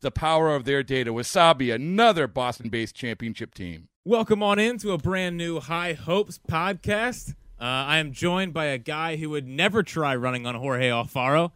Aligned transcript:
the 0.00 0.10
power 0.10 0.54
of 0.54 0.64
their 0.64 0.82
data. 0.82 1.12
Wasabi, 1.12 1.74
another 1.74 2.26
Boston 2.26 2.68
based 2.68 2.94
championship 2.94 3.54
team. 3.54 3.88
Welcome 4.04 4.42
on 4.42 4.58
into 4.58 4.92
a 4.92 4.98
brand 4.98 5.36
new 5.36 5.60
High 5.60 5.92
Hopes 5.92 6.38
podcast. 6.38 7.30
Uh, 7.60 7.64
I 7.64 7.98
am 7.98 8.12
joined 8.12 8.54
by 8.54 8.66
a 8.66 8.78
guy 8.78 9.16
who 9.16 9.30
would 9.30 9.46
never 9.46 9.82
try 9.82 10.14
running 10.14 10.46
on 10.46 10.54
Jorge 10.54 10.88
Alfaro, 10.88 11.50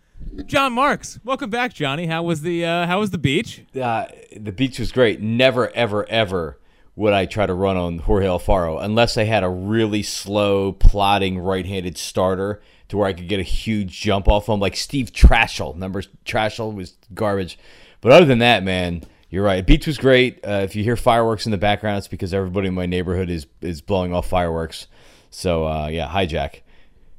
Jon 0.47 0.73
Marks. 0.73 1.21
Welcome 1.25 1.51
back, 1.51 1.73
Johnny. 1.73 2.07
How 2.07 2.23
was 2.23 2.43
the 2.43 2.65
uh, 2.65 2.87
How 2.87 3.01
was 3.01 3.11
the 3.11 3.19
beach? 3.19 3.63
Uh, 3.81 4.07
the 4.37 4.53
beach 4.53 4.79
was 4.79 4.91
great. 4.91 5.21
Never, 5.21 5.71
ever, 5.71 6.09
ever 6.09 6.59
would 6.97 7.13
I 7.13 7.27
try 7.27 7.47
to 7.47 7.55
run 7.55 7.77
on 7.77 7.99
Jorge 7.99 8.27
Alfaro 8.27 8.83
unless 8.83 9.17
I 9.17 9.25
had 9.25 9.45
a 9.45 9.49
really 9.49 10.03
slow, 10.03 10.73
plodding 10.73 11.39
right-handed 11.39 11.97
starter 11.97 12.61
to 12.89 12.99
where 12.99 13.07
I 13.07 13.15
could 13.15 13.29
get 13.29 13.41
a 13.41 13.45
huge 13.45 13.99
jump 13.99 14.29
off 14.29 14.49
him, 14.49 14.61
like 14.61 14.77
Steve 14.77 15.13
Trachsel. 15.13 15.73
Remember, 15.73 16.03
Trachsel 16.27 16.75
was 16.75 16.99
garbage. 17.15 17.59
But 18.03 18.13
other 18.13 18.27
than 18.27 18.41
that, 18.41 18.63
man, 18.63 19.05
you're 19.31 19.45
right. 19.45 19.65
Beach 19.65 19.87
was 19.87 19.97
great. 19.97 20.47
Uh, 20.47 20.61
if 20.65 20.77
you 20.77 20.85
hear 20.85 20.97
fireworks 20.97 21.47
in 21.47 21.53
the 21.53 21.59
background, 21.59 21.99
it's 21.99 22.09
because 22.09 22.35
everybody 22.35 22.69
in 22.69 22.75
my 22.75 22.85
neighborhood 22.85 23.31
is 23.31 23.47
is 23.63 23.81
blowing 23.81 24.13
off 24.13 24.29
fireworks. 24.29 24.89
So 25.31 25.67
uh, 25.67 25.87
yeah, 25.87 26.09
hijack. 26.09 26.61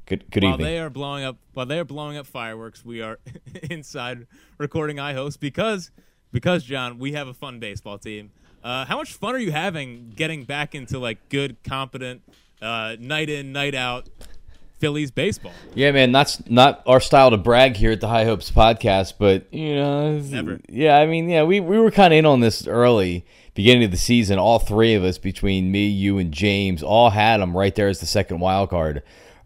Good 0.06 0.30
good 0.30 0.44
while 0.44 0.52
evening. 0.52 0.66
they 0.66 0.78
are 0.78 0.90
blowing 0.90 1.24
up 1.24 1.38
while 1.54 1.66
they 1.66 1.78
are 1.80 1.84
blowing 1.84 2.16
up 2.18 2.26
fireworks, 2.26 2.84
we 2.84 3.00
are 3.00 3.18
inside 3.70 4.26
recording 4.58 5.00
I 5.00 5.14
host 5.14 5.40
because 5.40 5.90
because 6.30 6.62
Jon, 6.64 6.98
we 6.98 7.12
have 7.12 7.26
a 7.26 7.34
fun 7.34 7.58
baseball 7.58 7.98
team. 7.98 8.30
Uh, 8.62 8.84
how 8.84 8.96
much 8.98 9.14
fun 9.14 9.34
are 9.34 9.38
you 9.38 9.52
having 9.52 10.12
getting 10.14 10.44
back 10.44 10.74
into 10.74 10.98
like 10.98 11.30
good, 11.30 11.56
competent, 11.64 12.22
uh, 12.60 12.96
night 13.00 13.30
in, 13.30 13.52
night 13.52 13.74
out 13.74 14.08
Phillies 14.84 15.10
baseball? 15.10 15.52
Yeah, 15.74 15.92
man, 15.92 16.12
that's 16.12 16.46
not 16.46 16.82
our 16.86 17.00
style 17.00 17.30
to 17.30 17.38
brag 17.38 17.74
here 17.74 17.92
at 17.92 18.02
the 18.02 18.08
High 18.08 18.26
Hopes 18.26 18.50
podcast, 18.50 19.14
but 19.18 19.46
you 19.50 19.76
know, 19.76 20.18
Never. 20.18 20.60
Yeah, 20.68 20.98
I 20.98 21.06
mean, 21.06 21.30
yeah, 21.30 21.42
we 21.42 21.58
we 21.58 21.78
were 21.78 21.90
kind 21.90 22.12
of 22.12 22.18
in 22.18 22.26
on 22.26 22.40
this 22.40 22.66
early, 22.66 23.24
beginning 23.54 23.84
of 23.84 23.92
the 23.92 23.96
season. 23.96 24.38
All 24.38 24.58
three 24.58 24.92
of 24.92 25.02
us, 25.02 25.16
between 25.16 25.72
me, 25.72 25.86
you, 25.86 26.18
and 26.18 26.32
James, 26.32 26.82
all 26.82 27.08
had 27.08 27.40
them 27.40 27.56
right 27.56 27.74
there 27.74 27.88
as 27.88 28.00
the 28.00 28.06
second 28.06 28.40
wild 28.40 28.68
card. 28.68 29.02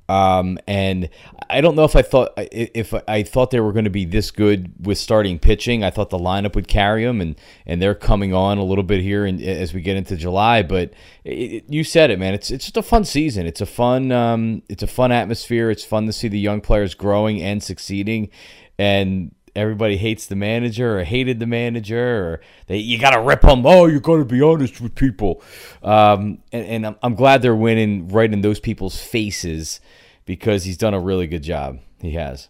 Um, 0.08 0.58
and 0.66 1.10
I 1.50 1.60
don't 1.60 1.74
know 1.74 1.84
if 1.84 1.94
I 1.94 2.02
thought 2.02 2.32
if 2.36 2.94
I 3.06 3.22
thought 3.22 3.50
they 3.50 3.60
were 3.60 3.72
going 3.72 3.84
to 3.84 3.90
be 3.90 4.06
this 4.06 4.30
good 4.30 4.72
with 4.86 4.96
starting 4.96 5.38
pitching. 5.38 5.84
I 5.84 5.90
thought 5.90 6.08
the 6.10 6.18
lineup 6.18 6.54
would 6.54 6.68
carry 6.68 7.04
them, 7.04 7.20
and 7.20 7.36
and 7.66 7.82
they're 7.82 7.94
coming 7.94 8.32
on 8.32 8.56
a 8.58 8.64
little 8.64 8.84
bit 8.84 9.02
here 9.02 9.26
in, 9.26 9.42
as 9.42 9.74
we 9.74 9.82
get 9.82 9.96
into 9.96 10.16
July. 10.16 10.62
But 10.62 10.92
it, 11.24 11.64
you 11.68 11.84
said 11.84 12.10
it, 12.10 12.18
man. 12.18 12.32
It's 12.32 12.50
it's 12.50 12.64
just 12.64 12.76
a 12.78 12.82
fun 12.82 13.04
season. 13.04 13.46
It's 13.46 13.60
a 13.60 13.66
fun 13.66 14.10
um, 14.10 14.62
it's 14.68 14.82
a 14.82 14.86
fun 14.86 15.12
atmosphere. 15.12 15.70
It's 15.70 15.84
fun 15.84 16.06
to 16.06 16.12
see 16.12 16.28
the 16.28 16.38
young 16.38 16.62
players 16.62 16.94
growing 16.94 17.42
and 17.42 17.62
succeeding, 17.62 18.30
and 18.78 19.34
everybody 19.58 19.96
hates 19.96 20.26
the 20.26 20.36
manager 20.36 20.98
or 20.98 21.04
hated 21.04 21.40
the 21.40 21.46
manager 21.46 22.24
or 22.26 22.40
they 22.66 22.78
you 22.78 22.98
got 22.98 23.10
to 23.10 23.20
rip 23.20 23.40
them. 23.42 23.66
Oh, 23.66 23.86
you 23.86 24.00
got 24.00 24.16
to 24.18 24.24
be 24.24 24.40
honest 24.40 24.80
with 24.80 24.94
people. 24.94 25.42
Um, 25.82 26.38
and, 26.52 26.66
and 26.66 26.86
I'm, 26.86 26.96
I'm 27.02 27.14
glad 27.14 27.42
they're 27.42 27.54
winning 27.56 28.08
right 28.08 28.32
in 28.32 28.40
those 28.40 28.60
people's 28.60 29.00
faces 29.00 29.80
because 30.24 30.64
he's 30.64 30.76
done 30.76 30.94
a 30.94 31.00
really 31.00 31.26
good 31.26 31.42
job. 31.42 31.78
He 32.00 32.12
has. 32.12 32.48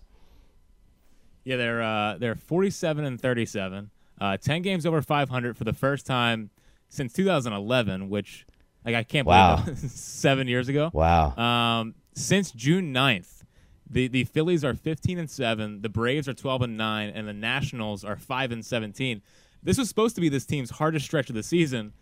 Yeah, 1.45 1.57
they're 1.57 1.83
uh, 1.83 2.19
they're 2.19 2.35
47 2.35 3.05
and 3.05 3.21
37, 3.21 3.91
uh, 4.21 4.37
10 4.37 4.63
games 4.63 4.85
over 4.85 5.01
500 5.01 5.57
for 5.57 5.65
the 5.65 5.73
first 5.73 6.05
time 6.05 6.51
since 6.91 7.13
2011, 7.15 8.09
which 8.11 8.47
like 8.85 8.95
I 8.95 9.03
can't 9.03 9.27
Wow. 9.27 9.63
believe 9.63 9.79
seven 9.91 10.47
years 10.49 10.69
ago. 10.69 10.91
Wow. 10.93 11.35
Um, 11.37 11.95
since 12.15 12.51
June 12.51 12.93
9th, 12.93 13.38
the 13.91 14.09
the 14.09 14.25
Phillies 14.25 14.65
are 14.65 14.75
15 14.75 15.19
and 15.19 15.31
7, 15.31 15.82
the 15.82 15.88
Braves 15.88 16.28
are 16.28 16.34
12 16.34 16.62
and 16.62 16.76
9, 16.76 17.09
and 17.10 17.28
the 17.28 17.32
Nationals 17.32 18.04
are 18.04 18.16
5 18.16 18.53
and 18.53 18.65
17. 18.65 19.22
This 19.62 19.78
was 19.78 19.88
supposed 19.88 20.15
to 20.15 20.21
be 20.21 20.28
this 20.28 20.47
team's 20.47 20.71
hardest 20.71 21.06
stretch 21.06 21.28
of 21.28 21.34
the 21.34 21.43
season. 21.43 21.93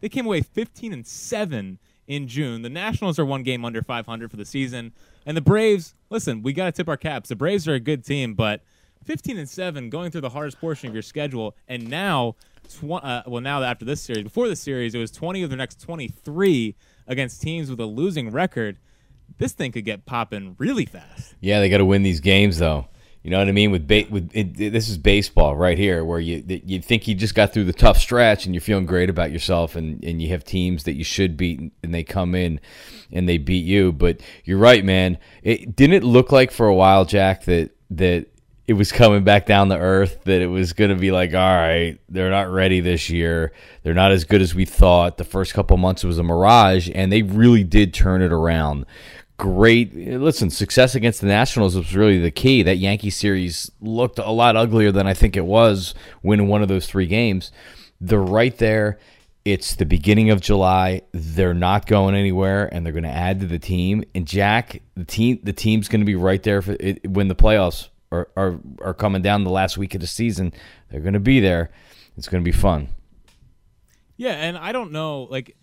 They 0.00 0.08
came 0.08 0.26
away 0.26 0.40
15 0.40 0.92
and 0.92 1.06
7 1.06 1.78
in 2.06 2.28
June. 2.28 2.62
The 2.62 2.68
Nationals 2.68 3.18
are 3.18 3.24
one 3.24 3.42
game 3.42 3.64
under 3.64 3.82
500 3.82 4.30
for 4.30 4.36
the 4.36 4.44
season, 4.44 4.92
and 5.24 5.36
the 5.36 5.40
Braves, 5.40 5.94
listen, 6.10 6.42
we 6.42 6.52
got 6.52 6.66
to 6.66 6.72
tip 6.72 6.88
our 6.88 6.96
caps. 6.96 7.28
The 7.28 7.36
Braves 7.36 7.66
are 7.68 7.74
a 7.74 7.80
good 7.80 8.04
team, 8.04 8.34
but 8.34 8.62
15 9.04 9.38
and 9.38 9.48
7 9.48 9.90
going 9.90 10.10
through 10.10 10.20
the 10.20 10.30
hardest 10.30 10.60
portion 10.60 10.88
of 10.88 10.94
your 10.94 11.02
schedule 11.02 11.56
and 11.68 11.88
now 11.88 12.36
tw- 12.68 12.92
uh, 12.92 13.22
well 13.26 13.40
now 13.40 13.62
after 13.62 13.84
this 13.84 14.00
series 14.00 14.22
before 14.22 14.48
the 14.48 14.56
series 14.56 14.94
it 14.94 14.98
was 14.98 15.10
20 15.10 15.42
of 15.42 15.50
their 15.50 15.56
next 15.56 15.80
23 15.80 16.76
against 17.06 17.42
teams 17.42 17.68
with 17.68 17.80
a 17.80 17.86
losing 17.86 18.30
record 18.30 18.78
this 19.38 19.52
thing 19.52 19.72
could 19.72 19.84
get 19.84 20.04
popping 20.06 20.54
really 20.58 20.86
fast 20.86 21.34
Yeah, 21.40 21.60
they 21.60 21.68
got 21.68 21.78
to 21.78 21.84
win 21.84 22.02
these 22.02 22.20
games 22.20 22.58
though. 22.58 22.88
You 23.24 23.30
know 23.30 23.38
what 23.38 23.46
I 23.46 23.52
mean? 23.52 23.70
With 23.70 23.86
ba- 23.86 24.06
with 24.10 24.30
it, 24.34 24.60
it- 24.60 24.70
this 24.72 24.88
is 24.88 24.98
baseball 24.98 25.54
right 25.56 25.78
here, 25.78 26.04
where 26.04 26.18
you 26.18 26.42
you 26.66 26.80
think 26.82 27.06
you 27.06 27.14
just 27.14 27.36
got 27.36 27.52
through 27.52 27.64
the 27.66 27.72
tough 27.72 27.98
stretch 27.98 28.46
and 28.46 28.54
you're 28.54 28.60
feeling 28.60 28.84
great 28.84 29.08
about 29.08 29.30
yourself, 29.30 29.76
and 29.76 30.02
and 30.04 30.20
you 30.20 30.30
have 30.30 30.42
teams 30.42 30.82
that 30.84 30.94
you 30.94 31.04
should 31.04 31.36
beat, 31.36 31.60
and 31.84 31.94
they 31.94 32.02
come 32.02 32.34
in 32.34 32.58
and 33.12 33.28
they 33.28 33.38
beat 33.38 33.64
you. 33.64 33.92
But 33.92 34.20
you're 34.44 34.58
right, 34.58 34.84
man. 34.84 35.18
It 35.44 35.76
didn't 35.76 35.94
it 35.94 36.02
look 36.04 36.32
like 36.32 36.50
for 36.50 36.66
a 36.66 36.74
while, 36.74 37.04
Jack, 37.04 37.44
that 37.44 37.70
that 37.90 38.26
it 38.66 38.72
was 38.72 38.90
coming 38.90 39.22
back 39.22 39.46
down 39.46 39.68
to 39.68 39.76
earth. 39.78 40.24
That 40.24 40.42
it 40.42 40.48
was 40.48 40.72
going 40.72 40.90
to 40.90 40.96
be 40.96 41.12
like, 41.12 41.32
all 41.32 41.38
right, 41.56 42.00
they're 42.08 42.30
not 42.30 42.50
ready 42.50 42.80
this 42.80 43.08
year. 43.08 43.52
They're 43.84 43.94
not 43.94 44.10
as 44.10 44.24
good 44.24 44.42
as 44.42 44.52
we 44.52 44.64
thought. 44.64 45.16
The 45.18 45.24
first 45.24 45.54
couple 45.54 45.76
months 45.76 46.02
was 46.02 46.18
a 46.18 46.24
mirage, 46.24 46.90
and 46.92 47.12
they 47.12 47.22
really 47.22 47.62
did 47.62 47.94
turn 47.94 48.20
it 48.20 48.32
around 48.32 48.84
great. 49.42 49.92
Listen, 49.92 50.50
success 50.50 50.94
against 50.94 51.20
the 51.20 51.26
Nationals 51.26 51.74
was 51.74 51.96
really 51.96 52.20
the 52.20 52.30
key. 52.30 52.62
That 52.62 52.76
Yankee 52.76 53.10
series 53.10 53.72
looked 53.80 54.20
a 54.20 54.30
lot 54.30 54.54
uglier 54.54 54.92
than 54.92 55.08
I 55.08 55.14
think 55.14 55.36
it 55.36 55.44
was 55.44 55.96
winning 56.22 56.46
one 56.46 56.62
of 56.62 56.68
those 56.68 56.86
three 56.86 57.06
games. 57.06 57.50
They're 58.00 58.20
right 58.20 58.56
there. 58.58 59.00
It's 59.44 59.74
the 59.74 59.84
beginning 59.84 60.30
of 60.30 60.40
July. 60.40 61.02
They're 61.10 61.54
not 61.54 61.88
going 61.88 62.14
anywhere, 62.14 62.72
and 62.72 62.86
they're 62.86 62.92
going 62.92 63.02
to 63.02 63.10
add 63.10 63.40
to 63.40 63.46
the 63.46 63.58
team. 63.58 64.04
And 64.14 64.28
Jack, 64.28 64.80
the 64.94 65.04
team, 65.04 65.40
the 65.42 65.52
team's 65.52 65.88
going 65.88 66.02
to 66.02 66.06
be 66.06 66.14
right 66.14 66.40
there 66.44 66.62
for 66.62 66.76
it, 66.78 67.04
when 67.10 67.26
the 67.26 67.34
playoffs 67.34 67.88
are, 68.12 68.28
are 68.36 68.60
are 68.80 68.94
coming 68.94 69.22
down 69.22 69.42
the 69.42 69.50
last 69.50 69.76
week 69.76 69.96
of 69.96 70.00
the 70.00 70.06
season. 70.06 70.52
They're 70.88 71.00
going 71.00 71.14
to 71.14 71.20
be 71.20 71.40
there. 71.40 71.72
It's 72.16 72.28
going 72.28 72.44
to 72.44 72.48
be 72.48 72.56
fun. 72.56 72.90
Yeah, 74.16 74.34
and 74.34 74.56
I 74.56 74.70
don't 74.70 74.92
know, 74.92 75.24
like 75.24 75.56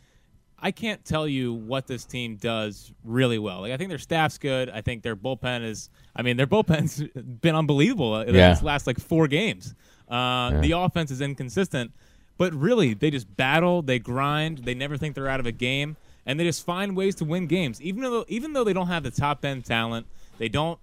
I 0.61 0.71
can't 0.71 1.03
tell 1.05 1.27
you 1.27 1.53
what 1.53 1.87
this 1.87 2.05
team 2.05 2.35
does 2.35 2.91
really 3.03 3.39
well. 3.39 3.61
Like 3.61 3.71
I 3.71 3.77
think 3.77 3.89
their 3.89 3.97
staff's 3.97 4.37
good. 4.37 4.69
I 4.69 4.81
think 4.81 5.03
their 5.03 5.15
bullpen 5.15 5.63
is. 5.63 5.89
I 6.15 6.21
mean, 6.21 6.37
their 6.37 6.47
bullpen's 6.47 7.01
been 7.41 7.55
unbelievable 7.55 8.19
in 8.21 8.35
Yeah. 8.35 8.53
these 8.53 8.63
last 8.63 8.87
like 8.87 8.99
four 8.99 9.27
games. 9.27 9.73
Uh, 10.09 10.59
The 10.61 10.71
offense 10.71 11.11
is 11.11 11.21
inconsistent, 11.21 11.91
but 12.37 12.53
really 12.53 12.93
they 12.93 13.11
just 13.11 13.35
battle. 13.37 13.81
They 13.81 13.99
grind. 13.99 14.59
They 14.59 14.73
never 14.73 14.97
think 14.97 15.15
they're 15.15 15.27
out 15.29 15.39
of 15.39 15.45
a 15.45 15.51
game, 15.51 15.97
and 16.25 16.39
they 16.39 16.43
just 16.43 16.65
find 16.65 16.95
ways 16.95 17.15
to 17.15 17.25
win 17.25 17.47
games. 17.47 17.81
Even 17.81 18.03
though 18.03 18.25
even 18.27 18.53
though 18.53 18.63
they 18.63 18.73
don't 18.73 18.87
have 18.87 19.03
the 19.03 19.11
top 19.11 19.45
end 19.45 19.65
talent, 19.65 20.07
they 20.39 20.49
don't 20.49 20.79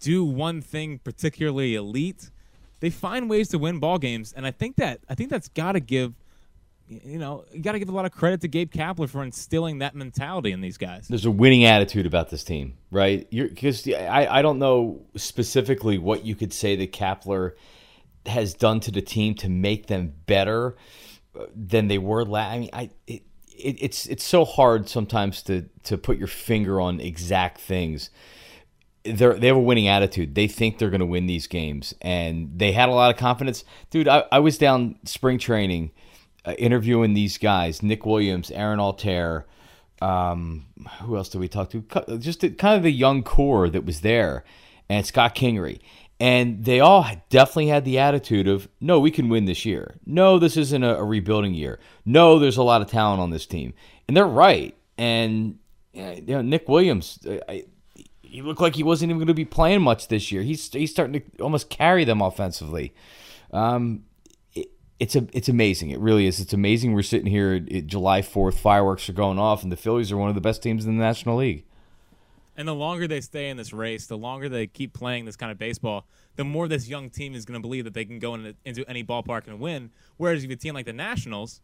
do 0.00 0.24
one 0.24 0.60
thing 0.60 0.98
particularly 0.98 1.74
elite. 1.74 2.30
They 2.80 2.90
find 2.90 3.28
ways 3.28 3.48
to 3.48 3.58
win 3.58 3.78
ball 3.80 3.98
games, 3.98 4.32
and 4.36 4.46
I 4.46 4.50
think 4.52 4.76
that 4.76 5.00
I 5.08 5.14
think 5.14 5.30
that's 5.30 5.48
got 5.48 5.72
to 5.72 5.80
give 5.80 6.14
you 6.88 7.18
know, 7.18 7.44
you 7.52 7.60
got 7.60 7.72
to 7.72 7.78
give 7.78 7.88
a 7.88 7.92
lot 7.92 8.06
of 8.06 8.12
credit 8.12 8.40
to 8.40 8.48
Gabe 8.48 8.72
Kapler 8.72 9.08
for 9.08 9.22
instilling 9.22 9.78
that 9.78 9.94
mentality 9.94 10.52
in 10.52 10.60
these 10.60 10.78
guys. 10.78 11.06
There's 11.08 11.26
a 11.26 11.30
winning 11.30 11.64
attitude 11.64 12.06
about 12.06 12.30
this 12.30 12.44
team, 12.44 12.78
right? 12.90 13.28
Because 13.30 13.86
I, 13.86 14.26
I 14.30 14.42
don't 14.42 14.58
know 14.58 15.02
specifically 15.16 15.98
what 15.98 16.24
you 16.24 16.34
could 16.34 16.52
say 16.52 16.76
that 16.76 16.92
Kapler 16.92 17.52
has 18.26 18.54
done 18.54 18.80
to 18.80 18.90
the 18.90 19.02
team 19.02 19.34
to 19.36 19.48
make 19.48 19.86
them 19.86 20.14
better 20.26 20.76
uh, 21.38 21.46
than 21.54 21.88
they 21.88 21.98
were 21.98 22.24
last. 22.24 22.52
I 22.52 22.58
mean, 22.58 22.70
I 22.72 22.90
it, 23.06 23.22
it, 23.56 23.76
it's 23.82 24.06
it's 24.06 24.24
so 24.24 24.44
hard 24.44 24.88
sometimes 24.88 25.42
to 25.44 25.68
to 25.84 25.98
put 25.98 26.18
your 26.18 26.28
finger 26.28 26.80
on 26.80 27.00
exact 27.00 27.60
things. 27.60 28.10
They're, 29.04 29.34
they 29.34 29.46
have 29.46 29.56
a 29.56 29.60
winning 29.60 29.88
attitude. 29.88 30.34
They 30.34 30.48
think 30.48 30.78
they're 30.78 30.90
going 30.90 31.00
to 31.00 31.06
win 31.06 31.26
these 31.26 31.46
games, 31.46 31.94
and 32.02 32.50
they 32.56 32.72
had 32.72 32.88
a 32.88 32.92
lot 32.92 33.10
of 33.10 33.16
confidence. 33.16 33.64
Dude, 33.90 34.08
I, 34.08 34.24
I 34.30 34.38
was 34.40 34.58
down 34.58 34.96
spring 35.04 35.38
training 35.38 35.92
uh, 36.48 36.52
interviewing 36.58 37.14
these 37.14 37.38
guys: 37.38 37.82
Nick 37.82 38.06
Williams, 38.06 38.50
Aaron 38.50 38.78
Altherr. 38.78 39.44
Um, 40.00 40.66
who 41.02 41.16
else 41.16 41.28
did 41.28 41.40
we 41.40 41.48
talk 41.48 41.70
to? 41.70 41.82
Just 42.18 42.40
the, 42.40 42.50
kind 42.50 42.76
of 42.76 42.82
the 42.82 42.92
young 42.92 43.22
core 43.22 43.68
that 43.68 43.84
was 43.84 44.00
there, 44.00 44.44
and 44.88 45.04
Scott 45.04 45.34
Kingery. 45.34 45.80
And 46.20 46.64
they 46.64 46.80
all 46.80 47.06
definitely 47.30 47.68
had 47.68 47.84
the 47.84 48.00
attitude 48.00 48.48
of, 48.48 48.68
no, 48.80 48.98
we 48.98 49.12
can 49.12 49.28
win 49.28 49.44
this 49.44 49.64
year. 49.64 49.98
No, 50.04 50.40
this 50.40 50.56
isn't 50.56 50.82
a, 50.82 50.96
a 50.96 51.04
rebuilding 51.04 51.54
year. 51.54 51.78
No, 52.04 52.40
there's 52.40 52.56
a 52.56 52.62
lot 52.64 52.82
of 52.82 52.88
talent 52.88 53.20
on 53.20 53.30
this 53.30 53.46
team. 53.46 53.72
And 54.08 54.16
they're 54.16 54.26
right. 54.26 54.76
And 54.96 55.58
you 55.92 56.22
know, 56.26 56.42
Nick 56.42 56.68
Williams, 56.68 57.18
uh, 57.26 57.38
I, 57.48 57.64
he 58.22 58.42
looked 58.42 58.60
like 58.60 58.74
he 58.74 58.82
wasn't 58.82 59.10
even 59.10 59.18
going 59.18 59.28
to 59.28 59.34
be 59.34 59.44
playing 59.44 59.82
much 59.82 60.08
this 60.08 60.30
year. 60.30 60.42
He's 60.42 60.70
he's 60.72 60.90
starting 60.90 61.20
to 61.20 61.42
almost 61.42 61.70
carry 61.70 62.04
them 62.04 62.20
offensively. 62.20 62.94
Um, 63.52 64.04
it's 65.00 65.14
a 65.14 65.26
it's 65.32 65.48
amazing. 65.48 65.90
It 65.90 66.00
really 66.00 66.26
is. 66.26 66.40
It's 66.40 66.52
amazing. 66.52 66.92
We're 66.92 67.02
sitting 67.02 67.26
here 67.26 67.60
July 67.60 68.22
Fourth. 68.22 68.58
Fireworks 68.58 69.08
are 69.08 69.12
going 69.12 69.38
off, 69.38 69.62
and 69.62 69.70
the 69.70 69.76
Phillies 69.76 70.10
are 70.10 70.16
one 70.16 70.28
of 70.28 70.34
the 70.34 70.40
best 70.40 70.62
teams 70.62 70.84
in 70.84 70.96
the 70.96 71.02
National 71.02 71.36
League. 71.36 71.64
And 72.56 72.66
the 72.66 72.74
longer 72.74 73.06
they 73.06 73.20
stay 73.20 73.50
in 73.50 73.56
this 73.56 73.72
race, 73.72 74.08
the 74.08 74.18
longer 74.18 74.48
they 74.48 74.66
keep 74.66 74.92
playing 74.92 75.26
this 75.26 75.36
kind 75.36 75.52
of 75.52 75.58
baseball, 75.58 76.06
the 76.34 76.42
more 76.42 76.66
this 76.66 76.88
young 76.88 77.08
team 77.08 77.34
is 77.34 77.44
going 77.44 77.60
to 77.60 77.64
believe 77.64 77.84
that 77.84 77.94
they 77.94 78.04
can 78.04 78.18
go 78.18 78.34
into, 78.34 78.56
into 78.64 78.88
any 78.90 79.04
ballpark 79.04 79.46
and 79.46 79.60
win. 79.60 79.90
Whereas 80.16 80.42
if 80.42 80.50
a 80.50 80.56
team 80.56 80.74
like 80.74 80.86
the 80.86 80.92
Nationals, 80.92 81.60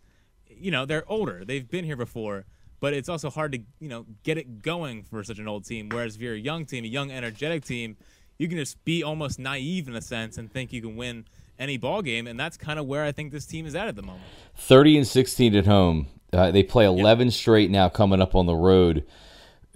you 0.47 0.71
know, 0.71 0.87
they're 0.87 1.03
older. 1.11 1.45
They've 1.45 1.69
been 1.69 1.85
here 1.85 1.97
before, 1.97 2.45
but 2.79 2.95
it's 2.95 3.09
also 3.09 3.29
hard 3.29 3.51
to, 3.53 3.59
you 3.81 3.89
know, 3.89 4.07
get 4.23 4.39
it 4.39 4.63
going 4.63 5.03
for 5.03 5.25
such 5.25 5.41
an 5.41 5.49
old 5.49 5.65
team. 5.65 5.89
Whereas 5.89 6.15
if 6.15 6.23
you're 6.23 6.35
a 6.35 6.39
young 6.39 6.65
team, 6.65 6.85
a 6.85 6.87
young, 6.87 7.11
energetic 7.11 7.65
team, 7.65 7.97
you 8.39 8.47
can 8.47 8.59
just 8.59 8.85
be 8.85 9.03
almost 9.03 9.41
naive 9.41 9.89
in 9.89 9.97
a 9.97 10.01
sense 10.01 10.39
and 10.39 10.53
think 10.53 10.73
you 10.73 10.81
can 10.81 10.95
win 10.95 11.25
any 11.59 11.77
ball 11.77 12.03
game. 12.03 12.27
And 12.27 12.39
that's 12.39 12.57
kind 12.57 12.79
of 12.79 12.87
where 12.87 13.05
I 13.05 13.13
think 13.13 13.33
this 13.33 13.47
team 13.47 13.67
is 13.67 13.75
at 13.75 13.89
at 13.89 13.97
the 13.97 14.03
moment. 14.03 14.25
30 14.57 14.99
and 14.99 15.07
16 15.07 15.55
at 15.57 15.67
home. 15.67 16.09
Uh, 16.33 16.51
they 16.51 16.63
play 16.63 16.85
11 16.85 17.31
straight 17.31 17.71
now 17.71 17.89
coming 17.89 18.21
up 18.21 18.35
on 18.35 18.47
the 18.47 18.55
road. 18.55 19.05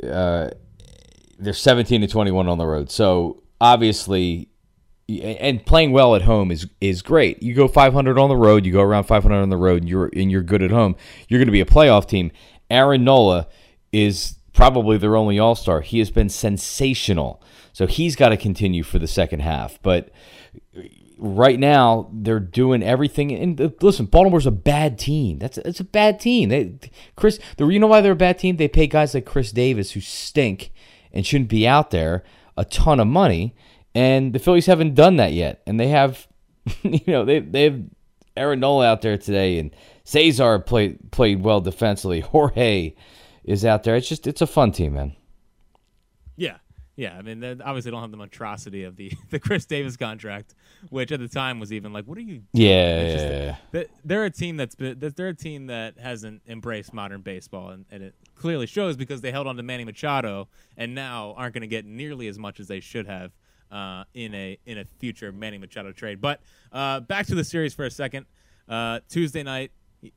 Uh, 0.02 0.50
they're 1.38 1.52
17 1.52 2.00
to 2.00 2.08
21 2.08 2.48
on 2.48 2.58
the 2.58 2.66
road. 2.66 2.90
So 2.90 3.42
obviously, 3.60 4.48
and 5.08 5.64
playing 5.64 5.92
well 5.92 6.14
at 6.14 6.22
home 6.22 6.50
is 6.50 6.66
is 6.80 7.00
great. 7.00 7.42
You 7.42 7.54
go 7.54 7.66
500 7.66 8.18
on 8.18 8.28
the 8.28 8.36
road, 8.36 8.66
you 8.66 8.72
go 8.72 8.82
around 8.82 9.04
500 9.04 9.34
on 9.34 9.48
the 9.48 9.56
road, 9.56 9.82
and 9.82 9.88
you're 9.88 10.10
and 10.14 10.30
you're 10.30 10.42
good 10.42 10.62
at 10.62 10.70
home. 10.70 10.96
You're 11.28 11.38
going 11.38 11.46
to 11.46 11.52
be 11.52 11.60
a 11.60 11.66
playoff 11.66 12.06
team. 12.06 12.30
Aaron 12.70 13.04
Nola 13.04 13.48
is 13.90 14.36
probably 14.52 14.98
their 14.98 15.16
only 15.16 15.38
All 15.38 15.54
Star. 15.54 15.80
He 15.80 15.98
has 16.00 16.10
been 16.10 16.28
sensational. 16.28 17.42
So 17.72 17.86
he's 17.86 18.16
got 18.16 18.30
to 18.30 18.36
continue 18.36 18.82
for 18.82 18.98
the 18.98 19.06
second 19.06 19.40
half. 19.40 19.80
But 19.82 20.10
right 21.18 21.58
now 21.58 22.08
they're 22.12 22.40
doing 22.40 22.82
everything. 22.82 23.32
And 23.32 23.60
uh, 23.60 23.70
listen, 23.80 24.06
Baltimore's 24.06 24.46
a 24.46 24.50
bad 24.50 24.98
team. 24.98 25.38
That's 25.38 25.58
it's 25.58 25.80
a 25.80 25.84
bad 25.84 26.20
team. 26.20 26.48
They 26.48 26.78
Chris, 27.16 27.38
the 27.56 27.66
you 27.66 27.78
know 27.78 27.86
why 27.86 28.00
they're 28.00 28.12
a 28.12 28.16
bad 28.16 28.38
team? 28.38 28.56
They 28.56 28.68
pay 28.68 28.86
guys 28.86 29.14
like 29.14 29.26
Chris 29.26 29.52
Davis 29.52 29.92
who 29.92 30.00
stink 30.00 30.72
and 31.12 31.26
shouldn't 31.26 31.50
be 31.50 31.66
out 31.66 31.90
there 31.90 32.24
a 32.56 32.64
ton 32.64 33.00
of 33.00 33.06
money. 33.06 33.54
And 33.94 34.32
the 34.32 34.38
Phillies 34.38 34.66
haven't 34.66 34.94
done 34.94 35.16
that 35.16 35.32
yet. 35.32 35.62
And 35.66 35.78
they 35.78 35.88
have, 35.88 36.28
you 36.82 37.00
know, 37.06 37.24
they 37.24 37.40
they 37.40 37.64
have 37.64 37.82
Aaron 38.36 38.60
Nola 38.60 38.86
out 38.86 39.02
there 39.02 39.18
today, 39.18 39.58
and 39.58 39.74
Cesar 40.04 40.58
played 40.60 41.10
played 41.10 41.42
well 41.42 41.60
defensively. 41.60 42.20
Jorge 42.20 42.94
is 43.44 43.64
out 43.64 43.82
there. 43.82 43.96
It's 43.96 44.08
just 44.08 44.26
it's 44.26 44.40
a 44.40 44.46
fun 44.46 44.72
team, 44.72 44.94
man. 44.94 45.16
Yeah. 46.36 46.58
Yeah, 46.98 47.16
I 47.16 47.22
mean, 47.22 47.38
they 47.38 47.52
obviously 47.64 47.92
don't 47.92 48.00
have 48.00 48.10
the 48.10 48.16
monstrosity 48.16 48.82
of 48.82 48.96
the, 48.96 49.12
the 49.30 49.38
Chris 49.38 49.66
Davis 49.66 49.96
contract, 49.96 50.56
which 50.90 51.12
at 51.12 51.20
the 51.20 51.28
time 51.28 51.60
was 51.60 51.72
even 51.72 51.92
like, 51.92 52.04
what 52.06 52.18
are 52.18 52.22
you? 52.22 52.42
Yeah, 52.52 53.12
just- 53.12 53.24
yeah, 53.24 53.56
yeah. 53.72 53.84
They're 54.04 54.24
a 54.24 54.30
team 54.30 54.56
that's 54.56 54.74
been, 54.74 54.98
they're 54.98 55.28
a 55.28 55.34
team 55.34 55.66
that 55.66 55.98
hasn't 55.98 56.42
embraced 56.48 56.92
modern 56.92 57.20
baseball, 57.22 57.70
and, 57.70 57.84
and 57.90 58.02
it 58.02 58.14
clearly 58.34 58.66
shows 58.66 58.96
because 58.96 59.20
they 59.20 59.30
held 59.32 59.46
on 59.46 59.56
to 59.56 59.62
Manny 59.62 59.84
Machado 59.84 60.48
and 60.76 60.94
now 60.94 61.34
aren't 61.36 61.54
going 61.54 61.62
to 61.62 61.66
get 61.68 61.84
nearly 61.84 62.28
as 62.28 62.38
much 62.38 62.60
as 62.60 62.68
they 62.68 62.80
should 62.80 63.06
have 63.06 63.32
uh, 63.70 64.04
in 64.14 64.34
a 64.34 64.58
in 64.66 64.78
a 64.78 64.84
future 64.98 65.30
Manny 65.32 65.58
Machado 65.58 65.92
trade. 65.92 66.20
But 66.20 66.40
uh, 66.72 67.00
back 67.00 67.26
to 67.26 67.34
the 67.34 67.44
series 67.44 67.74
for 67.74 67.84
a 67.84 67.90
second. 67.90 68.26
Uh, 68.68 69.00
Tuesday 69.08 69.42
night, 69.42 69.72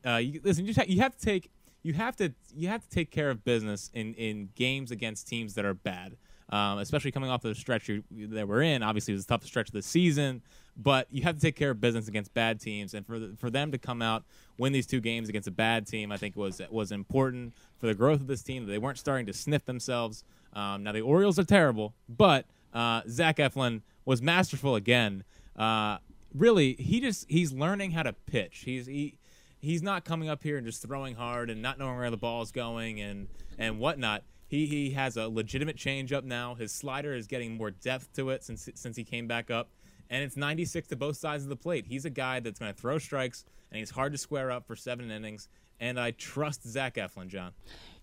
uh, 0.06 0.16
you, 0.16 0.40
listen, 0.44 0.66
you, 0.66 0.74
ha- 0.74 0.84
you 0.86 1.00
have 1.00 1.16
to 1.16 1.24
take 1.24 1.50
you 1.82 1.92
have 1.94 2.14
to 2.16 2.32
you 2.54 2.68
have 2.68 2.82
to 2.82 2.88
take 2.88 3.10
care 3.10 3.28
of 3.30 3.44
business 3.44 3.90
in 3.92 4.14
in 4.14 4.50
games 4.54 4.90
against 4.90 5.26
teams 5.26 5.54
that 5.54 5.64
are 5.64 5.74
bad 5.74 6.16
um, 6.52 6.78
especially 6.78 7.10
coming 7.10 7.30
off 7.30 7.42
the 7.42 7.54
stretch 7.54 7.88
you, 7.88 8.04
that 8.10 8.46
we're 8.46 8.62
in. 8.62 8.82
Obviously, 8.82 9.12
it 9.12 9.16
was 9.16 9.26
the 9.26 9.32
toughest 9.32 9.50
stretch 9.50 9.68
of 9.68 9.72
the 9.72 9.82
season, 9.82 10.42
but 10.76 11.08
you 11.10 11.22
have 11.22 11.34
to 11.34 11.40
take 11.40 11.56
care 11.56 11.70
of 11.70 11.80
business 11.80 12.06
against 12.06 12.32
bad 12.34 12.60
teams, 12.60 12.94
and 12.94 13.06
for 13.06 13.18
the, 13.18 13.34
for 13.38 13.50
them 13.50 13.72
to 13.72 13.78
come 13.78 14.02
out 14.02 14.24
win 14.58 14.72
these 14.72 14.86
two 14.86 15.00
games 15.00 15.28
against 15.28 15.48
a 15.48 15.52
bad 15.52 15.86
team, 15.86 16.12
I 16.12 16.18
think 16.18 16.36
was 16.36 16.60
was 16.70 16.92
important 16.92 17.54
for 17.78 17.86
the 17.86 17.94
growth 17.94 18.20
of 18.20 18.26
this 18.26 18.42
team. 18.42 18.66
They 18.66 18.78
weren't 18.78 18.98
starting 18.98 19.26
to 19.26 19.32
sniff 19.32 19.64
themselves. 19.64 20.24
Um, 20.52 20.82
now 20.82 20.92
the 20.92 21.00
Orioles 21.00 21.38
are 21.38 21.44
terrible, 21.44 21.94
but 22.08 22.44
uh, 22.74 23.00
Zach 23.08 23.38
Eflin 23.38 23.80
was 24.04 24.20
masterful 24.20 24.76
again. 24.76 25.24
Uh, 25.56 25.98
really, 26.34 26.74
he 26.74 27.00
just 27.00 27.30
he's 27.30 27.52
learning 27.52 27.92
how 27.92 28.02
to 28.02 28.12
pitch. 28.12 28.62
He's 28.66 28.86
he 28.86 29.14
he's 29.60 29.82
not 29.82 30.04
coming 30.04 30.28
up 30.28 30.42
here 30.42 30.58
and 30.58 30.66
just 30.66 30.82
throwing 30.82 31.14
hard 31.14 31.48
and 31.48 31.62
not 31.62 31.78
knowing 31.78 31.96
where 31.96 32.10
the 32.10 32.16
ball's 32.16 32.52
going 32.52 33.00
and 33.00 33.28
and 33.58 33.78
whatnot. 33.78 34.22
He 34.52 34.66
he 34.66 34.90
has 34.90 35.16
a 35.16 35.28
legitimate 35.28 35.78
changeup 35.78 36.24
now. 36.24 36.54
His 36.54 36.72
slider 36.72 37.14
is 37.14 37.26
getting 37.26 37.56
more 37.56 37.70
depth 37.70 38.12
to 38.16 38.28
it 38.28 38.44
since 38.44 38.68
since 38.74 38.94
he 38.98 39.02
came 39.02 39.26
back 39.26 39.50
up, 39.50 39.70
and 40.10 40.22
it's 40.22 40.36
96 40.36 40.88
to 40.88 40.96
both 40.96 41.16
sides 41.16 41.44
of 41.44 41.48
the 41.48 41.56
plate. 41.56 41.86
He's 41.88 42.04
a 42.04 42.10
guy 42.10 42.38
that's 42.40 42.58
going 42.58 42.70
to 42.70 42.78
throw 42.78 42.98
strikes, 42.98 43.46
and 43.70 43.78
he's 43.78 43.88
hard 43.88 44.12
to 44.12 44.18
square 44.18 44.50
up 44.50 44.66
for 44.66 44.76
seven 44.76 45.10
innings. 45.10 45.48
And 45.80 45.98
I 45.98 46.10
trust 46.10 46.68
Zach 46.68 46.96
Eflin, 46.96 47.28
Jon. 47.28 47.52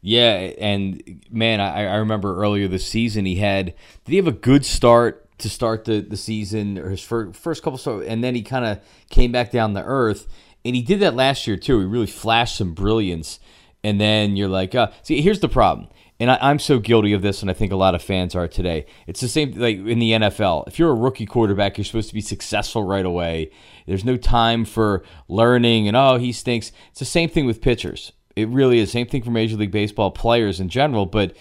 Yeah, 0.02 0.52
and 0.58 1.24
man, 1.30 1.60
I, 1.62 1.86
I 1.86 1.96
remember 1.98 2.42
earlier 2.42 2.68
this 2.68 2.84
season 2.84 3.26
he 3.26 3.36
had 3.36 3.76
did 4.06 4.12
he 4.12 4.16
have 4.16 4.26
a 4.26 4.32
good 4.32 4.66
start 4.66 5.28
to 5.38 5.50
start 5.50 5.86
the, 5.86 6.02
the 6.02 6.18
season 6.18 6.80
or 6.80 6.90
his 6.90 7.04
first, 7.04 7.40
first 7.40 7.62
couple 7.62 7.78
start, 7.78 8.08
and 8.08 8.24
then 8.24 8.34
he 8.34 8.42
kind 8.42 8.66
of 8.66 8.80
came 9.12 9.32
back 9.32 9.52
down 9.52 9.76
to 9.76 9.84
earth, 9.84 10.28
and 10.66 10.76
he 10.76 10.82
did 10.82 11.00
that 11.02 11.14
last 11.14 11.46
year 11.46 11.58
too. 11.58 11.80
He 11.80 11.86
really 11.86 12.08
flashed 12.08 12.58
some 12.58 12.74
brilliance, 12.74 13.40
and 13.84 14.02
then 14.02 14.36
you're 14.36 14.50
like, 14.50 14.74
uh, 14.74 14.90
see, 15.04 15.22
here's 15.22 15.42
the 15.42 15.48
problem. 15.48 15.90
And 16.20 16.30
I, 16.32 16.38
I'm 16.42 16.60
so 16.60 16.80
guilty 16.80 17.14
of 17.14 17.22
this, 17.22 17.42
and 17.42 17.50
I 17.50 17.54
think 17.54 17.72
a 17.72 17.78
lot 17.78 17.96
of 17.96 18.02
fans 18.02 18.36
are 18.36 18.48
today. 18.48 18.86
It's 19.08 19.22
the 19.22 19.30
same 19.30 19.52
like 19.52 19.78
in 19.78 20.00
the 20.00 20.12
NFL. 20.12 20.68
If 20.68 20.78
you're 20.78 20.92
a 20.92 20.96
rookie 20.96 21.26
quarterback, 21.26 21.78
you're 21.78 21.86
supposed 21.86 22.10
to 22.10 22.14
be 22.14 22.22
successful 22.22 22.84
right 22.84 23.06
away. 23.06 23.52
There's 23.88 24.04
no 24.04 24.18
time 24.18 24.66
for 24.66 25.04
learning, 25.30 25.88
and 25.88 25.96
oh, 25.96 26.18
he 26.18 26.34
stinks. 26.34 26.72
It's 26.90 27.00
the 27.00 27.06
same 27.06 27.30
thing 27.30 27.46
with 27.46 27.62
pitchers. 27.62 28.12
It 28.36 28.50
really 28.50 28.80
is. 28.80 28.92
Same 28.92 29.08
thing 29.08 29.24
for 29.24 29.32
Major 29.32 29.56
League 29.56 29.72
Baseball 29.72 30.12
players 30.12 30.60
in 30.60 30.68
general. 30.70 31.06
But 31.06 31.38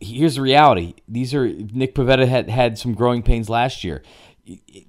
here's 0.00 0.34
the 0.34 0.42
reality: 0.42 0.94
these 1.06 1.32
are 1.32 1.46
Nick 1.48 1.94
Pivetta 1.94 2.26
had 2.26 2.50
had 2.50 2.78
some 2.78 2.94
growing 2.94 3.22
pains 3.22 3.48
last 3.48 3.84
year. 3.84 4.02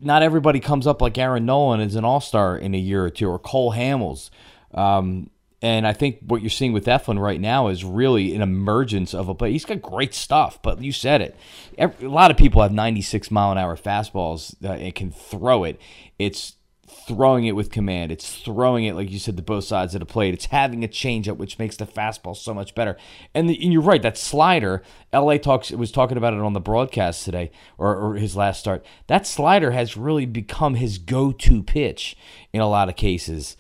Not 0.02 0.24
everybody 0.24 0.60
comes 0.60 0.88
up 0.88 1.04
like 1.04 1.20
Aaron 1.20 1.46
Nolan 1.46 1.82
as 1.82 1.96
an 1.96 2.04
All 2.04 2.20
Star 2.20 2.58
in 2.58 2.74
a 2.74 2.80
year 2.80 3.06
or 3.06 3.12
two, 3.12 3.30
or 3.30 3.38
Cole 3.38 3.74
Hamels. 3.74 4.32
Um, 4.74 5.30
and 5.64 5.88
I 5.88 5.94
think 5.94 6.20
what 6.28 6.42
you're 6.42 6.50
seeing 6.50 6.74
with 6.74 6.88
Eflin 6.88 7.18
right 7.18 7.40
now 7.40 7.70
is 7.70 7.86
really 7.86 8.36
an 8.36 8.42
emergence 8.42 9.14
of 9.14 9.30
a 9.30 9.34
play. 9.34 9.54
He's 9.54 9.64
got 9.64 9.82
great 9.82 10.14
stuff, 10.14 10.62
but 10.62 10.82
you 10.82 10.92
said 10.92 11.22
it. 11.22 11.38
Every, 11.78 12.06
a 12.06 12.10
lot 12.10 12.32
of 12.32 12.38
people 12.38 12.62
have 12.62 12.74
96 12.74 13.32
mile 13.32 13.54
an 13.54 13.58
hour 13.58 13.78
fastballs 13.78 14.54
uh, 14.62 14.74
and 14.74 14.94
can 14.94 15.10
throw 15.10 15.64
it. 15.64 15.80
It's 16.20 16.58
throwing 17.08 17.46
it 17.46 17.56
with 17.56 17.72
command. 17.72 18.12
It's 18.12 18.40
throwing 18.40 18.84
it, 18.84 18.94
like 18.94 19.10
you 19.10 19.20
said, 19.20 19.38
to 19.38 19.42
both 19.42 19.64
sides 19.64 19.96
of 19.96 20.02
the 20.02 20.06
plate. 20.06 20.34
It's 20.34 20.48
having 20.48 20.84
a 20.84 20.88
changeup, 20.90 21.38
which 21.38 21.58
makes 21.58 21.78
the 21.78 21.86
fastball 21.86 22.36
so 22.36 22.54
much 22.54 22.76
better. 22.76 22.98
And, 23.34 23.50
the, 23.50 23.58
and 23.64 23.72
you're 23.72 23.82
right, 23.82 24.02
that 24.02 24.18
slider, 24.18 24.84
LA 25.14 25.38
talks 25.38 25.72
was 25.72 25.94
talking 25.94 26.18
about 26.18 26.34
it 26.34 26.42
on 26.42 26.52
the 26.52 26.60
broadcast 26.60 27.24
today, 27.24 27.52
or, 27.78 27.96
or 27.96 28.16
his 28.16 28.36
last 28.36 28.60
start. 28.60 28.86
That 29.08 29.26
slider 29.26 29.72
has 29.72 29.96
really 29.96 30.26
become 30.26 30.76
his 30.76 30.98
go 30.98 31.32
to 31.32 31.64
pitch 31.64 32.18
in 32.52 32.60
a 32.60 32.70
lot 32.70 32.90
of 32.90 32.98
cases. 32.98 33.56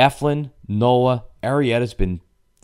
Eflin, 0.00 0.50
Nola, 0.66 1.24
Arrieta's 1.42 1.94
been 1.94 2.20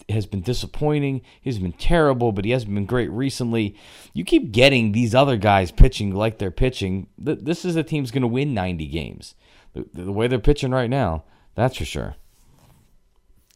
has 0.09 0.25
been 0.25 0.40
disappointing. 0.40 1.21
He's 1.40 1.59
been 1.59 1.73
terrible, 1.73 2.31
but 2.31 2.45
he 2.45 2.52
hasn't 2.52 2.73
been 2.73 2.87
great 2.87 3.11
recently. 3.11 3.76
You 4.12 4.25
keep 4.25 4.52
getting 4.52 4.93
these 4.93 5.14
other 5.14 5.37
guys 5.37 5.73
pitching 5.73 6.14
like 6.14 6.38
they're 6.38 6.52
pitching. 6.52 7.09
This 7.19 7.64
is 7.64 7.75
a 7.75 7.83
team's 7.83 8.12
going 8.12 8.23
to 8.23 8.28
win 8.28 8.55
90 8.55 8.87
games. 8.87 9.35
The, 9.73 9.85
the, 9.93 10.12
way 10.12 10.28
they're 10.28 10.38
pitching 10.38 10.71
right 10.71 10.88
now, 10.88 11.25
that's 11.57 11.76
for 11.76 11.85
sure. 11.85 12.14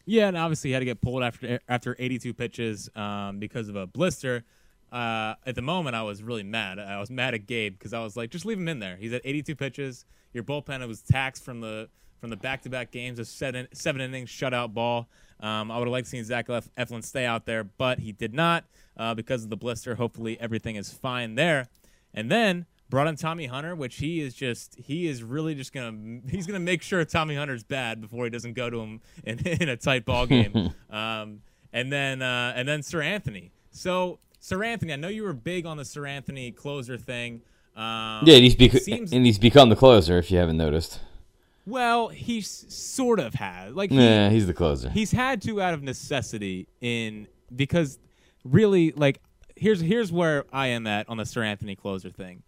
Yeah, 0.05 0.27
and 0.27 0.37
obviously 0.37 0.71
he 0.71 0.73
had 0.73 0.79
to 0.79 0.85
get 0.85 1.01
pulled 1.01 1.23
after 1.23 1.59
after 1.69 1.95
82 1.97 2.33
pitches 2.33 2.89
um, 2.95 3.39
because 3.39 3.69
of 3.69 3.75
a 3.75 3.87
blister. 3.87 4.43
Uh, 4.91 5.35
at 5.45 5.55
the 5.55 5.61
moment, 5.61 5.95
I 5.95 6.03
was 6.03 6.21
really 6.21 6.43
mad. 6.43 6.77
I 6.77 6.99
was 6.99 7.09
mad 7.09 7.33
at 7.33 7.47
Gabe 7.47 7.73
because 7.73 7.93
I 7.93 8.03
was 8.03 8.17
like, 8.17 8.29
just 8.29 8.45
leave 8.45 8.57
him 8.57 8.67
in 8.67 8.79
there. 8.79 8.97
He's 8.97 9.13
at 9.13 9.21
82 9.23 9.55
pitches. 9.55 10.05
Your 10.33 10.43
bullpen 10.43 10.85
was 10.85 11.01
taxed 11.01 11.45
from 11.45 11.61
the 11.61 11.87
from 12.21 12.29
the 12.29 12.37
back-to-back 12.37 12.91
games 12.91 13.19
of 13.19 13.27
seven 13.27 13.67
seven 13.73 13.99
innings 13.99 14.29
shutout 14.29 14.73
ball. 14.73 15.09
Um, 15.41 15.71
I 15.71 15.79
would 15.79 15.87
have 15.87 15.91
liked 15.91 16.05
to 16.05 16.11
see 16.11 16.23
Zach 16.23 16.47
Eflin 16.47 17.03
stay 17.03 17.25
out 17.25 17.45
there, 17.45 17.63
but 17.63 17.99
he 17.99 18.11
did 18.11 18.33
not 18.33 18.63
uh, 18.95 19.15
because 19.15 19.43
of 19.43 19.49
the 19.49 19.57
blister. 19.57 19.95
Hopefully, 19.95 20.39
everything 20.39 20.75
is 20.75 20.93
fine 20.93 21.33
there. 21.33 21.67
And 22.13 22.29
then 22.29 22.67
brought 22.89 23.07
in 23.07 23.15
Tommy 23.15 23.47
Hunter, 23.47 23.75
which 23.75 23.95
he 23.95 24.21
is 24.21 24.35
just 24.35 24.75
he 24.77 25.07
is 25.07 25.23
really 25.23 25.55
just 25.55 25.73
gonna 25.73 26.21
he's 26.29 26.45
gonna 26.45 26.59
make 26.59 26.83
sure 26.83 27.03
Tommy 27.03 27.35
Hunter's 27.35 27.63
bad 27.63 27.99
before 27.99 28.25
he 28.25 28.29
doesn't 28.29 28.53
go 28.53 28.69
to 28.69 28.79
him 28.81 29.01
in, 29.23 29.39
in 29.47 29.67
a 29.67 29.75
tight 29.75 30.05
ball 30.05 30.27
game. 30.27 30.73
um, 30.91 31.41
and 31.73 31.91
then 31.91 32.21
uh, 32.21 32.53
and 32.55 32.67
then 32.67 32.81
Seranthony. 32.81 33.49
So 33.71 34.19
Seranthony, 34.39 34.93
I 34.93 34.97
know 34.97 35.07
you 35.07 35.23
were 35.23 35.33
big 35.33 35.65
on 35.65 35.77
the 35.77 35.83
Seranthony 35.83 36.55
closer 36.55 36.97
thing. 36.97 37.41
Um, 37.75 38.23
yeah, 38.25 38.35
he's, 38.35 38.53
bec- 38.53 38.73
seems, 38.73 39.13
and 39.13 39.25
he's 39.25 39.39
become 39.39 39.69
the 39.69 39.75
closer. 39.75 40.19
If 40.19 40.29
you 40.29 40.37
haven't 40.37 40.57
noticed. 40.57 40.99
Well, 41.65 42.07
he 42.07 42.41
sort 42.41 43.19
of 43.19 43.35
has. 43.35 43.75
Like, 43.75 43.91
he, 43.91 43.97
yeah, 43.97 44.29
he's 44.29 44.47
the 44.47 44.53
closer. 44.53 44.89
He's 44.89 45.11
had 45.11 45.41
to 45.43 45.61
out 45.61 45.73
of 45.73 45.83
necessity 45.83 46.67
in 46.81 47.27
because 47.55 47.99
really, 48.43 48.91
like, 48.91 49.21
here's 49.55 49.79
here's 49.81 50.11
where 50.11 50.45
I 50.51 50.67
am 50.67 50.87
at 50.87 51.07
on 51.07 51.17
the 51.17 51.23
Seranthony 51.23 51.77
closer 51.77 52.09
thing. 52.09 52.43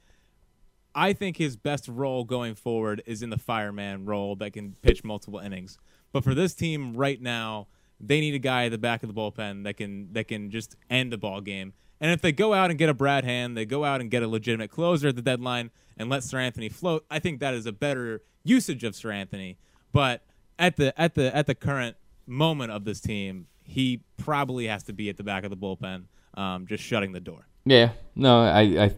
I 0.95 1.13
think 1.13 1.37
his 1.37 1.55
best 1.55 1.87
role 1.87 2.23
going 2.23 2.55
forward 2.55 3.01
is 3.05 3.23
in 3.23 3.29
the 3.29 3.37
fireman 3.37 4.05
role 4.05 4.35
that 4.37 4.53
can 4.53 4.75
pitch 4.81 5.03
multiple 5.03 5.39
innings. 5.39 5.77
But 6.11 6.23
for 6.23 6.35
this 6.35 6.53
team 6.53 6.95
right 6.95 7.19
now, 7.19 7.67
they 7.99 8.19
need 8.19 8.35
a 8.35 8.39
guy 8.39 8.65
at 8.65 8.71
the 8.71 8.77
back 8.77 9.01
of 9.01 9.13
the 9.13 9.19
bullpen 9.19 9.63
that 9.63 9.77
can 9.77 10.11
that 10.13 10.27
can 10.27 10.51
just 10.51 10.75
end 10.89 11.11
the 11.11 11.17
ball 11.17 11.41
game. 11.41 11.73
And 11.99 12.11
if 12.11 12.21
they 12.21 12.31
go 12.31 12.53
out 12.53 12.69
and 12.69 12.77
get 12.77 12.89
a 12.89 12.93
Brad 12.93 13.23
Hand, 13.23 13.55
they 13.55 13.65
go 13.65 13.85
out 13.85 14.01
and 14.01 14.11
get 14.11 14.23
a 14.23 14.27
legitimate 14.27 14.69
closer 14.69 15.07
at 15.07 15.15
the 15.15 15.21
deadline 15.21 15.71
and 15.97 16.09
let 16.09 16.21
Seranthony 16.23 16.71
float. 16.71 17.05
I 17.09 17.19
think 17.19 17.39
that 17.39 17.53
is 17.53 17.65
a 17.65 17.71
better 17.71 18.21
usage 18.43 18.83
of 18.83 18.93
Seranthony. 18.93 19.57
But 19.91 20.23
at 20.57 20.77
the 20.77 20.99
at 20.99 21.15
the 21.15 21.35
at 21.35 21.47
the 21.47 21.55
current 21.55 21.97
moment 22.25 22.71
of 22.71 22.85
this 22.85 22.99
team, 22.99 23.47
he 23.63 24.01
probably 24.17 24.67
has 24.67 24.83
to 24.83 24.93
be 24.93 25.09
at 25.09 25.17
the 25.17 25.23
back 25.23 25.43
of 25.43 25.49
the 25.49 25.57
bullpen, 25.57 26.05
um, 26.35 26.67
just 26.67 26.83
shutting 26.83 27.11
the 27.11 27.19
door. 27.19 27.47
Yeah, 27.65 27.91
no, 28.15 28.41
I 28.41 28.61
I, 28.61 28.95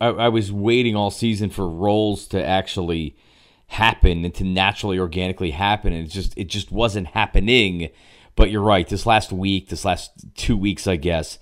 I 0.00 0.08
I 0.08 0.28
was 0.28 0.50
waiting 0.50 0.96
all 0.96 1.10
season 1.10 1.50
for 1.50 1.68
roles 1.68 2.26
to 2.28 2.44
actually 2.44 3.16
happen 3.68 4.24
and 4.24 4.34
to 4.34 4.44
naturally 4.44 4.98
organically 4.98 5.52
happen, 5.52 5.92
and 5.92 6.06
it 6.06 6.10
just 6.10 6.36
it 6.36 6.48
just 6.48 6.72
wasn't 6.72 7.08
happening. 7.08 7.90
But 8.34 8.50
you're 8.50 8.62
right. 8.62 8.88
This 8.88 9.04
last 9.04 9.30
week, 9.30 9.68
this 9.68 9.84
last 9.84 10.10
two 10.34 10.56
weeks, 10.56 10.86
I 10.86 10.96
guess. 10.96 11.38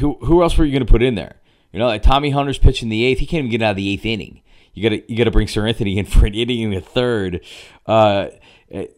Who 0.00 0.14
who 0.22 0.42
else 0.42 0.56
were 0.58 0.64
you 0.64 0.72
going 0.72 0.84
to 0.84 0.90
put 0.90 1.02
in 1.02 1.14
there? 1.14 1.36
You 1.74 1.80
know, 1.80 1.86
like 1.86 2.04
Tommy 2.04 2.30
Hunter's 2.30 2.56
pitching 2.56 2.88
the 2.88 3.04
eighth. 3.04 3.18
He 3.18 3.26
can't 3.26 3.40
even 3.40 3.50
get 3.50 3.60
out 3.60 3.72
of 3.72 3.76
the 3.76 3.90
eighth 3.92 4.06
inning. 4.06 4.42
You 4.74 4.82
got 4.84 4.90
to 4.90 5.10
you 5.10 5.18
got 5.18 5.24
to 5.24 5.32
bring 5.32 5.48
Seranthony 5.48 5.96
in 5.96 6.06
for 6.06 6.24
an 6.24 6.32
inning 6.32 6.60
in 6.60 6.70
the 6.70 6.80
third. 6.80 7.44
Uh, 7.84 8.28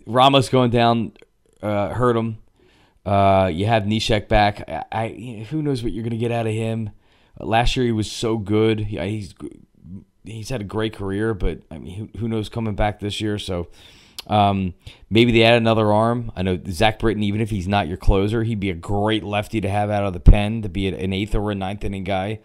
Ramos 0.04 0.50
going 0.50 0.71
down 0.71 1.12
uh, 1.62 1.88
hurt 1.88 2.18
him. 2.18 2.37
Uh, 3.06 3.50
you 3.50 3.64
have 3.64 3.85
Neshek 3.85 4.28
back. 4.28 4.68
I, 4.68 4.85
I, 4.92 5.09
who 5.49 5.62
knows 5.62 5.83
what 5.83 5.92
you're 5.92 6.02
going 6.02 6.11
to 6.11 6.18
get 6.18 6.30
out 6.30 6.47
of 6.47 6.52
him. 6.52 6.90
Last 7.40 7.76
year 7.76 7.87
he 7.87 7.92
was 7.92 8.12
so 8.12 8.37
good. 8.37 8.80
He's 8.80 9.35
he's 10.25 10.50
had 10.50 10.61
a 10.61 10.64
great 10.64 10.92
career, 10.95 11.33
but 11.33 11.61
I 11.71 11.78
mean, 11.78 11.95
who, 11.95 12.18
who 12.18 12.28
knows 12.28 12.50
coming 12.50 12.75
back 12.75 13.00
this 13.00 13.23
year? 13.23 13.38
So 13.38 13.68
um, 14.26 14.75
maybe 15.11 15.33
they 15.33 15.42
add 15.42 15.56
another 15.56 15.92
arm. 15.92 16.33
I 16.35 16.42
know 16.42 16.59
Zach 16.68 16.99
Britton, 16.99 17.23
even 17.23 17.40
if 17.40 17.50
he's 17.50 17.68
not 17.68 17.88
your 17.88 17.97
closer, 17.97 18.42
he'd 18.42 18.61
be 18.61 18.71
a 18.71 18.75
great 18.75 19.23
lefty 19.23 19.61
to 19.61 19.68
have 19.68 19.90
out 19.90 20.04
of 20.04 20.12
the 20.12 20.21
pen 20.21 20.62
to 20.62 20.68
be 20.68 20.88
an 20.88 21.12
eighth 21.12 21.35
or 21.35 21.50
a 21.50 21.54
ninth 21.54 21.85
inning 21.85 22.04
guy. 22.04 22.40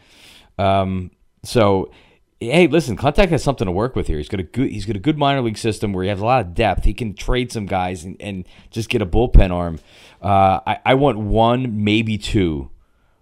Um, 0.57 1.11
so 1.43 1.91
hey, 2.41 2.65
listen, 2.65 2.97
Klentak 2.97 3.29
has 3.29 3.43
something 3.43 3.65
to 3.65 3.71
work 3.71 3.95
with 3.95 4.07
here. 4.07 4.17
He's 4.17 4.27
got 4.27 4.39
a 4.39 4.43
good 4.43 4.71
he's 4.71 4.85
got 4.85 4.95
a 4.95 4.99
good 4.99 5.17
minor 5.17 5.41
league 5.41 5.57
system 5.57 5.93
where 5.93 6.03
he 6.03 6.09
has 6.09 6.19
a 6.19 6.25
lot 6.25 6.41
of 6.41 6.53
depth. 6.53 6.83
He 6.83 6.93
can 6.93 7.13
trade 7.13 7.51
some 7.51 7.67
guys 7.67 8.03
and, 8.03 8.17
and 8.19 8.47
just 8.71 8.89
get 8.89 9.01
a 9.01 9.05
bullpen 9.05 9.51
arm. 9.51 9.79
Uh, 10.21 10.59
I, 10.65 10.79
I 10.85 10.93
want 10.95 11.19
one, 11.19 11.83
maybe 11.83 12.17
two 12.17 12.71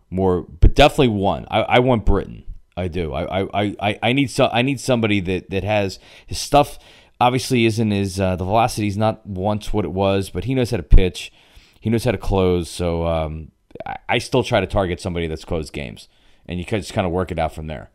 more, 0.09 0.41
but 0.41 0.73
definitely 0.73 1.09
one. 1.09 1.45
I, 1.51 1.61
I 1.61 1.79
want 1.79 2.05
Britton. 2.05 2.45
I 2.75 2.87
do. 2.87 3.13
I, 3.13 3.43
I, 3.43 3.75
I, 3.79 3.99
I 4.01 4.13
need 4.13 4.31
so 4.31 4.49
I 4.51 4.61
need 4.61 4.79
somebody 4.79 5.19
that, 5.19 5.49
that 5.49 5.65
has 5.65 5.99
his 6.25 6.39
stuff 6.39 6.79
obviously 7.19 7.65
isn't 7.65 7.91
his 7.91 8.19
uh, 8.19 8.35
the 8.35 8.45
velocity 8.45 8.87
is 8.87 8.97
not 8.97 9.25
once 9.25 9.73
what 9.73 9.85
it 9.85 9.91
was, 9.91 10.29
but 10.29 10.45
he 10.45 10.53
knows 10.53 10.71
how 10.71 10.77
to 10.77 10.83
pitch. 10.83 11.31
He 11.79 11.89
knows 11.89 12.03
how 12.03 12.11
to 12.11 12.17
close. 12.17 12.69
So 12.69 13.05
um, 13.07 13.51
I, 13.85 13.97
I 14.07 14.17
still 14.17 14.43
try 14.43 14.59
to 14.59 14.67
target 14.67 14.99
somebody 14.99 15.27
that's 15.27 15.45
closed 15.45 15.73
games, 15.73 16.07
and 16.45 16.59
you 16.59 16.65
can 16.65 16.79
just 16.79 16.93
kind 16.93 17.05
of 17.07 17.13
work 17.13 17.31
it 17.31 17.39
out 17.39 17.53
from 17.53 17.67
there. 17.67 17.89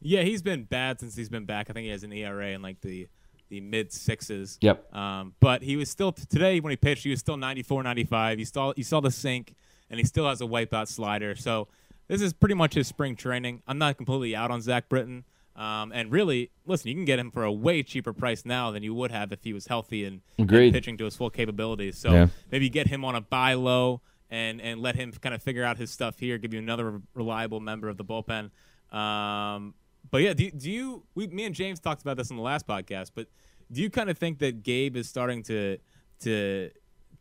Yeah, 0.00 0.22
he's 0.22 0.42
been 0.42 0.64
bad 0.64 1.00
since 1.00 1.16
he's 1.16 1.28
been 1.28 1.44
back. 1.44 1.70
I 1.70 1.72
think 1.72 1.84
he 1.84 1.90
has 1.90 2.04
an 2.04 2.12
ERA 2.12 2.48
in 2.48 2.62
like 2.62 2.80
the 2.80 3.08
the 3.48 3.60
mid 3.60 3.92
sixes. 3.92 4.58
Yep. 4.60 4.94
Um, 4.94 5.34
but 5.40 5.62
he 5.62 5.76
was 5.76 5.90
still 5.90 6.12
today 6.12 6.60
when 6.60 6.70
he 6.70 6.76
pitched, 6.76 7.04
he 7.04 7.10
was 7.10 7.20
still 7.20 7.36
94, 7.36 7.82
95. 7.82 8.38
He 8.38 8.44
saw 8.44 8.72
he 8.76 8.82
saw 8.82 9.00
the 9.00 9.10
sink, 9.10 9.54
and 9.90 9.98
he 9.98 10.06
still 10.06 10.28
has 10.28 10.40
a 10.40 10.44
wipeout 10.44 10.88
slider. 10.88 11.34
So 11.34 11.68
this 12.08 12.22
is 12.22 12.32
pretty 12.32 12.54
much 12.54 12.74
his 12.74 12.86
spring 12.86 13.16
training. 13.16 13.62
I'm 13.66 13.78
not 13.78 13.96
completely 13.96 14.36
out 14.36 14.50
on 14.50 14.60
Zach 14.60 14.88
Britton. 14.88 15.24
Um, 15.58 15.90
and 15.92 16.12
really, 16.12 16.52
listen, 16.66 16.88
you 16.88 16.94
can 16.94 17.04
get 17.04 17.18
him 17.18 17.32
for 17.32 17.42
a 17.42 17.52
way 17.52 17.82
cheaper 17.82 18.12
price 18.12 18.44
now 18.44 18.70
than 18.70 18.84
you 18.84 18.94
would 18.94 19.10
have 19.10 19.32
if 19.32 19.42
he 19.42 19.52
was 19.52 19.66
healthy 19.66 20.04
and, 20.04 20.20
and 20.38 20.72
pitching 20.72 20.96
to 20.98 21.04
his 21.04 21.16
full 21.16 21.30
capabilities. 21.30 21.98
So 21.98 22.12
yeah. 22.12 22.26
maybe 22.52 22.70
get 22.70 22.86
him 22.86 23.04
on 23.04 23.16
a 23.16 23.20
buy 23.20 23.54
low 23.54 24.00
and 24.30 24.60
and 24.60 24.80
let 24.80 24.94
him 24.94 25.10
kind 25.12 25.34
of 25.34 25.42
figure 25.42 25.64
out 25.64 25.76
his 25.76 25.90
stuff 25.90 26.20
here. 26.20 26.38
Give 26.38 26.54
you 26.54 26.60
another 26.60 27.02
reliable 27.12 27.58
member 27.58 27.88
of 27.88 27.96
the 27.96 28.04
bullpen. 28.04 28.50
Um, 28.96 29.74
but 30.08 30.18
yeah, 30.18 30.32
do, 30.32 30.48
do 30.52 30.70
you? 30.70 31.02
We, 31.16 31.26
me 31.26 31.44
and 31.44 31.54
James 31.54 31.80
talked 31.80 32.02
about 32.02 32.16
this 32.16 32.30
in 32.30 32.36
the 32.36 32.42
last 32.42 32.64
podcast, 32.64 33.10
but 33.16 33.26
do 33.72 33.82
you 33.82 33.90
kind 33.90 34.08
of 34.08 34.16
think 34.16 34.38
that 34.38 34.62
Gabe 34.62 34.96
is 34.96 35.08
starting 35.08 35.42
to 35.44 35.78
to 36.20 36.70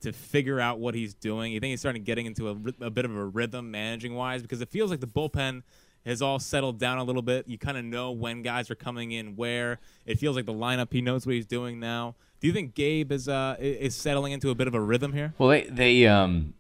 to 0.02 0.14
figure 0.14 0.60
out 0.60 0.80
what 0.80 0.94
he's 0.94 1.16
doing? 1.16 1.54
You 1.54 1.60
think 1.60 1.72
he's 1.72 1.80
starting 1.80 2.04
getting 2.04 2.28
into 2.28 2.50
a, 2.50 2.86
a 2.86 2.92
bit 2.92 3.04
of 3.04 3.16
a 3.16 3.26
rhythm 3.26 3.72
managing 3.72 4.14
wise 4.14 4.44
because 4.44 4.62
it 4.62 4.70
feels 4.70 4.92
like 4.92 5.00
the 5.00 5.08
bullpen 5.08 5.64
has 6.08 6.22
all 6.22 6.40
settled 6.40 6.80
down 6.80 6.98
a 6.98 7.04
little 7.04 7.22
bit. 7.22 7.48
You 7.48 7.58
kind 7.58 7.78
of 7.78 7.86
know 7.86 8.12
when 8.12 8.42
guys 8.42 8.72
are 8.72 8.76
coming 8.76 9.12
in 9.12 9.36
where. 9.36 9.80
It 10.06 10.20
feels 10.20 10.36
like 10.36 10.46
the 10.46 10.54
lineup 10.54 10.92
he 10.92 11.02
knows 11.02 11.26
what 11.26 11.36
he's 11.36 11.46
doing 11.46 11.80
now. 11.80 12.16
Do 12.40 12.48
you 12.48 12.54
think 12.54 12.74
Gabe 12.74 13.12
is 13.12 13.28
uh 13.28 13.56
is 13.60 13.96
settling 13.96 14.32
into 14.32 14.50
a 14.50 14.56
bit 14.56 14.68
of 14.68 14.74
a 14.74 14.82
rhythm 14.82 15.14
here? 15.14 15.34
Well, 15.38 15.50
they 15.50 15.64
they 15.64 16.08
um 16.08 16.54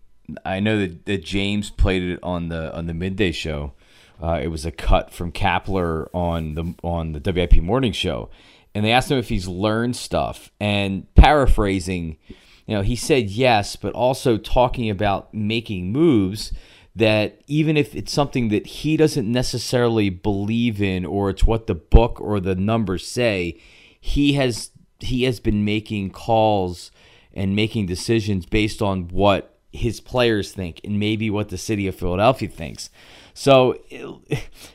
I 0.45 0.59
know 0.59 0.79
that, 0.79 1.05
that 1.05 1.23
James 1.23 1.69
played 1.69 2.03
it 2.03 2.19
on 2.21 2.49
the 2.49 2.75
on 2.75 2.87
the 2.87 2.93
midday 2.93 3.31
show 3.31 3.73
uh, 4.21 4.39
it 4.41 4.47
was 4.47 4.65
a 4.65 4.71
cut 4.71 5.11
from 5.11 5.31
Kapler 5.31 6.07
on 6.13 6.55
the 6.55 6.73
on 6.83 7.13
the 7.13 7.19
WIP 7.19 7.61
morning 7.61 7.91
show, 7.91 8.29
and 8.73 8.83
they 8.83 8.91
asked 8.91 9.11
him 9.11 9.17
if 9.17 9.29
he's 9.29 9.47
learned 9.47 9.95
stuff. 9.95 10.51
And 10.59 11.13
paraphrasing, 11.15 12.17
you 12.65 12.75
know, 12.75 12.81
he 12.81 12.95
said 12.95 13.29
yes, 13.29 13.75
but 13.75 13.93
also 13.93 14.37
talking 14.37 14.89
about 14.89 15.33
making 15.33 15.91
moves 15.91 16.51
that 16.97 17.41
even 17.47 17.77
if 17.77 17.95
it's 17.95 18.11
something 18.11 18.49
that 18.49 18.65
he 18.67 18.97
doesn't 18.97 19.31
necessarily 19.31 20.09
believe 20.09 20.81
in, 20.81 21.05
or 21.05 21.29
it's 21.29 21.43
what 21.43 21.67
the 21.67 21.75
book 21.75 22.19
or 22.19 22.39
the 22.39 22.55
numbers 22.55 23.07
say, 23.07 23.59
he 23.99 24.33
has 24.33 24.71
he 24.99 25.23
has 25.23 25.39
been 25.39 25.63
making 25.63 26.09
calls 26.09 26.91
and 27.33 27.55
making 27.55 27.85
decisions 27.85 28.45
based 28.45 28.81
on 28.81 29.07
what 29.09 29.59
his 29.71 29.99
players 29.99 30.51
think 30.51 30.81
and 30.83 30.99
maybe 30.99 31.29
what 31.29 31.49
the 31.49 31.57
city 31.57 31.87
of 31.87 31.95
Philadelphia 31.95 32.49
thinks. 32.49 32.89
So, 33.35 33.79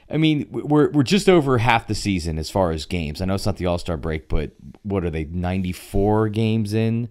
I 0.09 0.17
mean, 0.17 0.47
we're 0.51 0.91
we're 0.91 1.03
just 1.03 1.29
over 1.29 1.59
half 1.59 1.89
the 1.89 1.95
season 1.97 2.39
as 2.39 2.51
far 2.51 2.71
as 2.71 2.87
games. 2.87 3.21
I 3.21 3.25
know 3.25 3.35
it's 3.35 3.47
not 3.47 3.57
the 3.57 3.67
All 3.67 3.79
Star 3.79 3.97
break, 3.97 4.29
but 4.29 4.53
what 4.83 5.05
are 5.05 5.11
they? 5.11 5.25
Ninety 5.25 5.73
four 5.73 6.29
games 6.29 6.73
in, 6.73 7.09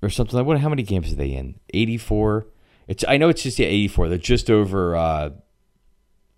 or 0.00 0.08
something 0.08 0.38
like. 0.38 0.46
What? 0.46 0.60
How 0.60 0.70
many 0.70 0.82
games 0.82 1.12
are 1.12 1.16
they 1.16 1.32
in? 1.32 1.56
Eighty 1.74 1.98
four. 1.98 2.46
It's. 2.92 3.04
I 3.08 3.16
know 3.16 3.28
it's 3.30 3.42
just 3.42 3.56
the 3.56 3.64
eighty 3.64 3.88
four. 3.88 4.08
They're 4.08 4.18
just 4.18 4.50
over 4.50 4.94
uh, 4.94 5.30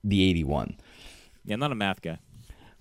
the 0.05 0.23
eighty 0.29 0.45
one. 0.45 0.77
Yeah, 1.45 1.55
I'm 1.55 1.61
not 1.61 1.73
a 1.73 1.75
math 1.75 2.01
guy. 2.01 2.19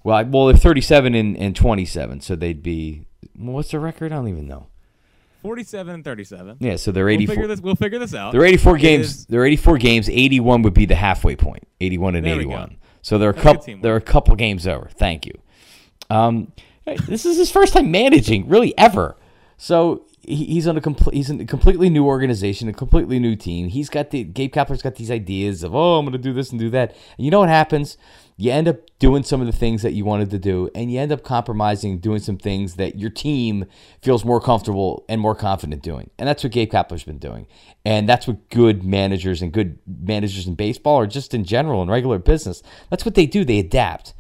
Well, 0.04 0.16
I- 0.18 0.24
well, 0.24 0.48
they're 0.48 0.56
37 0.58 1.16
and, 1.16 1.38
and 1.38 1.56
27, 1.56 2.22
so 2.22 2.36
they'd 2.36 2.62
be. 2.62 3.08
What's 3.36 3.72
the 3.72 3.80
record? 3.80 4.12
I 4.12 4.16
don't 4.18 4.28
even 4.28 4.48
know. 4.48 4.68
47 5.42 5.94
and 5.96 6.04
37. 6.04 6.58
Yeah, 6.60 6.76
so 6.78 6.92
they're 6.92 7.06
We'll 7.06 7.14
84. 7.16 7.36
figure 7.36 7.48
this. 7.48 7.60
We'll 7.62 7.76
figure 7.76 8.00
this 8.00 8.14
out. 8.14 8.32
They're 8.34 8.46
84 8.46 8.76
It 8.78 8.80
games. 8.82 9.06
is- 9.08 9.26
They're 9.26 9.46
84 9.46 9.78
games. 9.80 10.10
81 10.10 10.62
would 10.62 10.74
be 10.74 10.86
the 10.86 10.96
halfway 10.96 11.36
point. 11.36 11.68
81 11.82 12.16
and 12.16 12.28
81. 12.28 12.78
So 13.02 13.18
they're 13.18 13.32
a 13.32 13.34
couple. 13.34 13.78
They're 13.82 13.96
a 13.96 14.02
couple 14.02 14.36
games 14.36 14.68
over. 14.68 14.88
Thank 14.94 15.26
you. 15.26 15.34
Um, 16.10 16.52
this 16.86 17.26
is 17.26 17.38
his 17.38 17.50
first 17.52 17.74
time 17.74 17.90
managing, 17.92 18.48
really 18.50 18.78
ever. 18.78 19.16
So 19.58 20.06
he's 20.26 20.68
on 20.68 20.78
a 20.78 20.82
complete. 20.82 21.16
He's 21.16 21.30
in 21.30 21.42
a 21.42 21.46
completely 21.46 21.90
new 21.90 22.06
organization, 22.06 22.68
a 22.70 22.74
completely 22.74 23.20
new 23.20 23.36
team. 23.36 23.68
He's 23.68 23.90
got 23.90 24.12
the 24.12 24.24
Gabe 24.24 24.54
Kapler's 24.54 24.82
got 24.82 24.96
these 24.96 25.12
ideas 25.12 25.64
of 25.64 25.76
oh, 25.76 25.98
I'm 25.98 26.06
going 26.06 26.14
to 26.14 26.18
do 26.18 26.34
this 26.34 26.52
and 26.52 26.60
do 26.60 26.70
that. 26.72 26.92
And 27.18 27.26
you 27.26 27.32
know 27.32 27.40
what 27.40 27.50
happens? 27.50 27.98
You 28.38 28.52
end 28.52 28.68
up 28.68 28.78
doing 28.98 29.24
some 29.24 29.42
of 29.42 29.48
the 29.48 29.54
things 29.54 29.84
that 29.84 29.94
you 29.94 30.06
wanted 30.06 30.32
to 30.32 30.40
do, 30.40 30.70
and 30.74 30.92
you 30.92 31.00
end 31.00 31.12
up 31.12 31.24
compromising, 31.24 32.00
doing 32.00 32.20
some 32.20 32.38
things 32.38 32.76
that 32.76 32.98
your 32.98 33.12
team 33.12 33.66
feels 34.02 34.26
more 34.26 34.42
comfortable 34.42 35.06
and 35.08 35.22
more 35.22 35.36
confident 35.36 35.84
doing. 35.84 36.10
And 36.18 36.28
that's 36.28 36.44
what 36.44 36.52
Gabe 36.52 36.72
Kapler's 36.72 37.04
been 37.04 37.20
doing. 37.20 37.46
And 37.86 38.10
that's 38.10 38.26
what 38.26 38.50
good 38.50 38.84
managers 38.84 39.42
and 39.42 39.52
good 39.52 39.78
managers 39.88 40.48
in 40.48 40.56
baseball, 40.56 40.96
or 40.96 41.08
just 41.08 41.34
in 41.34 41.44
general 41.44 41.84
in 41.84 41.90
regular 41.90 42.18
business, 42.18 42.64
that's 42.90 43.06
what 43.06 43.16
they 43.16 43.26
do. 43.26 43.46
They 43.46 43.60
adapt 43.60 44.14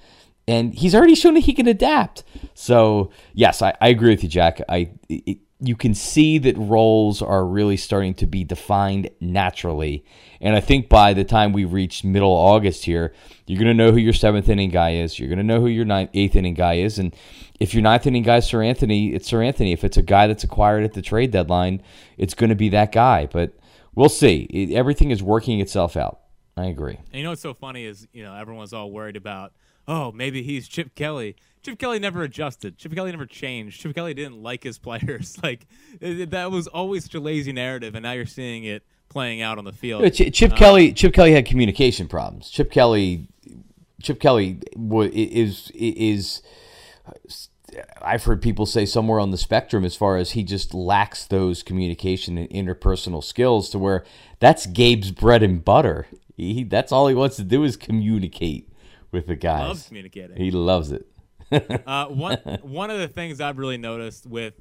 and 0.45 0.73
he's 0.73 0.93
already 0.93 1.15
shown 1.15 1.35
that 1.35 1.41
he 1.41 1.53
can 1.53 1.67
adapt. 1.67 2.23
So 2.53 3.11
yes, 3.33 3.61
I, 3.61 3.73
I 3.79 3.87
agree 3.87 4.09
with 4.09 4.23
you, 4.23 4.29
Jack. 4.29 4.61
I 4.67 4.91
it, 5.09 5.37
you 5.65 5.75
can 5.75 5.93
see 5.93 6.37
that 6.39 6.57
roles 6.57 7.21
are 7.21 7.45
really 7.45 7.77
starting 7.77 8.13
to 8.15 8.27
be 8.27 8.43
defined 8.43 9.09
naturally, 9.19 10.03
and 10.41 10.55
I 10.55 10.59
think 10.59 10.89
by 10.89 11.13
the 11.13 11.23
time 11.23 11.53
we 11.53 11.65
reach 11.65 12.03
middle 12.03 12.31
August 12.31 12.85
here, 12.85 13.13
you're 13.47 13.59
going 13.59 13.67
to 13.67 13.73
know 13.73 13.91
who 13.91 13.97
your 13.97 14.13
seventh 14.13 14.49
inning 14.49 14.69
guy 14.69 14.95
is. 14.95 15.17
You're 15.17 15.29
going 15.29 15.37
to 15.37 15.43
know 15.43 15.59
who 15.61 15.67
your 15.67 15.85
ninth, 15.85 16.09
eighth 16.13 16.35
inning 16.35 16.53
guy 16.53 16.75
is, 16.75 16.99
and 16.99 17.15
if 17.59 17.73
your 17.73 17.83
ninth 17.83 18.05
inning 18.05 18.23
guy 18.23 18.37
is 18.37 18.45
Seranthony, 18.45 19.13
it's 19.13 19.31
Seranthony. 19.31 19.73
If 19.73 19.83
it's 19.83 19.97
a 19.97 20.01
guy 20.01 20.27
that's 20.27 20.43
acquired 20.43 20.83
at 20.83 20.93
the 20.93 21.01
trade 21.01 21.31
deadline, 21.31 21.81
it's 22.17 22.33
going 22.33 22.49
to 22.49 22.55
be 22.55 22.69
that 22.69 22.91
guy. 22.91 23.25
But 23.25 23.53
we'll 23.95 24.09
see. 24.09 24.47
It, 24.49 24.73
everything 24.73 25.11
is 25.11 25.23
working 25.23 25.59
itself 25.59 25.95
out. 25.95 26.19
I 26.57 26.65
agree. 26.65 26.97
And 27.11 27.15
you 27.15 27.23
know 27.23 27.29
what's 27.29 27.41
so 27.41 27.53
funny 27.53 27.85
is, 27.85 28.07
you 28.11 28.23
know, 28.23 28.35
everyone's 28.35 28.73
all 28.73 28.91
worried 28.91 29.15
about, 29.15 29.53
oh, 29.87 30.11
maybe 30.11 30.43
he's 30.43 30.67
Chip 30.67 30.93
Kelly. 30.95 31.35
Chip 31.63 31.79
Kelly 31.79 31.97
never 31.99 32.21
adjusted. 32.23 32.77
Chip 32.77 32.93
Kelly 32.93 33.11
never 33.11 33.25
changed. 33.25 33.79
Chip 33.81 33.95
Kelly 33.95 34.13
didn't 34.13 34.41
like 34.43 34.63
his 34.63 34.77
players. 34.87 35.37
Like 35.43 35.65
it- 36.01 36.31
that 36.31 36.51
was 36.51 36.67
always 36.67 37.03
such 37.05 37.15
a 37.15 37.19
lazy 37.19 37.51
narrative, 37.53 37.95
and 37.95 38.03
now 38.03 38.11
you're 38.11 38.25
seeing 38.25 38.63
it 38.65 38.83
playing 39.09 39.41
out 39.41 39.57
on 39.57 39.63
the 39.65 39.71
field. 39.73 40.03
Yeah, 40.03 40.09
Ch- 40.09 40.33
Chip 40.33 40.53
Uh, 40.53 40.55
Kelly. 40.55 40.91
Chip 40.93 41.13
Kelly 41.13 41.31
had 41.33 41.45
communication 41.45 42.07
problems. 42.07 42.49
Chip 42.49 42.69
Kelly. 42.71 43.27
Chip 44.01 44.19
Kelly 44.19 44.59
wa- 44.75 45.07
is 45.11 45.71
is. 45.73 46.41
I've 48.01 48.23
heard 48.25 48.41
people 48.41 48.65
say 48.67 48.85
somewhere 48.85 49.19
on 49.19 49.31
the 49.31 49.37
spectrum 49.37 49.83
as 49.83 49.95
far 49.95 50.17
as 50.17 50.31
he 50.31 50.43
just 50.43 50.73
lacks 50.75 51.25
those 51.25 51.63
communication 51.63 52.37
and 52.37 52.47
interpersonal 52.51 53.23
skills 53.23 53.69
to 53.71 53.79
where 53.79 54.03
that's 54.39 54.67
Gabe's 54.67 55.09
bread 55.11 55.41
and 55.41 55.63
butter. 55.65 56.05
He, 56.37 56.63
that's 56.65 56.91
all 56.91 57.07
he 57.07 57.15
wants 57.15 57.35
to 57.37 57.43
do 57.43 57.63
is 57.63 57.75
communicate 57.75 58.69
with 59.11 59.25
the 59.27 59.35
guys. 59.35 59.67
Loves 59.67 59.87
communicating. 59.87 60.37
He 60.37 60.51
loves 60.51 60.91
it. 60.91 61.07
Uh, 61.85 62.07
one 62.07 62.37
one 62.61 62.89
of 62.89 62.99
the 62.99 63.07
things 63.07 63.41
I've 63.41 63.57
really 63.57 63.77
noticed 63.77 64.25
with 64.25 64.53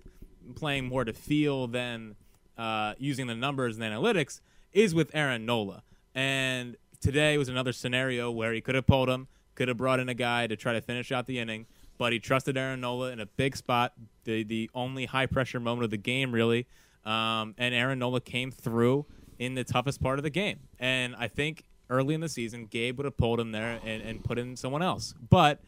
playing 0.54 0.87
more 0.87 1.04
to 1.04 1.12
feel 1.12 1.66
than 1.66 2.16
uh, 2.58 2.94
using 2.99 3.26
the 3.26 3.34
numbers 3.34 3.78
and 3.78 3.84
analytics 3.84 4.40
is 4.72 4.94
with 4.94 5.11
Aaron 5.14 5.46
Nola. 5.46 5.82
And 6.14 6.76
today 7.00 7.38
was 7.38 7.49
another 7.49 7.72
scenario 7.72 8.30
where 8.30 8.52
he 8.52 8.61
could 8.61 8.75
have 8.75 8.87
pulled 8.87 9.08
him, 9.08 9.28
could 9.54 9.68
have 9.68 9.76
brought 9.76 10.00
in 10.00 10.08
a 10.08 10.14
guy 10.14 10.46
to 10.46 10.56
try 10.56 10.72
to 10.72 10.80
finish 10.80 11.12
out 11.12 11.26
the 11.26 11.38
inning, 11.38 11.66
but 11.96 12.12
he 12.12 12.18
trusted 12.18 12.56
Aaron 12.56 12.80
Nola 12.80 13.11
in 13.12 13.20
a 13.20 13.26
big 13.26 13.56
spot, 13.56 13.92
the 14.25 14.42
the 14.42 14.70
only 14.75 15.06
high 15.06 15.26
pressure 15.26 15.61
moment 15.61 15.84
of 15.84 15.90
the 15.90 15.96
game, 15.96 16.32
really. 16.32 16.66
Um, 17.04 17.54
and 17.58 17.75
Aaron 17.75 17.99
Nola 17.99 18.20
came 18.20 18.50
through 18.50 19.06
in 19.38 19.54
the 19.54 19.64
toughest 19.64 20.02
part 20.02 20.18
of 20.18 20.22
the 20.22 20.30
game. 20.30 20.61
And 20.78 21.16
I 21.16 21.28
think 21.28 21.64
early 21.90 22.14
in 22.14 22.20
the 22.20 22.28
season, 22.28 22.66
Gabe 22.66 22.96
would 22.99 23.04
have 23.04 23.16
pulled 23.16 23.40
him 23.40 23.52
there 23.52 23.80
and, 23.84 24.02
and 24.02 24.25
put 24.25 24.38
in 24.38 24.56
someone 24.56 24.82
else. 24.82 25.14
But 25.30 25.61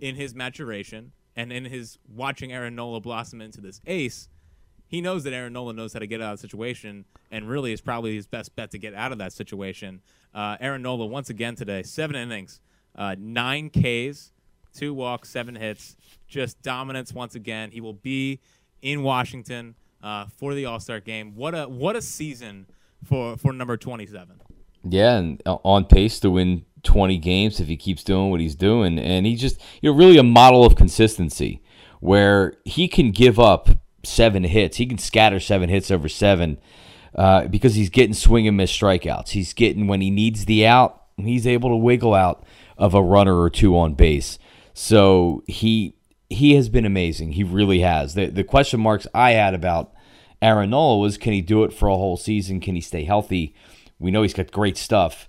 in 0.00 0.14
his 0.14 0.34
maturation 0.34 1.12
and 1.36 1.52
in 1.52 1.64
his 1.64 1.98
watching 2.14 2.52
Aaron 2.52 2.74
Nola 2.74 3.00
blossom 3.00 3.40
into 3.40 3.60
this 3.60 3.80
ace, 3.86 4.28
he 4.88 5.00
knows 5.00 5.24
that 5.24 5.32
Aaron 5.32 5.52
Nola 5.52 5.72
knows 5.72 5.92
how 5.92 5.98
to 5.98 6.06
get 6.06 6.20
out 6.20 6.32
of 6.32 6.40
the 6.40 6.48
situation, 6.48 7.04
and 7.30 7.48
really 7.48 7.72
is 7.72 7.80
probably 7.80 8.14
his 8.14 8.26
best 8.26 8.56
bet 8.56 8.70
to 8.70 8.78
get 8.78 8.94
out 8.94 9.12
of 9.12 9.18
that 9.18 9.32
situation. 9.32 10.00
Uh, 10.34 10.56
Aaron 10.60 10.82
Nola 10.82 11.06
once 11.06 11.28
again 11.30 11.54
today, 11.54 11.82
seven 11.82 12.16
innings, 12.16 12.60
uh, 12.96 13.14
nine 13.18 13.70
Ks, 13.70 14.32
two 14.74 14.94
walks, 14.94 15.28
seven 15.28 15.54
hits, 15.54 15.94
just 16.26 16.60
dominance 16.62 17.12
once 17.12 17.34
again. 17.34 17.70
He 17.70 17.80
will 17.80 17.92
be 17.92 18.40
in 18.80 19.02
Washington 19.02 19.74
uh, 20.02 20.26
for 20.26 20.54
the 20.54 20.64
All 20.64 20.80
Star 20.80 21.00
game. 21.00 21.34
What 21.34 21.54
a 21.54 21.68
what 21.68 21.94
a 21.94 22.02
season 22.02 22.66
for 23.04 23.36
for 23.36 23.52
number 23.52 23.76
twenty 23.76 24.06
seven. 24.06 24.40
Yeah, 24.84 25.16
and 25.16 25.42
uh, 25.46 25.56
on 25.64 25.84
pace 25.84 26.20
to 26.20 26.30
win 26.30 26.64
20 26.82 27.18
games 27.18 27.60
if 27.60 27.68
he 27.68 27.76
keeps 27.76 28.04
doing 28.04 28.30
what 28.30 28.40
he's 28.40 28.54
doing. 28.54 28.98
And 28.98 29.26
he 29.26 29.36
just, 29.36 29.60
you 29.80 29.90
know, 29.90 29.96
really 29.96 30.18
a 30.18 30.22
model 30.22 30.64
of 30.64 30.76
consistency 30.76 31.62
where 32.00 32.54
he 32.64 32.88
can 32.88 33.10
give 33.10 33.38
up 33.38 33.68
seven 34.04 34.44
hits. 34.44 34.76
He 34.76 34.86
can 34.86 34.98
scatter 34.98 35.40
seven 35.40 35.68
hits 35.68 35.90
over 35.90 36.08
seven 36.08 36.58
uh, 37.14 37.48
because 37.48 37.74
he's 37.74 37.90
getting 37.90 38.14
swing 38.14 38.46
and 38.46 38.56
miss 38.56 38.72
strikeouts. 38.76 39.30
He's 39.30 39.52
getting, 39.52 39.86
when 39.86 40.00
he 40.00 40.10
needs 40.10 40.44
the 40.44 40.66
out, 40.66 41.02
he's 41.16 41.46
able 41.46 41.70
to 41.70 41.76
wiggle 41.76 42.14
out 42.14 42.44
of 42.76 42.94
a 42.94 43.02
runner 43.02 43.38
or 43.38 43.50
two 43.50 43.76
on 43.76 43.94
base. 43.94 44.38
So 44.72 45.42
he 45.46 45.94
he 46.30 46.54
has 46.54 46.68
been 46.68 46.84
amazing. 46.84 47.32
He 47.32 47.42
really 47.42 47.80
has. 47.80 48.14
The, 48.14 48.26
the 48.26 48.44
question 48.44 48.80
marks 48.80 49.06
I 49.14 49.30
had 49.30 49.54
about 49.54 49.92
Aaron 50.42 50.70
Nola 50.70 50.98
was 50.98 51.16
can 51.16 51.32
he 51.32 51.40
do 51.40 51.64
it 51.64 51.72
for 51.72 51.88
a 51.88 51.96
whole 51.96 52.16
season? 52.16 52.60
Can 52.60 52.74
he 52.74 52.80
stay 52.80 53.04
healthy? 53.04 53.54
We 53.98 54.10
know 54.10 54.22
he's 54.22 54.34
got 54.34 54.50
great 54.50 54.76
stuff. 54.76 55.28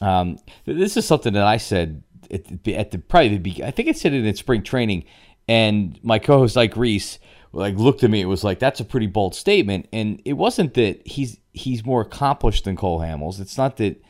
Um, 0.00 0.38
this 0.64 0.96
is 0.96 1.06
something 1.06 1.32
that 1.34 1.44
I 1.44 1.56
said 1.56 2.02
at 2.30 2.64
the, 2.64 2.76
at 2.76 2.90
the 2.90 2.98
probably 2.98 3.38
the 3.38 3.64
I 3.64 3.70
think 3.70 3.88
I 3.88 3.92
said 3.92 4.12
it 4.12 4.24
in 4.24 4.34
spring 4.34 4.62
training, 4.62 5.04
and 5.46 5.98
my 6.02 6.18
co-host 6.18 6.56
Ike 6.56 6.76
Reese 6.76 7.18
like 7.52 7.76
looked 7.76 8.04
at 8.04 8.10
me. 8.10 8.20
It 8.20 8.26
was 8.26 8.44
like 8.44 8.58
that's 8.58 8.80
a 8.80 8.84
pretty 8.84 9.06
bold 9.06 9.34
statement, 9.34 9.88
and 9.92 10.20
it 10.24 10.34
wasn't 10.34 10.74
that 10.74 11.06
he's 11.06 11.38
he's 11.52 11.84
more 11.84 12.00
accomplished 12.00 12.64
than 12.64 12.76
Cole 12.76 13.00
Hamels. 13.00 13.40
It's 13.40 13.58
not 13.58 13.76
that 13.78 14.02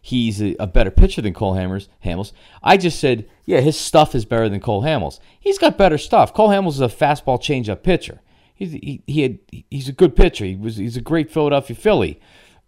he's 0.00 0.40
a, 0.40 0.56
a 0.58 0.66
better 0.66 0.90
pitcher 0.90 1.22
than 1.22 1.34
Cole 1.34 1.54
Hammers 1.54 1.88
Hamels. 2.04 2.32
I 2.62 2.76
just 2.76 2.98
said 2.98 3.28
yeah, 3.44 3.60
his 3.60 3.78
stuff 3.78 4.14
is 4.14 4.24
better 4.24 4.48
than 4.48 4.60
Cole 4.60 4.82
Hamels. 4.82 5.20
He's 5.38 5.58
got 5.58 5.78
better 5.78 5.98
stuff. 5.98 6.34
Cole 6.34 6.48
Hamels 6.48 6.74
is 6.74 6.80
a 6.80 6.88
fastball 6.88 7.38
changeup 7.38 7.82
pitcher. 7.82 8.20
He's 8.54 8.72
he, 8.72 9.02
he 9.06 9.22
had 9.22 9.38
he's 9.70 9.88
a 9.88 9.92
good 9.92 10.16
pitcher. 10.16 10.44
He 10.44 10.56
was 10.56 10.76
he's 10.76 10.96
a 10.96 11.02
great 11.02 11.30
Philadelphia 11.30 11.76
Philly. 11.76 12.20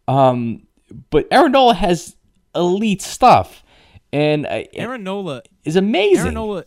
Um, 0.06 0.67
but 1.11 1.27
Aaron 1.31 1.53
Nola 1.53 1.74
has 1.74 2.16
elite 2.55 3.03
stuff, 3.03 3.62
and 4.12 4.46
uh, 4.46 4.64
Aaron 4.72 5.05
Nola 5.05 5.42
is 5.64 5.77
amazing. 5.77 6.18
Aaron 6.18 6.35
Nola 6.35 6.64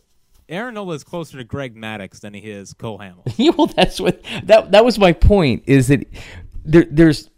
Aaron 0.48 0.74
Nola 0.74 0.94
is 0.94 1.04
closer 1.04 1.38
to 1.38 1.44
Greg 1.44 1.76
Maddux 1.76 2.20
than 2.20 2.34
he 2.34 2.40
is 2.40 2.74
Cole 2.74 2.98
Hamels. 2.98 3.54
Well, 3.56 3.66
that's 3.66 4.00
what 4.00 4.22
that 4.44 4.72
that 4.72 4.84
was 4.84 4.98
my 4.98 5.12
point. 5.12 5.64
Is 5.66 5.88
that 5.88 6.06
there, 6.64 6.86
there's 6.90 7.30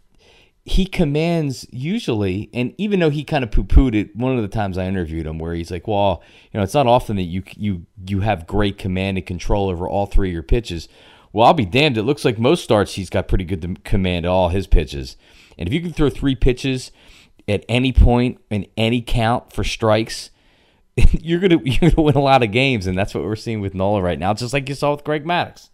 he 0.67 0.85
commands 0.87 1.67
usually, 1.71 2.49
and 2.51 2.73
even 2.79 2.99
though 2.99 3.11
he 3.11 3.23
kind 3.23 3.43
of 3.43 3.51
poo 3.51 3.63
pooed 3.63 3.93
it 3.93 4.15
one 4.15 4.35
of 4.35 4.41
the 4.41 4.47
times 4.47 4.77
I 4.77 4.85
interviewed 4.85 5.27
him, 5.27 5.37
where 5.37 5.53
he's 5.53 5.71
like, 5.71 5.87
"Well, 5.87 6.23
you 6.51 6.57
know, 6.57 6.63
it's 6.63 6.73
not 6.73 6.87
often 6.87 7.15
that 7.17 7.23
you 7.23 7.43
you 7.55 7.85
you 8.07 8.21
have 8.21 8.47
great 8.47 8.77
command 8.77 9.17
and 9.17 9.25
control 9.25 9.69
over 9.69 9.87
all 9.87 10.07
three 10.07 10.29
of 10.29 10.33
your 10.33 10.43
pitches." 10.43 10.89
Well, 11.31 11.45
I'll 11.45 11.53
be 11.53 11.65
damned. 11.65 11.97
It 11.97 12.03
looks 12.03 12.25
like 12.25 12.39
most 12.39 12.63
starts 12.63 12.93
he's 12.93 13.09
got 13.09 13.27
pretty 13.27 13.43
good 13.43 13.83
command 13.83 14.25
of 14.25 14.31
all 14.31 14.49
his 14.49 14.67
pitches, 14.67 15.17
and 15.57 15.67
if 15.67 15.73
you 15.73 15.81
can 15.81 15.93
throw 15.93 16.09
three 16.09 16.35
pitches 16.35 16.91
at 17.47 17.63
any 17.69 17.91
point 17.91 18.39
in 18.49 18.65
any 18.77 19.01
count 19.01 19.53
for 19.53 19.63
strikes. 19.63 20.31
You're 21.11 21.39
gonna 21.39 21.59
you're 21.65 21.91
gonna 21.91 22.01
win 22.01 22.15
a 22.15 22.21
lot 22.21 22.41
of 22.41 22.51
games, 22.51 22.87
and 22.87 22.97
that's 22.97 23.13
what 23.13 23.23
we're 23.23 23.35
seeing 23.35 23.59
with 23.59 23.73
Nola 23.73 24.01
right 24.01 24.17
now, 24.17 24.33
just 24.33 24.53
like 24.53 24.69
you 24.69 24.75
saw 24.75 24.91
with 24.91 25.03
Greg 25.03 25.25
Maddux. 25.25 25.69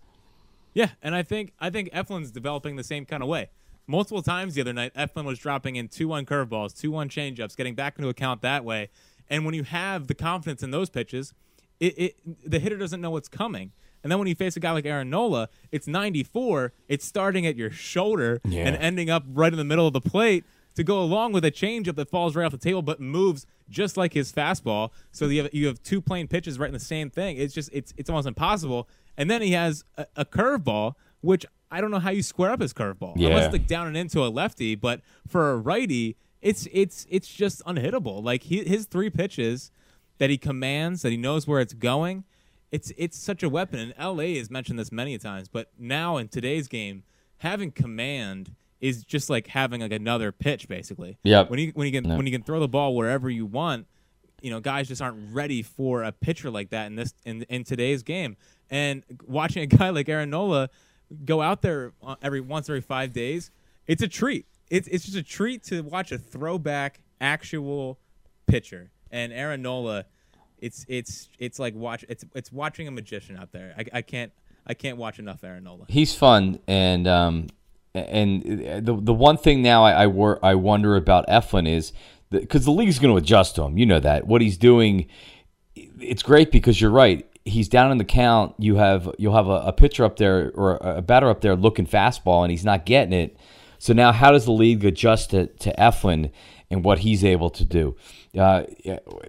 Yeah, 0.74 0.90
and 1.02 1.14
I 1.14 1.22
think 1.22 1.54
I 1.60 1.70
think 1.70 1.92
Eflin's 1.92 2.32
developing 2.32 2.76
the 2.76 2.84
same 2.84 3.06
kind 3.06 3.22
of 3.22 3.30
way. 3.30 3.50
Multiple 3.86 4.24
times 4.24 4.56
the 4.56 4.62
other 4.62 4.74
night, 4.74 4.94
Eflin 4.96 5.26
was 5.26 5.38
dropping 5.38 5.76
in 5.76 5.90
two 5.90 6.08
one 6.08 6.26
curveballs, 6.26 6.76
two 6.76 6.90
one 6.90 7.08
changeups, 7.08 7.56
getting 7.56 7.76
back 7.76 7.98
into 7.98 8.10
account 8.10 8.42
that 8.42 8.66
way. 8.66 8.90
And 9.30 9.46
when 9.46 9.54
you 9.54 9.64
have 9.64 10.08
the 10.08 10.16
confidence 10.16 10.64
in 10.64 10.72
those 10.72 10.90
pitches, 10.90 11.34
it, 11.80 12.00
it 12.00 12.16
the 12.50 12.60
hitter 12.60 12.78
doesn't 12.78 13.00
know 13.00 13.12
what's 13.12 13.30
coming. 13.30 13.74
And 14.04 14.12
then 14.12 14.18
when 14.20 14.28
you 14.28 14.36
face 14.36 14.56
a 14.56 14.60
guy 14.60 14.72
like 14.72 14.86
Aaron 14.86 15.10
Nola, 15.10 15.50
it's 15.72 15.88
94, 15.88 16.74
it's 16.88 17.06
starting 17.06 17.46
at 17.46 17.56
your 17.56 17.70
shoulder 17.72 18.42
Yeah. 18.46 18.68
and 18.68 18.76
ending 18.78 19.10
up 19.10 19.24
right 19.32 19.52
in 19.52 19.58
the 19.58 19.64
middle 19.64 19.88
of 19.88 19.94
the 19.94 20.02
plate 20.02 20.44
to 20.76 20.84
go 20.84 21.02
along 21.02 21.34
with 21.34 21.44
a 21.46 21.52
changeup 21.52 21.96
that 21.96 22.10
falls 22.10 22.36
right 22.36 22.46
off 22.46 22.52
the 22.54 22.58
table 22.58 22.82
but 22.82 23.00
moves 23.02 23.46
just 23.70 23.98
like 23.98 24.14
his 24.14 24.32
fastball. 24.32 24.90
So 25.12 25.26
you 25.28 25.44
have 25.44 25.54
you 25.54 25.68
have 25.68 25.82
two 25.84 26.02
plain 26.02 26.28
pitches 26.28 26.58
right 26.60 26.68
in 26.68 26.74
the 26.74 26.80
same 26.80 27.10
thing. 27.10 27.38
It's 27.38 27.54
just 27.54 27.70
it's 27.74 27.94
it's 27.98 28.10
almost 28.10 28.28
impossible. 28.28 28.88
And 29.18 29.30
then 29.30 29.42
he 29.42 29.52
has 29.52 29.84
a, 29.98 30.06
a 30.16 30.26
curveball, 30.26 30.96
which 31.22 31.46
I 31.70 31.80
don't 31.82 31.92
know 31.92 32.00
how 32.00 32.10
you 32.12 32.24
square 32.24 32.52
up 32.52 32.62
his 32.62 32.74
curveball. 32.74 33.14
Yeah. 33.18 33.30
Unless 33.30 33.52
like 33.52 33.68
down 33.68 33.88
and 33.88 33.96
into 33.98 34.26
a 34.26 34.28
lefty, 34.30 34.76
but 34.76 35.02
for 35.28 35.52
a 35.52 35.58
righty, 35.58 36.16
it's 36.42 36.68
it's 36.72 37.06
it's 37.10 37.28
just 37.28 37.62
unhittable. 37.66 38.24
Like 38.24 38.44
he, 38.44 38.64
his 38.64 38.86
three 38.86 39.10
pitches 39.10 39.72
that 40.20 40.30
he 40.30 40.38
commands, 40.38 41.02
that 41.02 41.12
he 41.12 41.18
knows 41.18 41.48
where 41.48 41.60
it's 41.60 41.74
going. 41.74 42.24
It's 42.72 42.92
it's 42.98 43.18
such 43.18 43.44
a 43.44 43.50
weapon. 43.50 43.80
And 43.80 43.94
LA 44.00 44.36
has 44.38 44.50
mentioned 44.50 44.80
this 44.80 44.92
many 44.92 45.18
times, 45.18 45.48
but 45.50 45.70
now 45.78 46.18
in 46.18 46.28
today's 46.30 46.68
game, 46.68 47.04
having 47.38 47.72
command 47.72 48.56
is 48.80 49.04
just 49.04 49.30
like 49.30 49.48
having 49.48 49.82
like 49.82 49.92
another 49.92 50.32
pitch, 50.32 50.68
basically. 50.68 51.18
Yep. 51.24 51.50
When 51.50 51.60
you 51.60 51.72
when 51.76 51.86
you 51.86 51.92
can 51.94 52.08
Yep. 52.10 52.18
when 52.18 52.26
you 52.26 52.32
can 52.32 52.44
throw 52.44 52.60
the 52.60 52.68
ball 52.68 52.96
wherever 52.96 53.30
you 53.30 53.46
want, 53.46 53.88
you 54.42 54.50
know, 54.50 54.60
guys 54.60 54.88
just 54.88 55.02
aren't 55.02 55.34
ready 55.34 55.62
for 55.62 56.04
a 56.04 56.12
pitcher 56.12 56.50
like 56.50 56.70
that 56.70 56.88
in 56.88 56.96
this 56.96 57.14
in 57.26 57.44
in 57.44 57.64
today's 57.64 58.04
game. 58.04 58.38
And 58.70 59.04
watching 59.28 59.64
a 59.64 59.68
guy 59.68 59.90
like 59.90 60.08
Aaron 60.08 60.30
Nola 60.30 60.70
go 61.26 61.42
out 61.42 61.62
there 61.62 61.92
uh, 62.02 62.16
every 62.22 62.40
once 62.42 62.70
every 62.70 62.82
five 62.82 63.12
days, 63.12 63.52
it's 63.86 64.02
a 64.02 64.08
treat. 64.08 64.46
It's 64.70 64.88
it's 64.88 65.04
just 65.04 65.18
a 65.18 65.24
treat 65.24 65.62
to 65.66 65.82
watch 65.82 66.12
a 66.14 66.18
throwback 66.18 67.02
actual 67.20 68.00
pitcher. 68.48 68.92
And 69.12 69.34
Aaron 69.34 69.62
Nola, 69.62 70.06
it's 70.62 70.86
it's 70.88 71.30
it's 71.40 71.60
like 71.60 71.76
watch 71.76 72.06
it's 72.08 72.24
it's 72.36 72.52
watching 72.52 72.88
a 72.88 72.92
magician 72.92 73.36
out 73.38 73.52
there. 73.52 73.74
I, 73.78 73.86
I 73.98 74.02
can't 74.02 74.32
I 74.66 74.74
can't 74.74 74.98
watch 74.98 75.20
enough 75.20 75.44
Aaron 75.44 75.64
Nola. 75.64 75.86
he's 75.90 76.14
fun 76.16 76.60
and 76.68 77.08
um 77.08 77.48
and 77.94 78.44
the 78.44 78.98
the 79.02 79.14
one 79.14 79.38
thing 79.38 79.62
now 79.62 79.84
I 79.84 80.04
I, 80.04 80.08
wor- 80.08 80.40
I 80.46 80.56
wonder 80.56 80.96
about 80.96 81.28
Eflin 81.28 81.68
is 81.68 81.92
because 82.30 82.64
the 82.64 82.72
league's 82.72 83.00
going 83.00 83.14
to 83.14 83.18
adjust 83.18 83.56
to 83.56 83.64
him. 83.64 83.78
You 83.78 83.86
know 83.86 84.00
that 84.00 84.26
what 84.28 84.42
he's 84.42 84.58
doing. 84.58 85.08
It's 85.76 86.24
great 86.24 86.52
because 86.52 86.80
you're 86.80 86.92
right. 86.92 87.28
He's 87.44 87.68
down 87.68 87.92
in 87.92 87.98
the 87.98 88.06
count. 88.06 88.56
You 88.58 88.76
have 88.76 89.10
you'll 89.18 89.36
have 89.36 89.48
a, 89.48 89.64
a 89.68 89.74
pitcher 89.74 90.06
up 90.06 90.18
there 90.18 90.52
or 90.54 90.78
a 90.82 91.02
batter 91.02 91.30
up 91.30 91.42
there 91.42 91.56
looking 91.56 91.86
fastball, 91.86 92.44
and 92.44 92.52
he's 92.52 92.64
not 92.64 92.86
getting 92.86 93.14
it. 93.14 93.36
So 93.80 93.94
now, 93.94 94.12
how 94.12 94.32
does 94.32 94.46
the 94.46 94.52
league 94.52 94.86
adjust 94.86 95.32
to, 95.32 95.48
to 95.48 95.74
Eflin 95.76 96.32
and 96.70 96.86
what 96.86 97.00
he's 97.00 97.26
able 97.26 97.50
to 97.50 97.66
do? 97.66 97.96
Uh, 98.38 98.64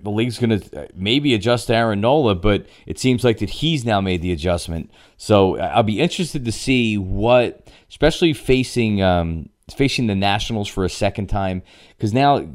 the 0.00 0.10
league's 0.10 0.38
going 0.38 0.60
to 0.60 0.88
maybe 0.94 1.34
adjust 1.34 1.70
Aaron 1.70 2.00
Nola, 2.00 2.36
but 2.36 2.66
it 2.86 3.00
seems 3.00 3.24
like 3.24 3.38
that 3.38 3.50
he's 3.50 3.84
now 3.84 4.00
made 4.00 4.22
the 4.22 4.30
adjustment. 4.30 4.92
So 5.16 5.56
uh, 5.56 5.72
I'll 5.74 5.82
be 5.82 6.00
interested 6.00 6.44
to 6.44 6.52
see 6.52 6.96
what, 6.98 7.68
especially 7.88 8.32
facing 8.32 9.02
um, 9.02 9.48
facing 9.74 10.06
the 10.06 10.14
Nationals 10.14 10.68
for 10.68 10.84
a 10.84 10.88
second 10.88 11.26
time, 11.28 11.62
because 11.96 12.14
now 12.14 12.46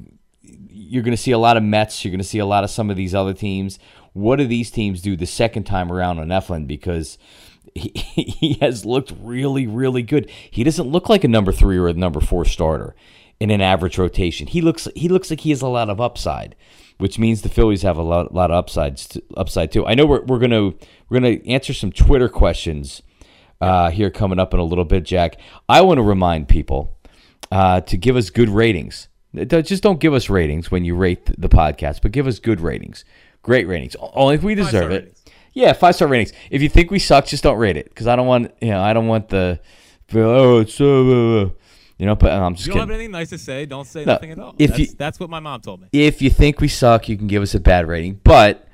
you're 0.69 1.03
going 1.03 1.15
to 1.15 1.21
see 1.21 1.31
a 1.31 1.37
lot 1.37 1.57
of 1.57 1.63
Mets. 1.63 2.05
You're 2.05 2.11
going 2.11 2.19
to 2.19 2.23
see 2.23 2.39
a 2.39 2.45
lot 2.45 2.63
of 2.63 2.69
some 2.69 2.89
of 2.89 2.95
these 2.95 3.13
other 3.13 3.33
teams. 3.33 3.77
What 4.13 4.37
do 4.37 4.47
these 4.47 4.71
teams 4.71 5.01
do 5.01 5.17
the 5.17 5.25
second 5.25 5.65
time 5.65 5.91
around 5.91 6.19
on 6.19 6.29
Eflin? 6.29 6.65
Because 6.65 7.17
he, 7.75 7.91
he 8.23 8.53
has 8.61 8.85
looked 8.85 9.13
really, 9.19 9.67
really 9.67 10.01
good. 10.01 10.31
He 10.49 10.63
doesn't 10.63 10.87
look 10.87 11.09
like 11.09 11.25
a 11.25 11.27
number 11.27 11.51
three 11.51 11.77
or 11.77 11.89
a 11.89 11.93
number 11.93 12.21
four 12.21 12.45
starter 12.45 12.95
in 13.39 13.49
an 13.51 13.61
average 13.61 13.97
rotation. 13.97 14.47
He 14.47 14.61
looks 14.61 14.87
he 14.95 15.09
looks 15.09 15.29
like 15.29 15.41
he 15.41 15.49
has 15.51 15.61
a 15.61 15.67
lot 15.67 15.89
of 15.89 16.01
upside, 16.01 16.55
which 16.97 17.19
means 17.19 17.41
the 17.41 17.49
Phillies 17.49 17.83
have 17.83 17.97
a 17.97 18.01
lot, 18.01 18.33
lot 18.33 18.51
of 18.51 18.57
upsides 18.57 19.07
to, 19.09 19.23
upside 19.35 19.71
too. 19.71 19.85
I 19.85 19.93
know 19.93 20.05
we're, 20.05 20.23
we're 20.23 20.39
gonna 20.39 20.71
we're 21.09 21.19
gonna 21.19 21.37
answer 21.45 21.73
some 21.73 21.91
Twitter 21.91 22.29
questions 22.29 23.01
uh, 23.61 23.89
here 23.89 24.09
coming 24.09 24.39
up 24.39 24.53
in 24.53 24.59
a 24.59 24.63
little 24.63 24.85
bit, 24.85 25.03
Jack. 25.03 25.37
I 25.69 25.81
want 25.81 25.97
to 25.97 26.03
remind 26.03 26.47
people 26.47 26.97
uh, 27.51 27.81
to 27.81 27.97
give 27.97 28.15
us 28.15 28.29
good 28.29 28.49
ratings. 28.49 29.07
Just 29.35 29.83
don't 29.83 29.99
give 29.99 30.13
us 30.13 30.29
ratings 30.29 30.71
when 30.71 30.83
you 30.83 30.95
rate 30.95 31.25
the- 31.37 31.49
podcast, 31.49 32.01
but 32.01 32.11
give 32.11 32.25
us 32.27 32.39
good 32.39 32.59
ratings, 32.59 33.05
great 33.43 33.67
ratings. 33.67 33.95
Only 33.99 34.35
if 34.35 34.43
we 34.43 34.55
deserve 34.55 34.91
it. 34.91 34.95
ratings. 34.95 35.23
Yeah, 35.53 35.73
five 35.73 35.95
star 35.95 36.07
ratings. 36.07 36.33
If 36.49 36.61
you 36.61 36.69
think 36.69 36.91
we 36.91 36.99
suck, 36.99 37.25
just 37.25 37.43
don't 37.43 37.57
rate 37.57 37.77
it 37.77 37.89
because 37.89 38.07
I 38.07 38.15
don't 38.15 38.27
want 38.27 38.51
you 38.61 38.69
know 38.69 38.81
I 38.81 38.93
don't 38.93 39.07
want 39.07 39.29
the 39.29 39.59
oh 40.15 40.59
it's 40.59 40.75
so 40.75 41.41
uh," 41.41 41.49
you 41.97 42.05
know. 42.05 42.15
But 42.15 42.31
I'm 42.31 42.55
just 42.55 42.67
you 42.67 42.73
don't 42.73 42.81
have 42.81 42.89
anything 42.91 43.11
nice 43.11 43.29
to 43.29 43.37
say, 43.37 43.65
don't 43.65 43.85
say 43.87 44.05
No, 44.05 44.13
nothing 44.13 44.31
at 44.31 44.39
all. 44.39 44.55
if 44.57 44.69
that's, 44.71 44.79
you- 44.79 44.87
that's 44.97 45.19
what 45.19 45.29
my 45.29 45.39
mom 45.39 45.61
told 45.61 45.81
me. 45.81 45.87
If 45.91 46.21
you 46.21 46.29
think 46.29 46.59
we 46.61 46.67
suck, 46.67 47.07
you 47.09 47.17
can 47.17 47.27
give 47.27 47.41
us 47.43 47.53
a 47.55 47.59
bad 47.59 47.87
rating, 47.87 48.19
but 48.23 48.67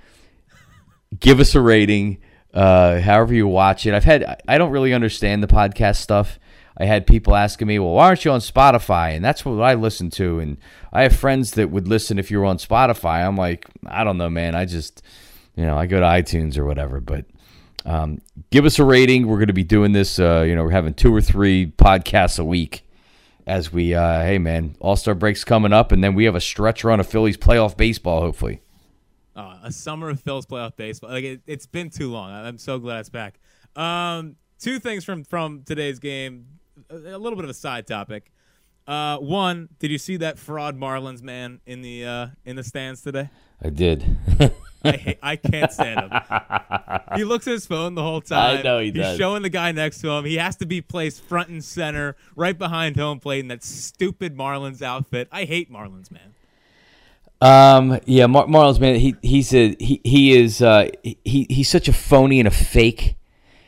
give 1.20 1.40
us 1.40 1.56
a 1.56 1.62
rating. 1.62 2.20
Uh, 2.54 3.00
however 3.00 3.34
you 3.34 3.48
watch 3.48 3.86
it, 3.88 3.94
I've 3.94 4.04
had 4.04 4.24
I- 4.24 4.38
I 4.48 4.58
don't 4.58 4.72
really 4.72 4.94
understand 4.94 5.42
the 5.42 5.48
podcast 5.48 5.96
stuff. 5.98 6.38
I 6.78 6.86
had 6.86 7.06
people 7.06 7.36
asking 7.36 7.68
me, 7.68 7.78
"Well, 7.80 7.94
why 7.94 8.08
aren't 8.08 8.26
you 8.26 8.32
on 8.32 8.40
Spotify?" 8.40 9.16
And 9.16 9.24
that's 9.24 9.46
what 9.46 9.62
I 9.62 9.74
listen 9.76 10.10
to. 10.12 10.40
And 10.40 10.58
I 10.92 11.04
have 11.04 11.16
friends 11.16 11.52
that 11.52 11.70
would 11.70 11.88
listen 11.88 12.18
if 12.20 12.30
you 12.32 12.40
were 12.40 12.46
on 12.46 12.58
Spotify. 12.58 13.26
I'm 13.26 13.36
like, 13.38 13.68
I 13.86 14.04
don't 14.04 14.18
know, 14.18 14.30
man. 14.30 14.56
I 14.56 14.66
just, 14.66 15.04
you 15.56 15.66
know, 15.66 15.78
I 15.78 15.86
go 15.86 16.00
to 16.00 16.06
iTunes 16.06 16.58
or 16.58 16.66
whatever. 16.66 17.00
But 17.00 17.26
um, 17.86 18.22
give 18.50 18.66
us 18.66 18.80
a 18.80 18.84
rating. 18.86 19.28
We're 19.28 19.38
going 19.38 19.48
to 19.48 19.54
be 19.54 19.64
doing 19.64 19.92
this. 19.92 20.18
Uh, 20.20 20.44
you 20.48 20.56
know, 20.56 20.64
we're 20.64 20.72
having 20.72 20.94
two 20.96 21.14
or 21.14 21.22
three 21.22 21.68
podcasts 21.78 22.40
a 22.40 22.46
week 22.46 22.84
as 23.48 23.72
we. 23.74 23.94
Uh, 23.94 24.22
hey, 24.22 24.38
man, 24.38 24.76
All 24.80 24.96
Star 24.96 25.16
breaks 25.16 25.44
coming 25.44 25.74
up, 25.74 25.92
and 25.92 26.04
then 26.04 26.14
we 26.16 26.26
have 26.26 26.36
a 26.36 26.42
stretch 26.42 26.84
run 26.84 27.00
of 27.00 27.08
Phillies 27.08 27.38
playoff 27.38 27.76
baseball. 27.78 28.22
Hopefully, 28.22 28.62
Uh, 29.36 29.58
a 29.64 29.72
summer 29.72 30.10
of 30.10 30.20
Phil's 30.22 30.46
playoff 30.46 30.76
baseball. 30.76 31.10
Like 31.12 31.24
it, 31.24 31.42
it's 31.48 31.66
been 31.66 31.90
too 31.90 32.12
long. 32.12 32.32
I'm 32.32 32.58
so 32.58 32.80
glad 32.80 33.00
it's 33.00 33.10
back. 33.10 33.40
Um, 33.76 34.36
two 34.60 34.80
things 34.80 35.04
from 35.04 35.24
from 35.24 35.64
today's 35.64 36.00
game. 36.00 36.46
A, 36.90 36.96
a 36.96 37.18
little 37.18 37.36
bit 37.36 37.44
of 37.44 37.50
a 37.50 37.54
side 37.56 37.88
topic. 37.88 38.32
Uh, 38.86 39.18
one, 39.18 39.70
did 39.80 39.92
you 39.92 39.98
see 39.98 40.18
that 40.18 40.38
fraud 40.38 40.78
Marlins 40.78 41.22
man 41.22 41.62
in 41.66 41.82
the 41.82 42.06
uh, 42.06 42.28
in 42.46 42.56
the 42.56 42.64
stands 42.64 43.02
today? 43.02 43.30
I 43.64 43.70
did. 43.70 44.04
I 44.84 45.18
I 45.22 45.36
can't 45.36 45.72
stand 45.72 46.00
him. 46.02 46.22
He 47.16 47.24
looks 47.26 47.48
at 47.48 47.54
his 47.54 47.66
phone 47.66 47.96
the 47.96 48.04
whole 48.04 48.22
time. 48.22 48.60
I 48.60 48.62
know 48.62 48.80
he 48.80 48.88
He's 48.88 48.96
does. 48.96 49.18
showing 49.18 49.42
the 49.44 49.50
guy 49.50 49.72
next 49.72 50.02
to 50.02 50.10
him. 50.10 50.26
He 50.26 50.36
has 50.38 50.56
to 50.58 50.66
be 50.66 50.82
placed 50.82 51.24
front 51.24 51.50
and 51.50 51.64
center, 51.64 52.16
right 52.36 52.58
behind 52.58 52.98
home 52.98 53.20
plate 53.20 53.40
in 53.40 53.48
that 53.50 53.64
stupid 53.64 54.36
Marlins 54.38 54.82
outfit. 54.82 55.28
I 55.32 55.46
hate 55.46 55.72
Marlins 55.72 56.12
man. 56.12 56.34
Um, 57.42 58.00
yeah, 58.06 58.26
Mar- 58.28 58.48
Marlins 58.48 58.80
man, 58.80 58.96
he 58.96 59.16
he's 59.22 59.54
a 59.54 59.76
he 59.80 60.00
he 60.04 60.38
is 60.38 60.62
uh 60.62 60.90
he 61.04 61.46
he's 61.50 61.70
such 61.70 61.88
a 61.88 61.94
phony 61.94 62.40
and 62.40 62.48
a 62.48 62.52
fake. 62.52 63.16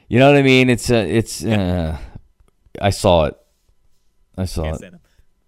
You 0.08 0.20
know 0.20 0.30
what 0.32 0.38
I 0.38 0.44
mean? 0.44 0.70
It's 0.70 0.90
uh, 0.90 1.06
it's 1.08 1.44
uh, 1.44 1.98
I 2.82 2.90
saw 2.92 3.26
it. 3.26 3.38
I 4.38 4.46
saw 4.46 4.64
Can't 4.64 4.84
it. 4.84 4.94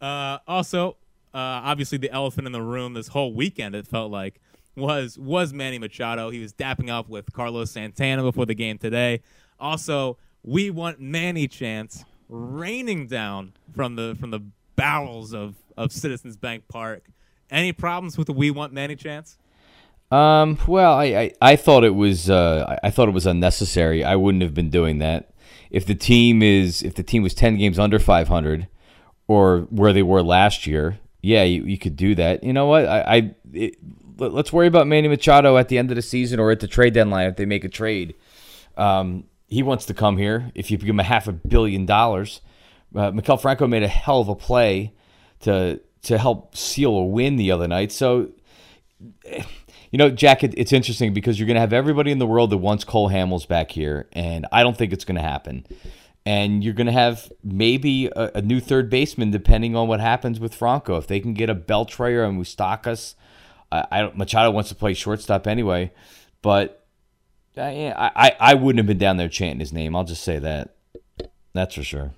Uh, 0.02 0.40
also, 0.48 0.92
uh, 1.34 1.38
obviously, 1.64 1.98
the 1.98 2.12
elephant 2.12 2.48
in 2.48 2.54
the 2.54 2.62
room 2.62 2.94
this 2.94 3.10
whole 3.10 3.34
weekend. 3.34 3.76
It 3.76 3.88
felt 3.88 4.12
like 4.12 4.42
was 4.78 5.18
was 5.18 5.54
Manny 5.54 5.80
Machado. 5.80 6.30
He 6.30 6.40
was 6.40 6.54
dapping 6.54 6.90
up 6.90 7.10
with 7.10 7.34
Carlos 7.34 7.72
Santana 7.72 8.22
before 8.22 8.46
the 8.46 8.56
game 8.56 8.78
today. 8.78 9.22
Also, 9.60 10.18
we 10.44 10.70
want 10.70 11.00
Manny 11.00 11.48
chants 11.48 12.06
raining 12.30 13.08
down 13.08 13.54
from 13.74 13.96
the 13.96 14.16
from 14.20 14.32
the 14.32 14.42
bowels 14.76 15.34
of 15.34 15.56
of 15.76 15.92
Citizens 15.92 16.38
Bank 16.38 16.68
Park. 16.68 17.10
Any 17.50 17.74
problems 17.74 18.18
with 18.18 18.28
the 18.28 18.34
"We 18.34 18.52
Want 18.52 18.74
Manny" 18.74 18.96
chants? 18.96 19.38
Um, 20.10 20.58
well, 20.68 20.94
I, 20.94 21.06
I, 21.06 21.32
I 21.42 21.56
thought 21.58 21.84
it 21.84 21.96
was 21.96 22.30
uh, 22.30 22.78
I 22.84 22.90
thought 22.90 23.10
it 23.10 23.14
was 23.14 23.26
unnecessary. 23.26 24.04
I 24.04 24.16
wouldn't 24.16 24.42
have 24.44 24.54
been 24.54 24.70
doing 24.70 25.00
that 25.00 25.34
if 25.70 25.86
the 25.86 25.96
team 25.96 26.42
is 26.42 26.82
if 26.84 26.96
the 26.96 27.04
team 27.04 27.24
was 27.24 27.34
ten 27.34 27.58
games 27.58 27.78
under 27.80 28.00
five 28.00 28.28
hundred 28.28 28.68
or 29.28 29.62
where 29.70 29.92
they 29.92 30.04
were 30.04 30.24
last 30.24 30.66
year. 30.68 31.00
Yeah, 31.22 31.44
you, 31.44 31.64
you 31.64 31.78
could 31.78 31.96
do 31.98 32.16
that. 32.16 32.44
You 32.44 32.54
know 32.54 32.68
what? 32.68 32.86
I, 32.86 33.02
I 33.02 33.36
it, 33.52 33.76
let's 34.18 34.52
worry 34.52 34.68
about 34.68 34.88
Manny 34.88 35.08
Machado 35.08 35.58
at 35.58 35.70
the 35.70 35.78
end 35.78 35.92
of 35.92 35.96
the 35.96 36.02
season 36.02 36.40
or 36.40 36.52
at 36.52 36.60
the 36.60 36.68
trade 36.68 36.94
deadline 36.94 37.28
if 37.28 37.36
they 37.36 37.46
make 37.46 37.64
a 37.64 37.70
trade. 37.70 38.16
Um, 38.76 39.26
he 39.48 39.64
wants 39.64 39.86
to 39.86 39.94
come 39.94 40.18
here. 40.18 40.52
If 40.56 40.70
you 40.72 40.78
give 40.78 40.90
him 40.90 41.00
a 41.00 41.04
half 41.04 41.28
a 41.28 41.32
billion 41.32 41.86
dollars, 41.86 42.42
uh, 42.96 43.12
Maikel 43.12 43.42
Franco 43.42 43.68
made 43.68 43.84
a 43.84 43.88
hell 43.88 44.22
of 44.22 44.30
a 44.30 44.36
play 44.36 44.94
to 45.42 45.80
to 46.04 46.18
help 46.18 46.56
seal 46.56 46.92
a 46.92 47.06
win 47.06 47.36
the 47.36 47.52
other 47.52 47.68
night. 47.68 47.92
So 47.92 48.30
you 49.92 49.98
know, 49.98 50.10
Jack, 50.10 50.44
it, 50.44 50.54
it's 50.58 50.74
interesting 50.74 51.14
because 51.14 51.40
you're 51.40 51.48
going 51.48 51.56
to 51.56 51.62
have 51.62 51.74
everybody 51.74 52.12
in 52.12 52.20
the 52.20 52.28
world 52.28 52.50
that 52.50 52.58
wants 52.58 52.84
Cole 52.84 53.10
Hamels 53.10 53.48
back 53.48 53.72
here, 53.72 54.08
and 54.14 54.46
I 54.52 54.64
don't 54.64 54.78
think 54.78 54.94
it's 54.94 55.06
going 55.06 55.16
to 55.16 55.22
happen. 55.22 55.66
And 56.26 56.62
you're 56.62 56.74
going 56.74 56.88
to 56.88 56.94
have 56.94 57.32
maybe 57.42 58.08
a, 58.08 58.32
a 58.36 58.42
new 58.42 58.60
third 58.60 58.90
baseman 58.90 59.32
depending 59.32 59.78
on 59.78 59.88
what 59.88 60.02
happens 60.02 60.42
with 60.42 60.54
Franco. 60.54 60.98
If 60.98 61.08
they 61.08 61.22
can 61.22 61.34
get 61.34 61.50
a 61.50 61.56
Beltre 61.56 62.28
and 62.28 62.38
Moustakas, 62.38 63.16
I, 63.72 63.86
I 63.92 64.12
Machado 64.16 64.52
wants 64.52 64.70
to 64.70 64.76
play 64.76 64.94
shortstop 64.94 65.48
anyway, 65.48 65.92
but 66.42 66.86
uh, 67.58 67.62
I, 67.62 68.12
I, 68.16 68.36
I 68.40 68.54
wouldn't 68.54 68.78
have 68.80 68.88
been 68.88 68.98
down 68.98 69.18
there 69.18 69.30
chanting 69.30 69.60
his 69.60 69.74
name. 69.74 69.96
I'll 69.96 70.04
just 70.04 70.24
say 70.24 70.40
that. 70.40 70.76
That's 71.54 71.76
for 71.76 71.84
sure. 71.84 72.14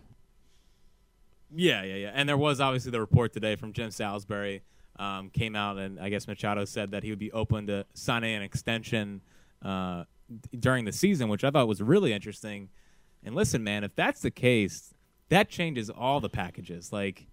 Yeah, 1.56 1.84
yeah, 1.84 1.96
yeah. 1.96 2.12
And 2.14 2.28
there 2.28 2.38
was 2.38 2.60
obviously 2.60 2.92
the 2.92 3.00
report 3.00 3.34
today 3.34 3.56
from 3.56 3.74
Jim 3.74 3.90
Salisbury 3.90 4.62
um, 5.00 5.30
came 5.30 5.56
out, 5.56 5.78
and 5.78 6.00
I 6.00 6.10
guess 6.10 6.28
Machado 6.28 6.66
said 6.66 6.92
that 6.92 7.04
he 7.04 7.10
would 7.10 7.20
be 7.20 7.32
open 7.32 7.68
to 7.68 7.86
signing 7.94 8.36
an 8.36 8.44
extension 8.44 9.22
uh, 9.64 10.04
during 10.60 10.86
the 10.86 10.92
season, 10.92 11.30
which 11.30 11.44
I 11.44 11.52
thought 11.52 11.68
was 11.68 11.82
really 11.82 12.14
interesting. 12.14 12.70
And 13.24 13.34
listen, 13.34 13.64
man, 13.64 13.84
if 13.84 13.96
that's 13.96 14.22
the 14.22 14.32
case, 14.32 14.94
that 15.30 15.50
changes 15.50 15.90
all 15.90 16.20
the 16.20 16.30
packages. 16.30 16.92
Like, 16.92 17.28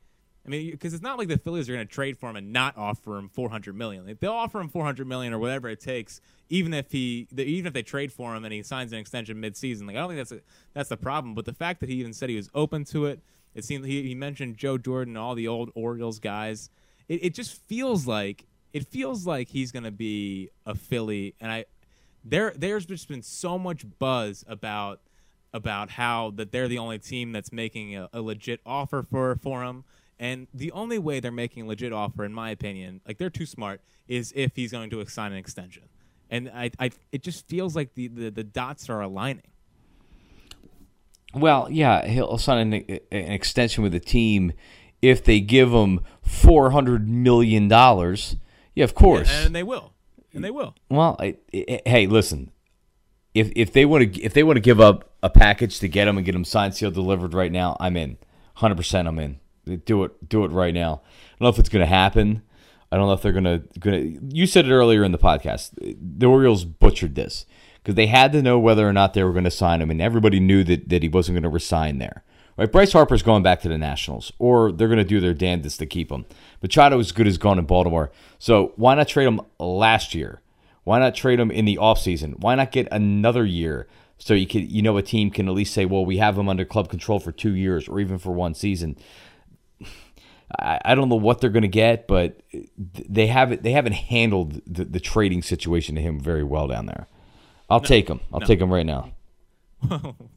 I 0.46 0.48
mean, 0.48 0.70
because 0.70 0.94
it's 0.94 1.02
not 1.02 1.18
like 1.18 1.26
the 1.26 1.38
Phillies 1.38 1.68
are 1.68 1.72
going 1.72 1.86
to 1.86 1.92
trade 1.92 2.16
for 2.16 2.30
him 2.30 2.36
and 2.36 2.52
not 2.52 2.76
offer 2.76 3.16
him 3.16 3.28
four 3.28 3.50
hundred 3.50 3.74
million. 3.74 4.06
Like, 4.06 4.20
they'll 4.20 4.32
offer 4.32 4.60
him 4.60 4.68
four 4.68 4.84
hundred 4.84 5.08
million 5.08 5.32
or 5.32 5.40
whatever 5.40 5.68
it 5.68 5.80
takes, 5.80 6.20
even 6.48 6.72
if 6.72 6.92
he, 6.92 7.26
even 7.36 7.66
if 7.66 7.72
they 7.72 7.82
trade 7.82 8.12
for 8.12 8.34
him 8.34 8.44
and 8.44 8.54
he 8.54 8.62
signs 8.62 8.92
an 8.92 8.98
extension 8.98 9.40
mid-season. 9.40 9.88
Like, 9.88 9.96
I 9.96 10.00
don't 10.00 10.10
think 10.10 10.20
that's 10.20 10.32
a, 10.32 10.40
that's 10.72 10.88
the 10.88 10.96
problem. 10.96 11.34
But 11.34 11.46
the 11.46 11.52
fact 11.52 11.80
that 11.80 11.88
he 11.88 11.96
even 11.96 12.12
said 12.12 12.30
he 12.30 12.36
was 12.36 12.48
open 12.54 12.84
to 12.84 13.06
it, 13.06 13.20
it 13.54 13.64
seemed 13.64 13.86
he, 13.86 14.04
he 14.04 14.14
mentioned 14.14 14.56
Joe 14.56 14.78
Jordan, 14.78 15.16
and 15.16 15.18
all 15.18 15.34
the 15.34 15.48
old 15.48 15.70
Orioles 15.74 16.20
guys. 16.20 16.70
It, 17.08 17.24
it 17.24 17.34
just 17.34 17.60
feels 17.66 18.06
like 18.06 18.46
it 18.72 18.86
feels 18.86 19.26
like 19.26 19.48
he's 19.48 19.72
going 19.72 19.84
to 19.84 19.90
be 19.90 20.50
a 20.64 20.76
Philly, 20.76 21.34
and 21.40 21.50
I 21.50 21.64
there 22.24 22.52
there's 22.56 22.86
just 22.86 23.08
been 23.08 23.22
so 23.22 23.58
much 23.58 23.84
buzz 23.98 24.44
about 24.46 25.00
about 25.52 25.90
how 25.90 26.32
that 26.36 26.52
they're 26.52 26.68
the 26.68 26.78
only 26.78 26.98
team 26.98 27.32
that's 27.32 27.50
making 27.50 27.96
a, 27.96 28.08
a 28.12 28.20
legit 28.20 28.60
offer 28.64 29.02
for 29.02 29.34
for 29.36 29.64
him. 29.64 29.84
And 30.18 30.46
the 30.54 30.72
only 30.72 30.98
way 30.98 31.20
they're 31.20 31.30
making 31.30 31.64
a 31.64 31.66
legit 31.66 31.92
offer, 31.92 32.24
in 32.24 32.32
my 32.32 32.50
opinion, 32.50 33.00
like 33.06 33.18
they're 33.18 33.30
too 33.30 33.46
smart, 33.46 33.82
is 34.08 34.32
if 34.34 34.56
he's 34.56 34.72
going 34.72 34.88
to 34.90 35.04
sign 35.06 35.32
an 35.32 35.38
extension. 35.38 35.84
And 36.30 36.50
I, 36.54 36.70
I 36.78 36.90
it 37.12 37.22
just 37.22 37.46
feels 37.48 37.76
like 37.76 37.94
the, 37.94 38.08
the, 38.08 38.30
the 38.30 38.44
dots 38.44 38.88
are 38.88 39.00
aligning. 39.00 39.44
Well, 41.34 41.68
yeah, 41.70 42.06
he'll 42.06 42.38
sign 42.38 42.72
an, 42.72 42.98
an 43.12 43.32
extension 43.32 43.82
with 43.82 43.92
the 43.92 44.00
team 44.00 44.52
if 45.02 45.22
they 45.22 45.40
give 45.40 45.70
him 45.70 46.00
four 46.22 46.70
hundred 46.70 47.08
million 47.08 47.68
dollars. 47.68 48.36
Yeah, 48.74 48.84
of 48.84 48.94
course, 48.94 49.30
Yeah, 49.30 49.46
and 49.46 49.54
they 49.54 49.62
will, 49.62 49.92
and 50.32 50.42
they 50.42 50.50
will. 50.50 50.74
Well, 50.88 51.16
I, 51.18 51.36
I, 51.54 51.80
hey, 51.84 52.06
listen. 52.06 52.52
If 53.34 53.52
if 53.54 53.72
they 53.72 53.84
want 53.84 54.14
to 54.14 54.22
if 54.22 54.32
they 54.32 54.42
want 54.42 54.56
to 54.56 54.62
give 54.62 54.80
up 54.80 55.12
a 55.22 55.28
package 55.28 55.78
to 55.80 55.88
get 55.88 56.08
him 56.08 56.16
and 56.16 56.24
get 56.24 56.34
him 56.34 56.44
signed, 56.44 56.74
sealed, 56.74 56.94
delivered 56.94 57.34
right 57.34 57.52
now, 57.52 57.76
I'm 57.78 57.96
in. 57.96 58.16
Hundred 58.54 58.76
percent, 58.76 59.06
I'm 59.06 59.18
in. 59.18 59.38
Do 59.84 60.04
it, 60.04 60.28
do 60.28 60.44
it 60.44 60.50
right 60.52 60.72
now. 60.72 61.02
I 61.02 61.38
don't 61.38 61.46
know 61.46 61.48
if 61.48 61.58
it's 61.58 61.68
going 61.68 61.84
to 61.84 61.86
happen. 61.86 62.42
I 62.90 62.96
don't 62.96 63.06
know 63.08 63.14
if 63.14 63.22
they're 63.22 63.32
going 63.32 63.44
to 63.44 63.62
going 63.80 64.20
to. 64.20 64.36
You 64.36 64.46
said 64.46 64.66
it 64.66 64.72
earlier 64.72 65.02
in 65.02 65.12
the 65.12 65.18
podcast. 65.18 65.72
The 66.00 66.26
Orioles 66.26 66.64
butchered 66.64 67.16
this 67.16 67.46
because 67.82 67.96
they 67.96 68.06
had 68.06 68.32
to 68.32 68.42
know 68.42 68.58
whether 68.58 68.88
or 68.88 68.92
not 68.92 69.14
they 69.14 69.24
were 69.24 69.32
going 69.32 69.44
to 69.44 69.50
sign 69.50 69.82
him, 69.82 69.90
and 69.90 70.00
everybody 70.00 70.38
knew 70.38 70.62
that 70.64 70.88
that 70.88 71.02
he 71.02 71.08
wasn't 71.08 71.34
going 71.34 71.42
to 71.42 71.48
resign 71.48 71.98
there. 71.98 72.22
Right, 72.56 72.70
Bryce 72.70 72.92
Harper's 72.92 73.22
going 73.22 73.42
back 73.42 73.60
to 73.62 73.68
the 73.68 73.76
Nationals, 73.76 74.32
or 74.38 74.72
they're 74.72 74.88
going 74.88 74.98
to 74.98 75.04
do 75.04 75.20
their 75.20 75.34
damnedest 75.34 75.78
to 75.80 75.86
keep 75.86 76.10
him. 76.10 76.24
Machado 76.62 76.98
is 76.98 77.12
good 77.12 77.26
as 77.26 77.36
gone 77.36 77.58
in 77.58 77.66
Baltimore, 77.66 78.10
so 78.38 78.72
why 78.76 78.94
not 78.94 79.08
trade 79.08 79.26
him 79.26 79.40
last 79.58 80.14
year? 80.14 80.40
Why 80.84 81.00
not 81.00 81.14
trade 81.14 81.40
him 81.40 81.50
in 81.50 81.64
the 81.64 81.76
offseason? 81.76 82.38
Why 82.38 82.54
not 82.54 82.70
get 82.70 82.86
another 82.92 83.44
year 83.44 83.88
so 84.18 84.34
you 84.34 84.46
can 84.46 84.68
you 84.70 84.82
know 84.82 84.96
a 84.96 85.02
team 85.02 85.30
can 85.30 85.48
at 85.48 85.54
least 85.54 85.74
say, 85.74 85.84
well, 85.84 86.04
we 86.04 86.18
have 86.18 86.38
him 86.38 86.48
under 86.48 86.64
club 86.64 86.88
control 86.88 87.18
for 87.18 87.32
two 87.32 87.54
years 87.54 87.88
or 87.88 88.00
even 88.00 88.18
for 88.18 88.32
one 88.32 88.54
season. 88.54 88.96
I, 90.58 90.80
I 90.84 90.94
don't 90.94 91.08
know 91.08 91.16
what 91.16 91.40
they're 91.40 91.50
going 91.50 91.62
to 91.62 91.68
get, 91.68 92.06
but 92.06 92.40
they 92.84 93.26
haven't 93.26 93.62
they 93.62 93.72
haven't 93.72 93.94
handled 93.94 94.60
the, 94.66 94.84
the 94.84 95.00
trading 95.00 95.42
situation 95.42 95.94
to 95.96 96.00
him 96.00 96.20
very 96.20 96.44
well 96.44 96.68
down 96.68 96.86
there. 96.86 97.06
I'll 97.68 97.80
no, 97.80 97.86
take 97.86 98.08
him. 98.08 98.20
I'll 98.32 98.40
no. 98.40 98.46
take 98.46 98.60
him 98.60 98.72
right 98.72 98.86
now. 98.86 99.12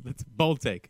That's 0.04 0.24
a 0.24 0.30
bold 0.36 0.62
take. 0.62 0.90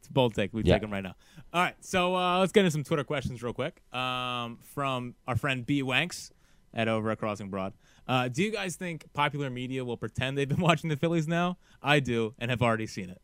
It's 0.00 0.08
a 0.08 0.12
bold 0.12 0.34
take. 0.34 0.52
We 0.52 0.62
yeah. 0.62 0.74
take 0.74 0.82
him 0.82 0.92
right 0.92 1.02
now. 1.02 1.14
All 1.52 1.62
right, 1.62 1.76
so 1.80 2.14
uh, 2.14 2.40
let's 2.40 2.52
get 2.52 2.60
into 2.60 2.72
some 2.72 2.84
Twitter 2.84 3.04
questions 3.04 3.42
real 3.42 3.52
quick 3.52 3.80
um, 3.94 4.58
from 4.74 5.14
our 5.26 5.36
friend 5.36 5.64
B 5.64 5.82
Wanks 5.82 6.30
at 6.74 6.88
over 6.88 7.10
at 7.10 7.18
Crossing 7.18 7.48
Broad. 7.48 7.72
Uh, 8.06 8.28
do 8.28 8.42
you 8.42 8.52
guys 8.52 8.76
think 8.76 9.12
popular 9.14 9.48
media 9.48 9.84
will 9.84 9.96
pretend 9.96 10.36
they've 10.36 10.48
been 10.48 10.60
watching 10.60 10.90
the 10.90 10.96
Phillies 10.96 11.26
now? 11.26 11.56
I 11.82 12.00
do, 12.00 12.34
and 12.38 12.50
have 12.50 12.62
already 12.62 12.86
seen 12.86 13.10
it. 13.10 13.20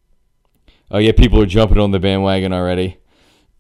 Oh 0.91 0.99
yeah, 0.99 1.13
people 1.13 1.41
are 1.43 1.47
jumping 1.47 1.79
on 1.79 1.91
the 1.91 1.99
bandwagon 1.99 2.53
already. 2.53 2.99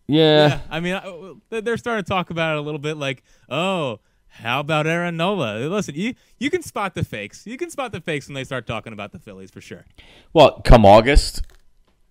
Yeah, 0.07 0.49
yeah 0.49 0.61
I 0.71 0.81
mean, 0.81 1.41
they're 1.51 1.77
starting 1.77 2.05
to 2.05 2.09
talk 2.09 2.31
about 2.31 2.57
it 2.57 2.59
a 2.59 2.63
little 2.63 2.81
bit, 2.81 2.97
like, 2.97 3.23
oh, 3.49 4.01
how 4.29 4.61
about 4.61 4.87
Aaron 4.87 5.17
Nola? 5.17 5.59
Listen, 5.69 5.95
you 5.95 6.15
you 6.39 6.51
can 6.51 6.63
spot 6.63 6.95
the 6.95 7.05
fakes. 7.05 7.47
You 7.47 7.57
can 7.57 7.71
spot 7.71 7.93
the 7.93 8.01
fakes 8.01 8.29
when 8.29 8.35
they 8.35 8.45
start 8.45 8.67
talking 8.67 8.93
about 8.93 9.13
the 9.13 9.19
Phillies 9.19 9.51
for 9.51 9.61
sure. 9.61 9.85
Well, 10.33 10.61
come 10.65 10.87
August, 10.87 11.43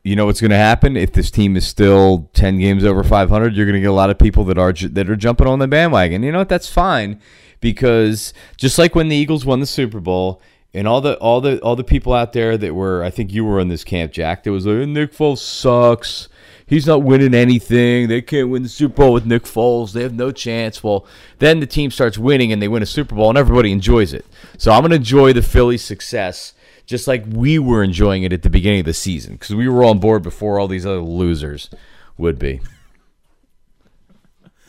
you 0.03 0.15
know 0.15 0.27
what's 0.27 0.39
going 0.39 0.51
to 0.51 0.57
happen 0.57 0.95
if 0.95 1.13
this 1.13 1.31
team 1.31 1.55
is 1.55 1.67
still 1.67 2.29
10 2.33 2.59
games 2.59 2.83
over 2.83 3.03
500 3.03 3.55
you're 3.55 3.65
going 3.65 3.75
to 3.75 3.81
get 3.81 3.89
a 3.89 3.93
lot 3.93 4.09
of 4.09 4.17
people 4.17 4.43
that 4.45 4.57
are 4.57 4.73
that 4.73 5.09
are 5.09 5.15
jumping 5.15 5.45
on 5.45 5.59
the 5.59 5.67
bandwagon 5.67 6.23
you 6.23 6.31
know 6.31 6.39
what 6.39 6.49
that's 6.49 6.67
fine 6.67 7.21
because 7.61 8.33
just 8.57 8.77
like 8.77 8.93
when 8.93 9.07
the 9.07 9.15
Eagles 9.15 9.45
won 9.45 9.61
the 9.61 9.65
Super 9.65 10.01
Bowl 10.01 10.41
and 10.73 10.87
all 10.87 10.99
the 10.99 11.15
all 11.17 11.39
the 11.39 11.59
all 11.61 11.75
the 11.75 11.83
people 11.83 12.13
out 12.13 12.33
there 12.33 12.57
that 12.57 12.75
were 12.75 13.03
I 13.03 13.09
think 13.09 13.31
you 13.31 13.45
were 13.45 13.59
in 13.59 13.69
this 13.69 13.83
camp, 13.83 14.11
Jack, 14.11 14.43
that 14.43 14.51
was 14.51 14.65
like 14.65 14.87
Nick 14.87 15.13
Foles 15.13 15.37
sucks. 15.37 16.27
He's 16.71 16.87
not 16.87 17.03
winning 17.03 17.33
anything. 17.33 18.07
They 18.07 18.21
can't 18.21 18.47
win 18.47 18.63
the 18.63 18.69
Super 18.69 19.03
Bowl 19.03 19.11
with 19.11 19.25
Nick 19.25 19.43
Foles. 19.43 19.91
They 19.91 20.03
have 20.03 20.13
no 20.13 20.31
chance. 20.31 20.81
Well, 20.81 21.05
then 21.39 21.59
the 21.59 21.65
team 21.65 21.91
starts 21.91 22.17
winning 22.17 22.53
and 22.53 22.61
they 22.61 22.69
win 22.69 22.81
a 22.81 22.85
Super 22.85 23.13
Bowl 23.13 23.27
and 23.27 23.37
everybody 23.37 23.73
enjoys 23.73 24.13
it. 24.13 24.25
So 24.57 24.71
I'm 24.71 24.79
going 24.79 24.91
to 24.91 24.95
enjoy 24.95 25.33
the 25.33 25.41
Phillies' 25.41 25.83
success 25.83 26.53
just 26.85 27.09
like 27.09 27.25
we 27.27 27.59
were 27.59 27.83
enjoying 27.83 28.23
it 28.23 28.31
at 28.31 28.43
the 28.43 28.49
beginning 28.49 28.79
of 28.79 28.85
the 28.85 28.93
season 28.93 29.33
because 29.33 29.53
we 29.53 29.67
were 29.67 29.83
on 29.83 29.99
board 29.99 30.23
before 30.23 30.59
all 30.59 30.69
these 30.69 30.85
other 30.85 31.01
losers 31.01 31.69
would 32.17 32.39
be. 32.39 32.61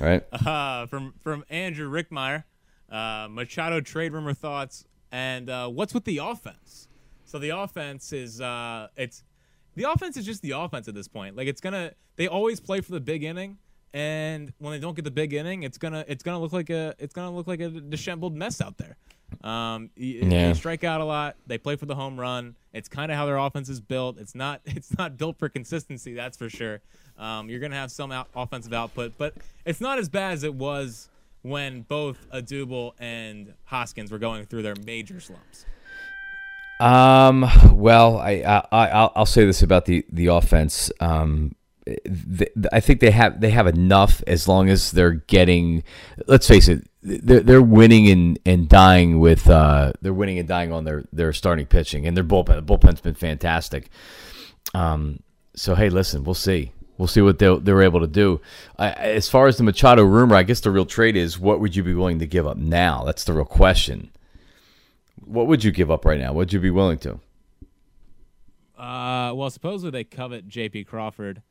Right? 0.00 0.24
Uh, 0.32 0.86
from 0.86 1.14
from 1.20 1.44
Andrew 1.48 1.88
Rickmeyer 1.88 2.42
uh, 2.90 3.28
Machado 3.30 3.80
trade 3.80 4.12
rumor 4.12 4.34
thoughts, 4.34 4.84
and 5.12 5.48
uh, 5.48 5.68
what's 5.68 5.94
with 5.94 6.04
the 6.04 6.18
offense? 6.18 6.88
So 7.24 7.38
the 7.38 7.50
offense 7.50 8.12
is 8.12 8.40
uh, 8.40 8.88
it's 8.96 9.22
the 9.74 9.90
offense 9.90 10.16
is 10.16 10.24
just 10.26 10.42
the 10.42 10.52
offense 10.52 10.88
at 10.88 10.94
this 10.94 11.08
point. 11.08 11.36
Like 11.36 11.48
it's 11.48 11.60
gonna 11.60 11.92
they 12.16 12.28
always 12.28 12.60
play 12.60 12.80
for 12.80 12.92
the 12.92 13.00
big 13.00 13.24
inning, 13.24 13.58
and 13.92 14.52
when 14.58 14.72
they 14.72 14.78
don't 14.78 14.94
get 14.94 15.04
the 15.04 15.10
big 15.10 15.32
inning, 15.32 15.62
it's 15.62 15.78
gonna 15.78 16.04
it's 16.08 16.22
gonna 16.22 16.38
look 16.40 16.52
like 16.52 16.70
a 16.70 16.94
it's 16.98 17.14
gonna 17.14 17.34
look 17.34 17.46
like 17.46 17.60
a 17.60 17.68
disheveled 17.68 18.34
mess 18.34 18.60
out 18.60 18.78
there. 18.78 18.96
Um, 19.42 19.90
yeah. 19.96 20.48
They 20.48 20.54
strike 20.54 20.84
out 20.84 21.00
a 21.00 21.04
lot. 21.04 21.36
They 21.46 21.58
play 21.58 21.76
for 21.76 21.86
the 21.86 21.94
home 21.94 22.20
run. 22.20 22.54
It's 22.72 22.88
kind 22.88 23.10
of 23.10 23.16
how 23.16 23.26
their 23.26 23.38
offense 23.38 23.68
is 23.68 23.80
built. 23.80 24.18
It's 24.18 24.34
not 24.34 24.60
it's 24.66 24.96
not 24.96 25.16
built 25.16 25.38
for 25.38 25.48
consistency, 25.48 26.14
that's 26.14 26.36
for 26.36 26.48
sure. 26.48 26.80
Um, 27.18 27.48
you're 27.48 27.60
gonna 27.60 27.76
have 27.76 27.90
some 27.90 28.12
out- 28.12 28.28
offensive 28.34 28.72
output, 28.72 29.14
but 29.18 29.34
it's 29.64 29.80
not 29.80 29.98
as 29.98 30.08
bad 30.08 30.32
as 30.32 30.44
it 30.44 30.54
was 30.54 31.08
when 31.42 31.82
both 31.82 32.28
Odubel 32.30 32.92
and 32.98 33.52
Hoskins 33.64 34.10
were 34.10 34.18
going 34.18 34.46
through 34.46 34.62
their 34.62 34.76
major 34.86 35.20
slumps? 35.20 35.66
Um. 36.82 37.48
Well, 37.72 38.18
I, 38.18 38.42
I 38.72 38.88
I'll, 38.88 39.12
I'll 39.14 39.26
say 39.26 39.44
this 39.44 39.62
about 39.62 39.84
the 39.84 40.04
the 40.10 40.26
offense. 40.26 40.90
Um, 40.98 41.54
I 42.72 42.80
think 42.80 43.00
they 43.00 43.12
have 43.12 43.40
they 43.40 43.50
have 43.50 43.68
enough 43.68 44.22
as 44.26 44.48
long 44.48 44.68
as 44.68 44.90
they're 44.90 45.12
getting. 45.12 45.84
Let's 46.26 46.48
face 46.48 46.66
it, 46.66 46.88
they're 47.02 47.40
they're 47.40 47.62
winning 47.62 48.08
and, 48.08 48.38
and 48.44 48.68
dying 48.68 49.20
with 49.20 49.48
uh 49.48 49.92
they're 50.00 50.12
winning 50.12 50.40
and 50.40 50.48
dying 50.48 50.72
on 50.72 50.84
their 50.84 51.04
their 51.12 51.32
starting 51.32 51.66
pitching 51.66 52.04
and 52.04 52.16
their 52.16 52.24
bullpen. 52.24 52.56
The 52.56 52.62
bullpen's 52.62 53.00
been 53.00 53.14
fantastic. 53.14 53.88
Um. 54.74 55.20
So 55.54 55.76
hey, 55.76 55.88
listen, 55.88 56.24
we'll 56.24 56.34
see. 56.34 56.72
We'll 56.98 57.06
see 57.06 57.20
what 57.20 57.38
they 57.38 57.56
they 57.58 57.72
were 57.72 57.82
able 57.82 58.00
to 58.00 58.08
do. 58.08 58.40
as 58.78 59.28
far 59.28 59.46
as 59.46 59.56
the 59.56 59.62
Machado 59.62 60.02
rumor, 60.02 60.34
I 60.34 60.42
guess 60.42 60.60
the 60.60 60.72
real 60.72 60.86
trade 60.86 61.16
is 61.16 61.38
what 61.38 61.60
would 61.60 61.76
you 61.76 61.84
be 61.84 61.94
willing 61.94 62.18
to 62.18 62.26
give 62.26 62.46
up 62.46 62.56
now? 62.56 63.04
That's 63.04 63.22
the 63.22 63.34
real 63.34 63.44
question. 63.44 64.10
What 65.24 65.46
would 65.46 65.64
you 65.64 65.70
give 65.70 65.90
up 65.90 66.04
right 66.04 66.18
now? 66.18 66.32
Would 66.32 66.52
you 66.52 66.60
be 66.60 66.70
willing 66.70 66.98
to? 66.98 67.20
Uh, 68.76 69.32
well, 69.34 69.50
supposedly 69.50 69.90
they 69.90 70.04
covet 70.04 70.48
J.P. 70.48 70.84
Crawford, 70.84 71.42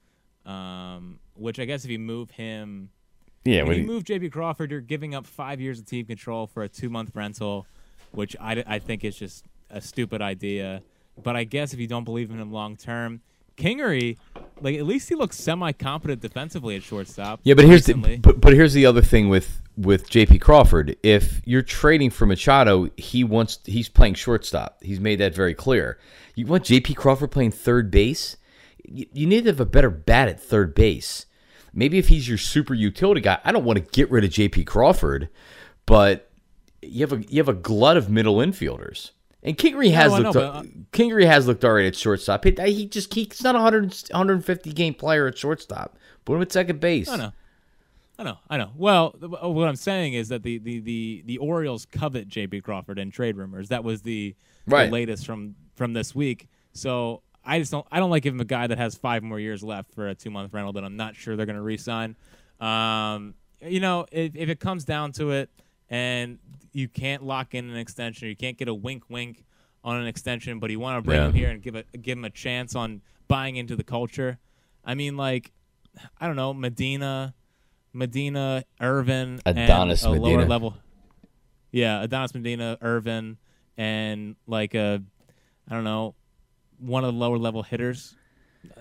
um, 0.45 1.19
which 1.36 1.60
I 1.60 1.65
guess 1.65 1.86
if 1.86 1.91
you 1.91 1.99
move 1.99 2.31
him, 2.31 2.89
yeah, 3.45 3.63
when 3.63 3.77
you, 3.77 3.81
you 3.81 3.88
move 3.88 4.03
J.P. 4.03 4.29
Crawford, 4.29 4.71
you're 4.71 4.81
giving 4.81 5.15
up 5.15 5.25
five 5.25 5.62
years 5.62 5.79
of 5.79 5.86
team 5.86 6.05
control 6.05 6.45
for 6.45 6.63
a 6.63 6.69
two 6.69 6.89
month 6.89 7.12
rental, 7.15 7.65
which 8.12 8.36
I, 8.39 8.63
I 8.67 8.79
think 8.79 9.03
is 9.03 9.15
just 9.17 9.45
a 9.69 9.81
stupid 9.81 10.21
idea. 10.21 10.81
But 11.21 11.36
I 11.36 11.43
guess 11.43 11.73
if 11.73 11.79
you 11.79 11.88
don't 11.88 12.03
believe 12.03 12.31
in 12.31 12.39
him 12.39 12.51
long 12.51 12.75
term, 12.75 13.21
Kingery, 13.57 14.17
like 14.62 14.75
at 14.75 14.86
least 14.86 15.10
he 15.10 15.15
looks 15.15 15.38
semi-competent 15.38 16.21
defensively 16.21 16.75
at 16.75 16.84
shortstop. 16.84 17.39
Yeah, 17.43 17.53
but 17.53 17.65
here's 17.65 17.86
the, 17.86 17.93
but, 18.21 18.41
but 18.41 18.53
here's 18.53 18.73
the 18.73 18.86
other 18.86 19.01
thing 19.01 19.29
with 19.29 19.62
with 19.81 20.09
J.P. 20.09 20.39
Crawford. 20.39 20.95
If 21.03 21.41
you're 21.45 21.61
trading 21.61 22.09
for 22.09 22.25
Machado, 22.25 22.89
he 22.97 23.23
wants 23.23 23.59
he's 23.65 23.89
playing 23.89 24.15
shortstop. 24.15 24.77
He's 24.81 24.99
made 24.99 25.19
that 25.19 25.35
very 25.35 25.53
clear. 25.53 25.97
You 26.35 26.45
want 26.45 26.65
J.P. 26.65 26.93
Crawford 26.93 27.31
playing 27.31 27.51
third 27.51 27.91
base? 27.91 28.37
You, 28.83 29.05
you 29.13 29.27
need 29.27 29.45
to 29.45 29.49
have 29.49 29.59
a 29.59 29.65
better 29.65 29.89
bat 29.89 30.29
at 30.29 30.39
third 30.39 30.75
base. 30.75 31.25
Maybe 31.73 31.97
if 31.97 32.09
he's 32.09 32.27
your 32.27 32.37
super 32.37 32.73
utility 32.73 33.21
guy, 33.21 33.39
I 33.43 33.51
don't 33.51 33.63
want 33.63 33.77
to 33.77 33.91
get 33.91 34.11
rid 34.11 34.23
of 34.23 34.31
J.P. 34.31 34.65
Crawford, 34.65 35.29
but 35.85 36.29
you 36.81 37.01
have 37.01 37.13
a 37.13 37.23
you 37.29 37.37
have 37.37 37.49
a 37.49 37.53
glut 37.53 37.97
of 37.97 38.09
middle 38.09 38.35
infielders. 38.35 39.11
And 39.43 39.57
Kingery 39.57 39.91
has 39.91 40.11
no, 40.11 40.19
looked. 40.19 40.35
Know, 40.35 40.41
uh, 40.41 40.63
Kingery 40.91 41.25
has 41.25 41.47
looked 41.47 41.65
alright 41.65 41.85
at 41.85 41.95
shortstop. 41.95 42.43
He, 42.43 42.55
he 42.71 42.85
just 42.85 43.13
he's 43.13 43.41
not 43.41 43.55
a 43.55 43.59
100, 43.59 44.09
150 44.11 44.73
game 44.73 44.93
player 44.93 45.27
at 45.27 45.37
shortstop. 45.37 45.97
Put 46.25 46.35
him 46.35 46.41
at 46.43 46.51
second 46.51 46.79
base. 46.79 47.09
I 47.09 47.17
know. 47.17 47.31
I 48.21 48.23
know. 48.23 48.38
I 48.51 48.57
know. 48.57 48.71
Well, 48.75 49.15
uh, 49.23 49.49
what 49.49 49.67
I'm 49.67 49.75
saying 49.75 50.13
is 50.13 50.29
that 50.29 50.43
the 50.43 50.60
the 50.60 50.79
the, 50.79 51.23
the 51.25 51.38
Orioles 51.39 51.88
covet 51.88 52.27
J.P. 52.27 52.62
Crawford 52.62 52.99
and 52.99 53.12
trade 53.12 53.36
rumors. 53.36 53.69
That 53.69 53.84
was 53.84 54.03
the, 54.03 54.36
right. 54.67 54.86
the 54.86 54.91
latest 54.91 55.25
from 55.25 55.55
from 55.73 55.93
this 55.93 56.13
week. 56.13 56.47
So 56.71 57.23
I 57.43 57.57
just 57.57 57.71
don't. 57.71 57.88
I 57.91 57.99
don't 57.99 58.12
like 58.12 58.21
giving 58.21 58.39
a 58.39 58.45
guy 58.45 58.67
that 58.67 58.77
has 58.77 58.93
five 58.93 59.23
more 59.23 59.39
years 59.39 59.63
left 59.63 59.91
for 59.95 60.07
a 60.07 60.13
two 60.13 60.29
month 60.29 60.53
rental 60.53 60.73
that 60.73 60.84
I'm 60.84 60.97
not 60.97 61.15
sure 61.15 61.36
they're 61.36 61.47
going 61.47 61.55
to 61.55 61.63
re-sign. 61.63 62.15
Um, 62.60 63.34
you 63.60 63.79
know, 63.79 64.05
if, 64.12 64.36
if 64.36 64.49
it 64.49 64.60
comes 64.60 64.86
down 64.86 65.13
to 65.13 65.31
it, 65.31 65.49
and 65.89 66.38
you 66.73 66.88
can't 66.88 67.23
lock 67.23 67.55
in 67.55 67.71
an 67.71 67.75
extension. 67.75 68.27
You 68.27 68.36
can't 68.36 68.55
get 68.55 68.67
a 68.67 68.73
wink 68.73 69.05
wink 69.10 69.43
on 69.84 69.97
an 69.97 70.05
extension, 70.05 70.60
but 70.60 70.69
you 70.69 70.79
want 70.79 70.99
to 70.99 71.01
bring 71.01 71.19
yeah. 71.19 71.27
him 71.27 71.34
here 71.34 71.49
and 71.49 71.60
give 71.60 71.73
a 71.73 71.86
give 71.99 72.19
him 72.19 72.25
a 72.25 72.29
chance 72.29 72.75
on 72.75 73.01
buying 73.27 73.55
into 73.55 73.75
the 73.75 73.84
culture. 73.84 74.38
I 74.86 74.93
mean, 74.93 75.17
like 75.17 75.51
I 76.19 76.27
don't 76.27 76.36
know, 76.36 76.53
Medina, 76.53 77.34
Medina, 77.93 78.63
Irvin, 78.80 79.39
Adonis 79.45 80.04
and 80.04 80.15
a 80.15 80.19
Medina. 80.19 80.38
lower 80.38 80.47
level. 80.47 80.77
Yeah, 81.71 82.04
Adonis 82.04 82.34
Medina, 82.34 82.77
Irvin, 82.82 83.38
and 83.77 84.36
like 84.47 84.73
a, 84.73 85.01
I 85.69 85.73
don't 85.73 85.84
know, 85.84 86.15
one 86.80 87.04
of 87.04 87.13
the 87.13 87.19
lower 87.19 87.38
level 87.38 87.63
hitters. 87.63 88.15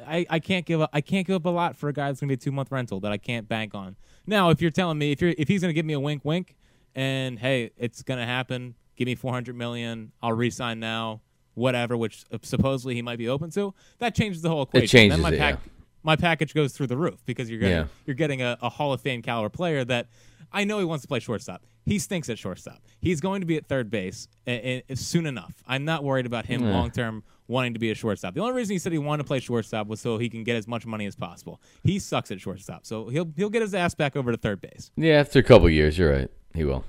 I, 0.06 0.26
I 0.28 0.38
can't 0.40 0.66
give 0.66 0.80
up 0.80 0.90
I 0.92 1.00
can't 1.00 1.26
give 1.26 1.36
up 1.36 1.46
a 1.46 1.50
lot 1.50 1.74
for 1.76 1.88
a 1.88 1.92
guy 1.92 2.08
that's 2.08 2.20
gonna 2.20 2.28
be 2.28 2.34
a 2.34 2.36
two 2.36 2.52
month 2.52 2.70
rental 2.70 3.00
that 3.00 3.12
I 3.12 3.16
can't 3.16 3.48
bank 3.48 3.74
on. 3.74 3.96
Now, 4.26 4.50
if 4.50 4.60
you're 4.60 4.70
telling 4.70 4.98
me 4.98 5.12
if 5.12 5.22
you're 5.22 5.34
if 5.38 5.48
he's 5.48 5.62
gonna 5.62 5.72
give 5.72 5.86
me 5.86 5.94
a 5.94 6.00
wink 6.00 6.24
wink, 6.24 6.56
and 6.94 7.38
hey, 7.38 7.70
it's 7.78 8.02
gonna 8.02 8.26
happen, 8.26 8.74
give 8.96 9.06
me 9.06 9.14
400 9.14 9.56
million, 9.56 10.12
I'll 10.22 10.32
resign 10.34 10.80
now, 10.80 11.22
whatever, 11.54 11.96
which 11.96 12.24
uh, 12.32 12.38
supposedly 12.42 12.94
he 12.94 13.02
might 13.02 13.18
be 13.18 13.28
open 13.28 13.50
to. 13.52 13.72
That 13.98 14.14
changes 14.14 14.42
the 14.42 14.50
whole 14.50 14.62
equation. 14.62 14.88
changes 14.88 15.16
then 15.16 15.22
my 15.22 15.30
it, 15.30 15.38
yeah. 15.38 15.56
My 16.02 16.16
package 16.16 16.54
goes 16.54 16.72
through 16.72 16.86
the 16.88 16.96
roof 16.96 17.20
because 17.26 17.50
you're 17.50 17.58
getting 17.60 17.76
Yeah. 17.76 17.86
you're 18.06 18.14
getting 18.16 18.42
a, 18.42 18.56
a 18.62 18.68
Hall 18.68 18.92
of 18.92 19.00
Fame 19.00 19.22
caliber 19.22 19.48
player 19.50 19.84
that 19.84 20.08
I 20.52 20.64
know 20.64 20.78
he 20.78 20.84
wants 20.84 21.02
to 21.02 21.08
play 21.08 21.20
shortstop. 21.20 21.62
He 21.84 21.98
stinks 21.98 22.28
at 22.28 22.38
shortstop. 22.38 22.80
He's 23.00 23.20
going 23.20 23.40
to 23.40 23.46
be 23.46 23.56
at 23.56 23.66
third 23.66 23.88
base 23.90 24.26
a- 24.46 24.82
a- 24.88 24.96
soon 24.96 25.26
enough. 25.26 25.62
I'm 25.66 25.84
not 25.84 26.02
worried 26.04 26.26
about 26.26 26.44
him 26.46 26.62
long 26.62 26.90
term 26.90 27.22
wanting 27.46 27.72
to 27.74 27.78
be 27.80 27.90
a 27.90 27.94
shortstop. 27.94 28.34
The 28.34 28.40
only 28.40 28.54
reason 28.54 28.74
he 28.74 28.78
said 28.78 28.92
he 28.92 28.98
wanted 28.98 29.22
to 29.24 29.26
play 29.26 29.40
shortstop 29.40 29.86
was 29.86 30.00
so 30.00 30.18
he 30.18 30.28
can 30.28 30.42
get 30.44 30.56
as 30.56 30.66
much 30.68 30.86
money 30.86 31.06
as 31.06 31.14
possible. 31.16 31.60
He 31.84 31.98
sucks 31.98 32.30
at 32.30 32.40
shortstop, 32.40 32.84
so 32.86 33.08
he'll 33.08 33.30
he'll 33.36 33.50
get 33.50 33.62
his 33.62 33.74
ass 33.74 33.94
back 33.94 34.16
over 34.16 34.30
to 34.32 34.36
third 34.38 34.60
base. 34.60 34.90
Yeah, 34.96 35.14
after 35.20 35.38
a 35.38 35.42
couple 35.42 35.68
years, 35.70 35.96
you're 35.98 36.10
right. 36.12 36.30
He 36.54 36.64
will. 36.64 36.84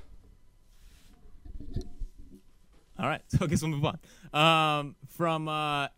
All 2.98 3.08
right, 3.08 3.22
so 3.28 3.38
I 3.44 3.46
guess 3.46 3.62
we'll 3.62 3.70
move 3.72 3.84
on. 3.84 3.98
Um, 4.38 4.96
from 5.08 5.48
uh, 5.48 5.88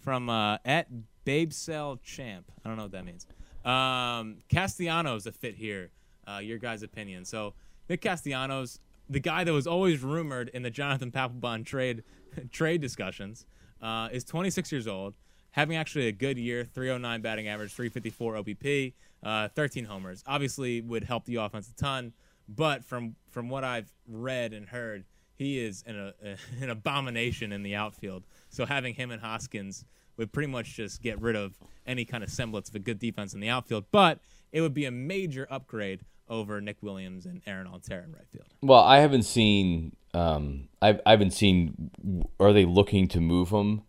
from 0.00 0.28
uh, 0.28 0.58
at 0.64 0.88
Babesell 1.24 2.02
Champ. 2.02 2.50
I 2.64 2.68
don't 2.68 2.76
know 2.76 2.84
what 2.84 2.92
that 2.92 3.04
means. 3.04 3.26
Um, 3.64 4.38
Castellanos 4.48 5.26
a 5.26 5.32
fit 5.32 5.54
here. 5.54 5.90
Uh, 6.28 6.38
your 6.38 6.58
guys' 6.58 6.82
opinion. 6.82 7.24
So 7.24 7.54
Nick 7.88 8.00
Castellanos, 8.00 8.78
the 9.08 9.20
guy 9.20 9.44
that 9.44 9.52
was 9.52 9.66
always 9.66 10.02
rumored 10.02 10.50
in 10.54 10.62
the 10.62 10.70
Jonathan 10.70 11.10
Papelbon 11.10 11.66
trade 11.66 12.04
trade 12.52 12.80
discussions, 12.80 13.44
uh, 13.82 14.08
is 14.12 14.24
26 14.24 14.70
years 14.70 14.86
old, 14.86 15.14
having 15.50 15.76
actually 15.76 16.06
a 16.06 16.12
good 16.12 16.38
year, 16.38 16.64
309 16.64 17.20
batting 17.20 17.48
average, 17.48 17.72
354 17.74 18.34
OBP, 18.34 18.92
uh, 19.24 19.48
13 19.48 19.84
homers. 19.84 20.22
Obviously, 20.26 20.80
would 20.80 21.04
help 21.04 21.24
the 21.24 21.36
offense 21.36 21.68
a 21.68 21.74
ton. 21.74 22.12
But 22.48 22.84
from 22.84 23.16
from 23.30 23.48
what 23.48 23.64
I've 23.64 23.90
read 24.06 24.52
and 24.52 24.68
heard, 24.68 25.04
he 25.34 25.58
is 25.58 25.82
an, 25.86 26.12
a, 26.22 26.36
an 26.62 26.70
abomination 26.70 27.52
in 27.52 27.62
the 27.62 27.74
outfield. 27.74 28.24
So 28.48 28.66
having 28.66 28.94
him 28.94 29.10
and 29.10 29.20
Hoskins 29.20 29.84
would 30.16 30.32
pretty 30.32 30.48
much 30.50 30.74
just 30.74 31.02
get 31.02 31.20
rid 31.20 31.36
of 31.36 31.58
any 31.86 32.04
kind 32.04 32.22
of 32.22 32.30
semblance 32.30 32.68
of 32.68 32.74
a 32.74 32.78
good 32.78 32.98
defense 32.98 33.34
in 33.34 33.40
the 33.40 33.48
outfield. 33.48 33.84
But 33.90 34.20
it 34.52 34.60
would 34.60 34.74
be 34.74 34.84
a 34.84 34.90
major 34.90 35.46
upgrade 35.50 36.00
over 36.28 36.60
Nick 36.60 36.76
Williams 36.82 37.26
and 37.26 37.42
Aaron 37.46 37.66
Altherr 37.66 38.04
in 38.04 38.12
right 38.12 38.26
field. 38.32 38.46
Well, 38.62 38.80
I 38.82 38.98
haven't 38.98 39.24
seen. 39.24 39.96
Um, 40.14 40.68
I've 40.80 41.00
I 41.06 41.10
haven't 41.10 41.32
seen. 41.32 41.90
Are 42.38 42.52
they 42.52 42.64
looking 42.64 43.08
to 43.08 43.20
move 43.20 43.50
him? 43.50 43.82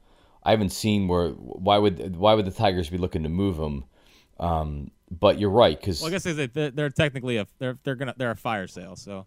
I 0.43 0.51
haven't 0.51 0.71
seen 0.71 1.07
where. 1.07 1.29
Why 1.29 1.77
would 1.77 2.15
Why 2.15 2.33
would 2.33 2.45
the 2.45 2.51
Tigers 2.51 2.89
be 2.89 2.97
looking 2.97 3.23
to 3.23 3.29
move 3.29 3.57
him? 3.57 3.83
Um, 4.39 4.91
but 5.11 5.39
you're 5.39 5.49
right 5.49 5.79
because 5.79 6.01
Well, 6.01 6.09
I 6.09 6.11
guess 6.11 6.23
they- 6.23 6.47
they're, 6.47 6.71
they're 6.71 6.89
technically 6.89 7.37
a 7.37 7.47
they're 7.59 7.77
they're 7.83 7.95
gonna 7.95 8.15
they're 8.17 8.31
a 8.31 8.35
fire 8.35 8.67
sale. 8.67 8.95
So, 8.95 9.25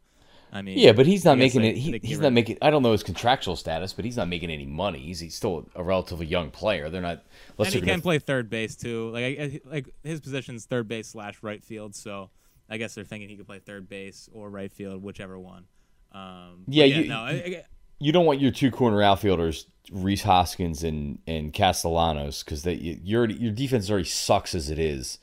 I 0.52 0.62
mean, 0.62 0.78
yeah, 0.78 0.92
but 0.92 1.06
he's 1.06 1.24
not 1.24 1.38
making 1.38 1.62
they- 1.62 1.70
it. 1.70 1.76
He, 1.76 2.00
he's 2.02 2.20
not 2.20 2.32
making. 2.32 2.58
I 2.62 2.70
don't 2.70 2.82
know 2.82 2.92
his 2.92 3.02
contractual 3.02 3.56
status, 3.56 3.92
but 3.92 4.04
he's 4.04 4.16
not 4.16 4.28
making 4.28 4.50
any 4.50 4.64
money. 4.66 5.00
He's, 5.00 5.20
he's 5.20 5.34
still 5.34 5.68
a 5.74 5.82
relatively 5.82 6.26
young 6.26 6.50
player. 6.50 6.88
They're 6.88 7.02
not. 7.02 7.24
Unless 7.58 7.74
and 7.74 7.84
he 7.84 7.90
can 7.90 8.00
play 8.00 8.18
third 8.18 8.48
base 8.48 8.76
too. 8.76 9.10
Like 9.10 9.38
I- 9.38 9.60
like 9.64 9.94
his 10.02 10.20
position's 10.20 10.64
third 10.64 10.88
base 10.88 11.08
slash 11.08 11.42
right 11.42 11.62
field. 11.62 11.94
So 11.94 12.30
I 12.70 12.78
guess 12.78 12.94
they're 12.94 13.04
thinking 13.04 13.28
he 13.28 13.36
could 13.36 13.46
play 13.46 13.58
third 13.58 13.88
base 13.88 14.28
or 14.32 14.48
right 14.48 14.72
field, 14.72 15.02
whichever 15.02 15.38
one. 15.38 15.64
Um, 16.12 16.64
but 16.66 16.74
Yeah, 16.74 16.84
you- 16.84 17.08
no, 17.08 17.20
I, 17.20 17.30
I, 17.30 17.64
you 17.98 18.12
don't 18.12 18.26
want 18.26 18.40
your 18.40 18.50
two 18.50 18.70
corner 18.70 19.02
outfielders, 19.02 19.66
Rhys 19.90 20.22
Hoskins 20.22 20.84
and 20.84 21.18
and 21.26 21.52
Castellanos, 21.52 22.42
because 22.42 22.64
your 22.66 23.28
your 23.28 23.52
defense 23.52 23.90
already 23.90 24.04
sucks 24.04 24.54
as 24.54 24.70
it 24.70 24.78
is. 24.78 25.18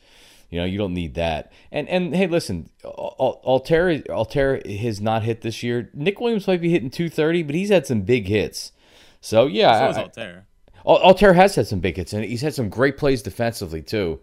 You 0.53 0.59
know, 0.59 0.65
you 0.65 0.77
don't 0.77 0.93
need 0.93 1.15
that. 1.15 1.51
And 1.71 1.89
and 1.89 2.15
hey, 2.15 2.27
listen, 2.27 2.69
Al- 2.85 3.15
Al- 3.19 3.41
Altherr 3.59 4.05
Altherr 4.05 4.63
has 4.81 5.01
not 5.01 5.23
hit 5.23 5.41
this 5.41 5.63
year. 5.63 5.89
Nick 5.95 6.19
Williams 6.21 6.45
might 6.45 6.61
be 6.61 6.69
hitting 6.69 6.91
230, 6.91 7.41
but 7.41 7.55
he's 7.55 7.69
had 7.69 7.87
some 7.87 8.01
big 8.01 8.27
hits. 8.27 8.71
So 9.19 9.47
yeah, 9.47 9.79
so 9.79 9.85
I- 9.85 9.89
is 9.89 9.97
I- 9.97 10.03
Altherr. 10.03 10.41
Al- 10.85 11.13
Altherr 11.13 11.33
has 11.33 11.55
had 11.55 11.65
some 11.65 11.79
big 11.79 11.97
hits, 11.97 12.13
and 12.13 12.23
he's 12.23 12.41
had 12.41 12.53
some 12.53 12.69
great 12.69 12.97
plays 12.97 13.23
defensively 13.23 13.81
too. 13.81 14.19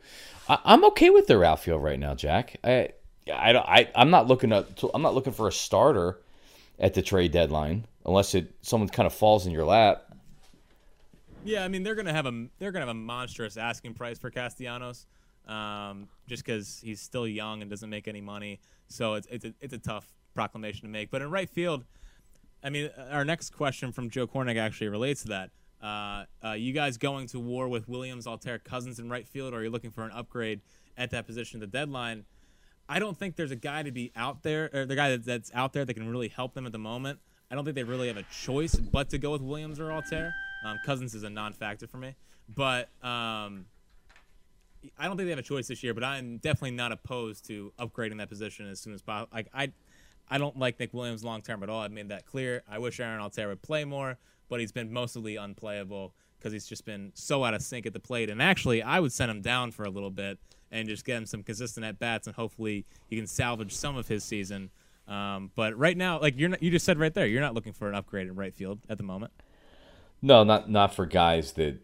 I, 0.48 0.58
I'm 0.64 0.84
okay 0.84 1.10
with 1.10 1.26
their 1.26 1.42
outfield 1.44 1.82
right 1.82 1.98
now, 1.98 2.14
Jack. 2.14 2.58
I, 2.62 2.90
I, 3.28 3.56
I, 3.56 3.88
I'm 3.96 4.10
not 4.10 4.28
looking 4.28 4.52
at, 4.52 4.84
I'm 4.94 5.02
not 5.02 5.16
looking 5.16 5.32
for 5.32 5.48
a 5.48 5.52
starter 5.52 6.20
at 6.78 6.94
the 6.94 7.02
trade 7.02 7.32
deadline, 7.32 7.86
unless 8.06 8.36
it 8.36 8.54
someone 8.62 8.88
kind 8.88 9.08
of 9.08 9.12
falls 9.12 9.46
in 9.46 9.52
your 9.52 9.64
lap. 9.64 10.04
Yeah, 11.44 11.64
I 11.64 11.68
mean 11.68 11.82
they're 11.82 11.94
gonna 11.96 12.12
have 12.12 12.26
a 12.26 12.46
they're 12.60 12.70
gonna 12.70 12.86
have 12.86 12.94
a 12.94 12.98
monstrous 12.98 13.56
asking 13.56 13.94
price 13.94 14.18
for 14.18 14.30
Castellanos, 14.30 15.06
um, 15.46 16.08
just 16.26 16.44
because 16.44 16.80
he's 16.82 17.00
still 17.00 17.26
young 17.26 17.62
and 17.62 17.70
doesn't 17.70 17.90
make 17.90 18.08
any 18.08 18.20
money. 18.20 18.60
So 18.88 19.14
it's 19.14 19.26
it's 19.30 19.44
a, 19.44 19.54
it's 19.60 19.74
a 19.74 19.78
tough 19.78 20.06
proclamation 20.34 20.82
to 20.82 20.88
make. 20.88 21.10
But 21.10 21.22
in 21.22 21.30
right 21.30 21.48
field, 21.48 21.84
I 22.62 22.70
mean, 22.70 22.90
our 23.10 23.24
next 23.24 23.50
question 23.50 23.92
from 23.92 24.10
Joe 24.10 24.26
Cornick 24.26 24.58
actually 24.58 24.88
relates 24.88 25.22
to 25.22 25.28
that. 25.28 25.50
Uh, 25.82 26.24
uh, 26.44 26.52
you 26.52 26.72
guys 26.72 26.98
going 26.98 27.26
to 27.28 27.40
war 27.40 27.68
with 27.68 27.88
Williams, 27.88 28.26
Altherr, 28.26 28.62
Cozens 28.62 28.98
in 28.98 29.08
right 29.08 29.26
field, 29.26 29.54
or 29.54 29.58
are 29.58 29.64
you 29.64 29.70
looking 29.70 29.90
for 29.90 30.04
an 30.04 30.10
upgrade 30.10 30.60
at 30.98 31.10
that 31.10 31.26
position 31.26 31.62
at 31.62 31.70
the 31.70 31.78
deadline? 31.78 32.24
I 32.88 32.98
don't 32.98 33.16
think 33.16 33.36
there's 33.36 33.50
a 33.50 33.56
guy 33.56 33.82
to 33.82 33.90
be 33.90 34.12
out 34.14 34.42
there, 34.42 34.68
or 34.74 34.84
the 34.84 34.96
guy 34.96 35.10
that, 35.10 35.24
that's 35.24 35.50
out 35.54 35.72
there 35.72 35.84
that 35.84 35.94
can 35.94 36.08
really 36.08 36.28
help 36.28 36.54
them 36.54 36.66
at 36.66 36.72
the 36.72 36.78
moment. 36.78 37.20
I 37.50 37.54
don't 37.54 37.64
think 37.64 37.76
they 37.76 37.84
really 37.84 38.08
have 38.08 38.16
a 38.16 38.24
choice 38.24 38.74
but 38.74 39.08
to 39.10 39.18
go 39.18 39.30
with 39.30 39.40
Williams 39.40 39.80
or 39.80 39.88
Altherr. 39.88 40.32
Um, 40.64 40.78
Cozens 40.84 41.14
is 41.14 41.22
a 41.22 41.30
non-factor 41.30 41.86
for 41.86 41.96
me, 41.96 42.14
but 42.54 42.90
um, 43.02 43.64
I 44.98 45.06
don't 45.06 45.16
think 45.16 45.26
they 45.26 45.30
have 45.30 45.38
a 45.38 45.42
choice 45.42 45.68
this 45.68 45.82
year. 45.82 45.94
But 45.94 46.04
I'm 46.04 46.38
definitely 46.38 46.72
not 46.72 46.92
opposed 46.92 47.46
to 47.46 47.72
upgrading 47.78 48.18
that 48.18 48.28
position 48.28 48.68
as 48.68 48.80
soon 48.80 48.94
as 48.94 49.02
possible. 49.02 49.28
Like 49.32 49.48
I, 49.54 49.72
I 50.28 50.38
don't 50.38 50.58
like 50.58 50.78
Nick 50.78 50.94
Williams 50.94 51.24
long 51.24 51.42
term 51.42 51.62
at 51.62 51.68
all. 51.68 51.80
I've 51.80 51.92
made 51.92 52.08
that 52.08 52.26
clear. 52.26 52.62
I 52.70 52.78
wish 52.78 53.00
Aaron 53.00 53.20
Altherr 53.20 53.48
would 53.48 53.62
play 53.62 53.84
more, 53.84 54.18
but 54.48 54.60
he's 54.60 54.72
been 54.72 54.92
mostly 54.92 55.36
unplayable 55.36 56.14
because 56.38 56.52
he's 56.52 56.66
just 56.66 56.84
been 56.84 57.12
so 57.14 57.44
out 57.44 57.52
of 57.52 57.62
sync 57.62 57.86
at 57.86 57.92
the 57.92 58.00
plate. 58.00 58.30
And 58.30 58.40
actually, 58.40 58.82
I 58.82 59.00
would 59.00 59.12
send 59.12 59.30
him 59.30 59.42
down 59.42 59.72
for 59.72 59.84
a 59.84 59.90
little 59.90 60.10
bit 60.10 60.38
and 60.70 60.88
just 60.88 61.04
get 61.04 61.16
him 61.16 61.26
some 61.26 61.42
consistent 61.42 61.84
at 61.84 61.98
bats, 61.98 62.26
and 62.26 62.36
hopefully 62.36 62.86
he 63.08 63.16
can 63.16 63.26
salvage 63.26 63.74
some 63.74 63.96
of 63.96 64.08
his 64.08 64.24
season. 64.24 64.70
Um, 65.08 65.50
but 65.56 65.76
right 65.76 65.96
now, 65.96 66.20
like 66.20 66.38
you're 66.38 66.48
not, 66.48 66.62
you 66.62 66.70
just 66.70 66.86
said 66.86 66.98
right 66.98 67.12
there, 67.12 67.26
you're 67.26 67.40
not 67.40 67.54
looking 67.54 67.72
for 67.72 67.88
an 67.88 67.94
upgrade 67.94 68.28
in 68.28 68.36
right 68.36 68.54
field 68.54 68.78
at 68.88 68.96
the 68.96 69.02
moment. 69.02 69.32
No, 70.22 70.44
not 70.44 70.70
not 70.70 70.94
for 70.94 71.06
guys 71.06 71.52
that 71.52 71.80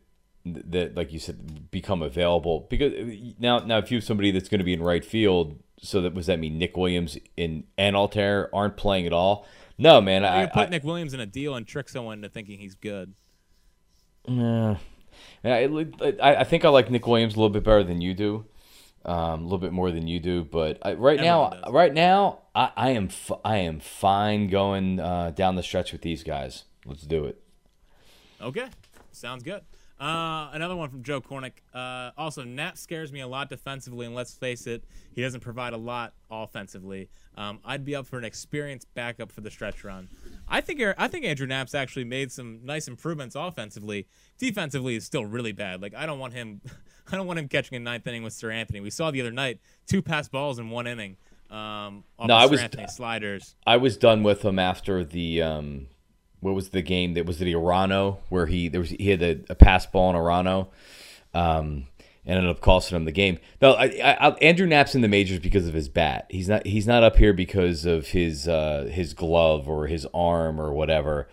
that 0.47 0.97
like 0.97 1.13
you 1.13 1.19
said 1.19 1.71
become 1.71 2.03
available 2.03 2.67
because 2.71 2.93
now 3.39 3.59
now 3.59 3.79
if 3.79 3.91
you 3.91 3.99
have 3.99 4.05
somebody 4.05 4.31
that's 4.31 4.49
going 4.49 4.61
to 4.61 4.65
be 4.65 4.73
in 4.73 4.83
right 4.83 5.05
field, 5.05 5.59
so 5.81 6.01
that 6.01 6.15
was 6.15 6.27
that 6.27 6.39
mean 6.39 6.59
Nick 6.59 6.77
Williams 6.77 7.19
in 7.37 7.65
and 7.77 7.97
Altherr 7.97 8.49
aren't 8.53 8.77
playing 8.77 9.07
at 9.07 9.13
all? 9.13 9.47
No, 9.79 10.01
man. 10.01 10.23
You 10.23 10.29
I, 10.29 10.47
put 10.47 10.69
I, 10.69 10.71
Nick 10.71 10.85
Williams 10.85 11.13
in 11.15 11.21
a 11.21 11.27
deal 11.27 11.55
and 11.55 11.67
trick 11.67 11.89
someone 11.89 12.19
into 12.19 12.29
thinking 12.29 12.59
he's 12.59 12.75
good. 12.75 13.15
Yeah. 14.27 14.79
I, 15.45 15.87
I 16.23 16.37
I 16.37 16.45
think 16.45 16.65
I 16.65 16.69
like 16.69 16.91
Nick 16.91 17.07
Williams 17.07 17.35
a 17.35 17.37
little 17.37 17.51
bit 17.51 17.65
better 17.65 17.85
than 17.85 18.01
you 18.01 18.15
do, 18.15 18.45
um, 19.05 19.41
a 19.41 19.43
little 19.45 19.59
bit 19.59 19.73
more 19.73 19.91
than 19.91 20.07
you 20.07 20.21
do. 20.21 20.45
But 20.45 20.79
I, 20.83 20.95
right 20.95 21.19
Everyone 21.19 21.51
now, 21.51 21.61
does. 21.61 21.73
right 21.73 21.95
now, 21.95 22.39
I, 22.55 22.71
I 22.77 22.91
am 22.91 23.07
f- 23.07 23.39
I 23.45 23.59
am 23.59 23.81
fine 23.81 24.49
going 24.49 25.01
uh, 25.01 25.31
down 25.31 25.57
the 25.57 25.63
stretch 25.63 25.93
with 25.93 26.03
these 26.03 26.23
guys. 26.23 26.65
Let's 26.85 27.03
do 27.03 27.25
it. 27.25 27.41
Okay, 28.41 28.67
sounds 29.13 29.43
good. 29.43 29.63
Uh, 29.99 30.51
another 30.53 30.77
one 30.77 30.91
from 30.91 31.03
Joe 31.03 31.21
Cornick. 31.23 31.53
Uh, 31.73 32.11
also, 32.19 32.45
Nat 32.45 32.77
scares 32.77 33.11
me 33.13 33.21
a 33.21 33.27
lot 33.27 33.49
defensively, 33.49 34.05
and 34.05 34.15
let's 34.15 34.35
face 34.35 34.67
it, 34.67 34.85
he 35.15 35.23
doesn't 35.23 35.41
provide 35.41 35.73
a 35.73 35.79
lot 35.79 36.13
offensively. 36.31 37.09
Um, 37.37 37.61
I'd 37.65 37.85
be 37.85 37.95
up 37.97 38.07
for 38.07 38.19
an 38.19 38.25
experienced 38.25 38.89
backup 38.95 39.33
for 39.33 39.41
the 39.41 39.51
stretch 39.51 39.85
run. 39.85 40.09
I 40.49 40.61
think 40.61 40.83
I 40.99 41.09
think 41.09 41.25
Andrew 41.25 41.47
Knapp's 41.47 41.75
actually 41.75 42.05
made 42.05 42.31
some 42.31 42.61
nice 42.63 42.89
improvements 42.89 43.35
offensively. 43.35 44.07
Defensively 44.39 44.97
is 44.97 45.05
still 45.07 45.25
really 45.25 45.53
bad. 45.53 45.81
Like 45.81 45.95
I 45.95 46.05
don't 46.07 46.19
want 46.19 46.35
him, 46.35 46.61
I 47.13 47.17
don't 47.17 47.27
want 47.27 47.39
him 47.39 47.49
catching 47.49 47.77
a 47.77 47.81
ninth 47.81 48.07
inning 48.07 48.23
with 48.23 48.35
Seranthony. 48.35 48.83
We 48.83 48.91
saw 48.91 49.11
the 49.11 49.21
other 49.23 49.31
night 49.33 49.61
two 49.87 50.03
pass 50.03 50.29
balls 50.29 50.59
in 50.59 50.69
one 50.71 50.87
inning. 50.87 51.17
Um, 51.51 52.05
No, 52.23 52.35
I 52.35 52.47
was- 52.47 52.61
Anthony 52.61 52.87
sliders. 52.89 53.55
I 53.67 53.77
was 53.79 53.97
done 53.97 54.23
with 54.23 54.45
him 54.45 54.59
after 54.59 55.05
the 55.05 55.41
um, 55.43 55.87
what 56.41 56.55
was 56.55 56.71
the 56.71 56.83
game 56.83 57.15
that 57.15 57.27
was 57.27 57.41
it 57.41 57.45
the 57.45 57.55
Arano 57.55 58.19
where 58.29 58.47
he 58.47 58.69
there 58.69 58.81
was 58.81 58.91
he 58.91 59.11
had 59.11 59.23
a, 59.23 59.41
a 59.49 59.55
pass 59.55 59.87
ball 59.87 60.09
on 60.09 60.15
Arano, 60.15 60.69
um, 61.35 61.87
and 62.25 62.39
ended 62.39 62.51
up 62.51 62.61
costing 62.61 62.97
him 62.97 63.05
the 63.05 63.13
game. 63.13 63.39
No, 63.63 63.73
I, 63.73 63.85
I, 64.03 64.29
I, 64.29 64.31
Andrew 64.43 64.67
Knapp's 64.67 64.95
in 64.95 65.01
the 65.01 65.09
majors 65.09 65.39
because 65.39 65.67
of 65.69 65.75
his 65.75 65.89
bat. 65.89 66.27
He's 66.29 66.49
not 66.49 66.67
he's 66.67 66.87
not 66.87 67.03
up 67.03 67.17
here 67.17 67.33
because 67.33 67.87
of 67.87 68.09
his 68.09 68.49
uh, 68.49 68.89
his 68.91 69.15
glove 69.15 69.69
or 69.69 69.87
his 69.87 70.07
arm 70.13 70.61
or 70.61 70.73
whatever. 70.73 71.29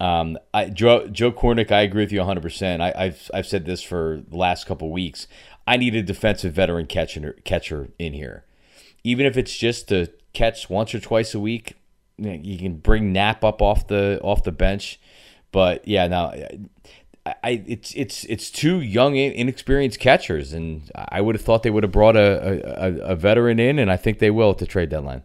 Um, 0.00 0.36
I, 0.52 0.68
Joe, 0.68 1.06
Joe 1.06 1.30
Cornick, 1.30 1.70
I 1.70 1.82
agree 1.82 2.02
with 2.02 2.10
you 2.12 2.18
100. 2.18 2.40
percent 2.40 2.82
I've 2.82 3.30
I've 3.32 3.46
said 3.46 3.64
this 3.64 3.82
for 3.82 4.22
the 4.28 4.36
last 4.36 4.66
couple 4.66 4.90
weeks. 4.90 5.28
I 5.66 5.76
need 5.76 5.94
a 5.94 6.02
defensive 6.02 6.52
veteran 6.52 6.86
catcher 6.86 7.36
catcher 7.44 7.90
in 7.98 8.12
here, 8.12 8.44
even 9.04 9.26
if 9.26 9.36
it's 9.36 9.56
just 9.56 9.88
to 9.88 10.08
catch 10.32 10.68
once 10.68 10.94
or 10.94 10.98
twice 10.98 11.34
a 11.34 11.40
week 11.40 11.74
you 12.24 12.58
can 12.58 12.76
bring 12.76 13.12
Knapp 13.12 13.44
up 13.44 13.62
off 13.62 13.86
the 13.86 14.20
off 14.22 14.42
the 14.42 14.52
bench, 14.52 15.00
but 15.50 15.86
yeah, 15.86 16.06
now 16.06 16.32
I, 17.24 17.34
I 17.42 17.62
it's 17.66 17.94
it's 17.94 18.24
it's 18.24 18.50
two 18.50 18.80
young 18.80 19.16
inexperienced 19.16 20.00
catchers, 20.00 20.52
and 20.52 20.90
I 20.94 21.20
would 21.20 21.34
have 21.34 21.44
thought 21.44 21.62
they 21.62 21.70
would 21.70 21.82
have 21.82 21.92
brought 21.92 22.16
a, 22.16 22.84
a, 22.84 23.12
a 23.12 23.16
veteran 23.16 23.58
in, 23.58 23.78
and 23.78 23.90
I 23.90 23.96
think 23.96 24.18
they 24.18 24.30
will 24.30 24.50
at 24.50 24.58
the 24.58 24.66
trade 24.66 24.88
deadline. 24.88 25.22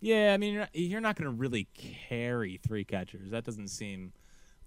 Yeah, 0.00 0.32
I 0.32 0.36
mean 0.36 0.52
you're 0.52 0.62
not, 0.62 0.70
you're 0.74 1.00
not 1.00 1.16
going 1.16 1.30
to 1.30 1.36
really 1.36 1.68
carry 1.74 2.60
three 2.66 2.84
catchers. 2.84 3.30
That 3.30 3.44
doesn't 3.44 3.68
seem 3.68 4.12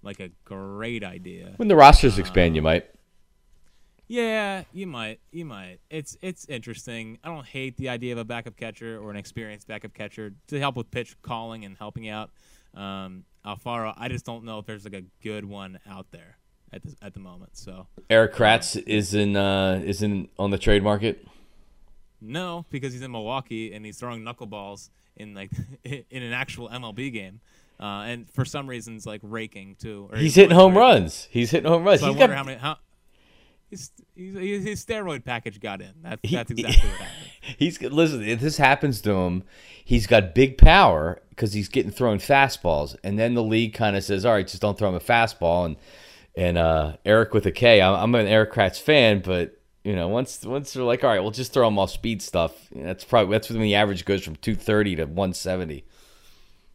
like 0.02 0.20
a 0.20 0.30
great 0.44 1.04
idea. 1.04 1.54
When 1.56 1.68
the 1.68 1.76
rosters 1.76 2.18
expand, 2.18 2.56
you 2.56 2.60
um, 2.60 2.64
might. 2.64 2.86
Yeah, 4.12 4.64
you 4.74 4.86
might. 4.86 5.20
You 5.30 5.46
might. 5.46 5.78
It's 5.88 6.18
it's 6.20 6.44
interesting. 6.46 7.16
I 7.24 7.28
don't 7.28 7.46
hate 7.46 7.78
the 7.78 7.88
idea 7.88 8.12
of 8.12 8.18
a 8.18 8.26
backup 8.26 8.58
catcher 8.58 8.98
or 9.02 9.10
an 9.10 9.16
experienced 9.16 9.66
backup 9.66 9.94
catcher 9.94 10.34
to 10.48 10.58
help 10.58 10.76
with 10.76 10.90
pitch 10.90 11.16
calling 11.22 11.64
and 11.64 11.78
helping 11.78 12.10
out. 12.10 12.28
Um, 12.74 13.24
Alfaro, 13.42 13.94
I 13.96 14.08
just 14.08 14.26
don't 14.26 14.44
know 14.44 14.58
if 14.58 14.66
there's 14.66 14.84
like 14.84 14.92
a 14.92 15.04
good 15.22 15.46
one 15.46 15.78
out 15.88 16.08
there 16.10 16.36
at 16.74 16.82
the 16.82 16.94
at 17.00 17.14
the 17.14 17.20
moment. 17.20 17.56
So 17.56 17.86
Erik 18.10 18.34
Kratz 18.34 18.76
is 18.86 19.14
in 19.14 19.34
uh, 19.34 19.80
isn't 19.82 20.28
on 20.38 20.50
the 20.50 20.58
trade 20.58 20.82
market. 20.82 21.26
No, 22.20 22.66
because 22.68 22.92
he's 22.92 23.00
in 23.00 23.12
Milwaukee 23.12 23.72
and 23.72 23.82
he's 23.86 23.98
throwing 23.98 24.20
knuckleballs 24.20 24.90
in 25.16 25.32
like 25.32 25.52
in 25.84 26.22
an 26.22 26.34
actual 26.34 26.68
MLB 26.68 27.10
game. 27.14 27.40
Uh, 27.80 28.02
and 28.02 28.30
for 28.30 28.44
some 28.44 28.68
reasons, 28.68 29.06
like 29.06 29.20
raking 29.22 29.76
too. 29.76 30.10
he's 30.14 30.34
hitting 30.34 30.54
home 30.54 30.76
runs. 30.76 31.28
He's 31.30 31.50
hitting 31.50 31.70
home 31.70 31.82
runs. 31.82 32.00
So 32.00 32.08
he's 32.08 32.16
I 32.16 32.18
wonder 32.18 32.34
got, 32.34 32.36
how 32.36 32.44
many. 32.44 32.58
How, 32.58 32.76
his, 33.72 33.90
his 34.14 34.84
steroid 34.84 35.24
package 35.24 35.58
got 35.58 35.80
in. 35.80 35.92
That's, 36.02 36.30
that's 36.30 36.50
exactly 36.50 36.90
what 36.90 36.98
happened. 37.00 37.18
He's 37.58 37.80
listen. 37.80 38.22
If 38.22 38.40
this 38.40 38.58
happens 38.58 39.00
to 39.02 39.12
him, 39.12 39.42
he's 39.84 40.06
got 40.06 40.34
big 40.34 40.58
power 40.58 41.20
because 41.30 41.54
he's 41.54 41.68
getting 41.68 41.90
thrown 41.90 42.18
fastballs, 42.18 42.94
and 43.02 43.18
then 43.18 43.34
the 43.34 43.42
league 43.42 43.74
kind 43.74 43.96
of 43.96 44.04
says, 44.04 44.24
"All 44.24 44.34
right, 44.34 44.46
just 44.46 44.62
don't 44.62 44.78
throw 44.78 44.90
him 44.90 44.94
a 44.94 45.00
fastball." 45.00 45.66
And 45.66 45.76
and 46.36 46.56
uh, 46.56 46.96
Eric 47.04 47.34
with 47.34 47.46
a 47.46 47.50
K, 47.50 47.82
I'm, 47.82 47.94
I'm 47.94 48.14
an 48.14 48.28
Erik 48.28 48.52
Kratz 48.52 48.80
fan, 48.80 49.22
but 49.24 49.58
you 49.82 49.96
know, 49.96 50.06
once 50.06 50.44
once 50.44 50.72
they're 50.72 50.84
like, 50.84 51.02
"All 51.02 51.10
right, 51.10 51.20
we'll 51.20 51.32
just 51.32 51.52
throw 51.52 51.66
him 51.66 51.78
all 51.78 51.88
speed 51.88 52.22
stuff," 52.22 52.52
that's 52.70 53.04
probably 53.04 53.32
that's 53.32 53.50
when 53.50 53.60
the 53.60 53.74
average 53.74 54.04
goes 54.04 54.22
from 54.22 54.36
230 54.36 54.96
to 54.96 55.04
170. 55.04 55.84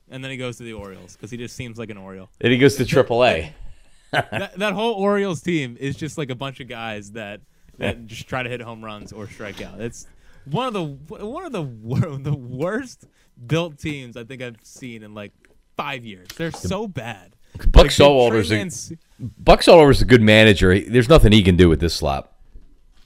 And 0.10 0.24
then 0.24 0.32
he 0.32 0.38
goes 0.38 0.58
to 0.58 0.64
the 0.64 0.74
Orioles 0.74 1.14
because 1.16 1.32
he 1.32 1.38
just 1.38 1.56
seems 1.56 1.78
like 1.78 1.90
an 1.90 1.98
Oriole. 1.98 2.30
Then 2.40 2.52
he 2.52 2.58
goes 2.58 2.76
to 2.76 2.84
AAA. 2.84 3.52
that, 4.12 4.58
that 4.58 4.74
whole 4.74 4.94
Orioles 4.94 5.42
team 5.42 5.78
is 5.80 5.96
just 5.96 6.18
like 6.18 6.30
a 6.30 6.36
bunch 6.36 6.60
of 6.60 6.68
guys 6.68 7.12
that 7.12 7.42
that 7.78 8.08
just 8.08 8.28
try 8.28 8.44
to 8.44 8.50
hit 8.50 8.62
home 8.62 8.84
runs 8.84 9.12
or 9.12 9.28
strike 9.28 9.62
out. 9.62 9.80
It's 9.80 10.08
one 10.46 10.68
of 10.68 10.74
the 10.74 10.84
one 10.84 11.46
of 11.46 11.52
the 11.52 11.62
wor- 11.62 12.18
the 12.18 12.36
worst 12.36 13.06
built 13.46 13.78
teams 13.78 14.18
I 14.18 14.24
think 14.24 14.42
I've 14.42 14.58
seen 14.64 15.04
in 15.04 15.14
like 15.14 15.34
five 15.76 16.06
years. 16.06 16.28
They're 16.36 16.52
so 16.52 16.88
bad. 16.88 17.34
Buck 17.58 17.84
like, 17.84 17.92
Showalter's 17.92 18.52
a, 18.52 18.98
Buck 19.20 19.62
Showalter's 19.62 20.02
a 20.02 20.06
good 20.06 20.22
manager. 20.22 20.80
There's 20.80 21.10
nothing 21.10 21.32
he 21.32 21.42
can 21.44 21.56
do 21.56 21.70
with 21.70 21.80
this 21.80 21.94
slop. 21.94 22.34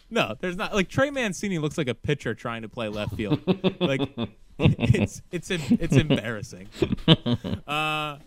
No, 0.09 0.35
there's 0.39 0.57
not. 0.57 0.73
Like 0.73 0.89
Trey 0.89 1.09
Mancini 1.09 1.57
looks 1.57 1.77
like 1.77 1.87
a 1.87 1.95
pitcher 1.95 2.35
trying 2.35 2.63
to 2.63 2.69
play 2.69 2.89
left 2.89 3.15
field. 3.15 3.39
like 3.79 4.01
it's 4.59 5.21
it's 5.31 5.49
it's 5.49 5.95
embarrassing. 5.95 6.67
Uh, 7.67 8.17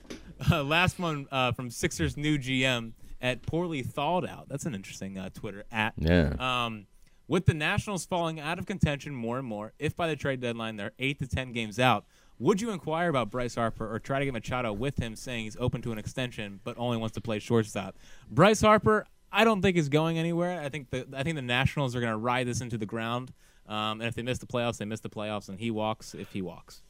uh, 0.50 0.62
last 0.62 0.98
one 0.98 1.26
uh, 1.30 1.52
from 1.52 1.70
Sixers 1.70 2.16
new 2.16 2.38
GM 2.38 2.92
at 3.20 3.42
poorly 3.42 3.82
thawed 3.82 4.26
out. 4.26 4.48
That's 4.48 4.66
an 4.66 4.74
interesting 4.74 5.18
uh, 5.18 5.30
Twitter 5.32 5.64
at. 5.72 5.94
Yeah. 5.96 6.34
Um, 6.38 6.86
with 7.26 7.46
the 7.46 7.54
Nationals 7.54 8.04
falling 8.04 8.38
out 8.38 8.58
of 8.58 8.66
contention 8.66 9.14
more 9.14 9.38
and 9.38 9.46
more, 9.46 9.72
if 9.78 9.96
by 9.96 10.08
the 10.08 10.16
trade 10.16 10.40
deadline 10.40 10.76
they're 10.76 10.92
eight 10.98 11.18
to 11.20 11.26
ten 11.26 11.52
games 11.52 11.78
out, 11.78 12.04
would 12.38 12.60
you 12.60 12.70
inquire 12.70 13.08
about 13.08 13.30
Bryce 13.30 13.54
Harper 13.54 13.90
or 13.90 13.98
try 13.98 14.18
to 14.18 14.24
get 14.24 14.34
Machado 14.34 14.72
with 14.72 14.98
him, 14.98 15.16
saying 15.16 15.44
he's 15.44 15.56
open 15.58 15.80
to 15.82 15.92
an 15.92 15.98
extension 15.98 16.60
but 16.64 16.76
only 16.76 16.96
wants 16.96 17.14
to 17.14 17.20
play 17.20 17.38
shortstop? 17.38 17.96
Bryce 18.30 18.60
Harper, 18.60 19.06
I 19.32 19.44
don't 19.44 19.62
think 19.62 19.76
is 19.76 19.88
going 19.88 20.18
anywhere. 20.18 20.60
I 20.60 20.68
think 20.68 20.90
the 20.90 21.06
I 21.14 21.22
think 21.22 21.36
the 21.36 21.42
Nationals 21.42 21.96
are 21.96 22.00
going 22.00 22.12
to 22.12 22.18
ride 22.18 22.46
this 22.46 22.60
into 22.60 22.76
the 22.76 22.86
ground. 22.86 23.32
Um, 23.66 24.00
and 24.00 24.02
if 24.02 24.14
they 24.14 24.22
miss 24.22 24.38
the 24.38 24.46
playoffs, 24.46 24.76
they 24.76 24.84
miss 24.84 25.00
the 25.00 25.08
playoffs, 25.08 25.48
and 25.48 25.58
he 25.58 25.70
walks 25.70 26.14
if 26.14 26.32
he 26.32 26.42
walks. 26.42 26.82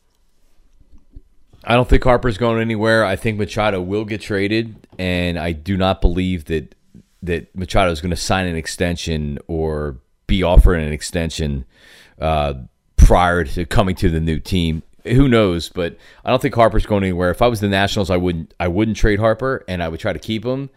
I 1.67 1.75
don't 1.75 1.89
think 1.89 2.05
Harper's 2.05 2.39
going 2.39 2.61
anywhere. 2.61 3.05
I 3.05 3.17
think 3.17 3.39
Machado 3.39 3.81
will 3.81 4.05
get 4.05 4.21
traded, 4.21 4.77
and 4.99 5.39
I 5.39 5.53
do 5.53 5.77
not 5.77 6.01
believe 6.01 6.47
that 6.47 6.75
that 7.23 7.57
Machado 7.57 7.91
is 7.91 8.03
going 8.03 8.11
to 8.11 8.17
sign 8.17 8.47
an 8.47 8.57
extension 8.57 9.39
or 9.47 9.97
be 10.27 10.43
offered 10.43 10.75
an 10.75 10.93
extension 10.93 11.65
uh, 12.21 12.55
prior 12.97 13.45
to 13.45 13.65
coming 13.65 13.95
to 13.97 14.11
the 14.11 14.21
new 14.21 14.39
team. 14.39 14.83
Who 15.05 15.27
knows? 15.29 15.71
But 15.71 15.97
I 16.25 16.31
don't 16.31 16.43
think 16.43 16.55
Harper's 16.55 16.87
going 16.87 17.03
anywhere. 17.03 17.31
If 17.31 17.41
I 17.41 17.49
was 17.49 17.61
the 17.61 17.69
Nationals, 17.69 18.11
I 18.11 18.17
wouldn't. 18.17 18.55
I 18.61 18.69
wouldn't 18.69 18.97
trade 18.97 19.19
Harper, 19.19 19.65
and 19.69 19.83
I 19.83 19.89
would 19.89 20.01
try 20.01 20.13
to 20.13 20.19
keep 20.19 20.45
him. 20.45 20.71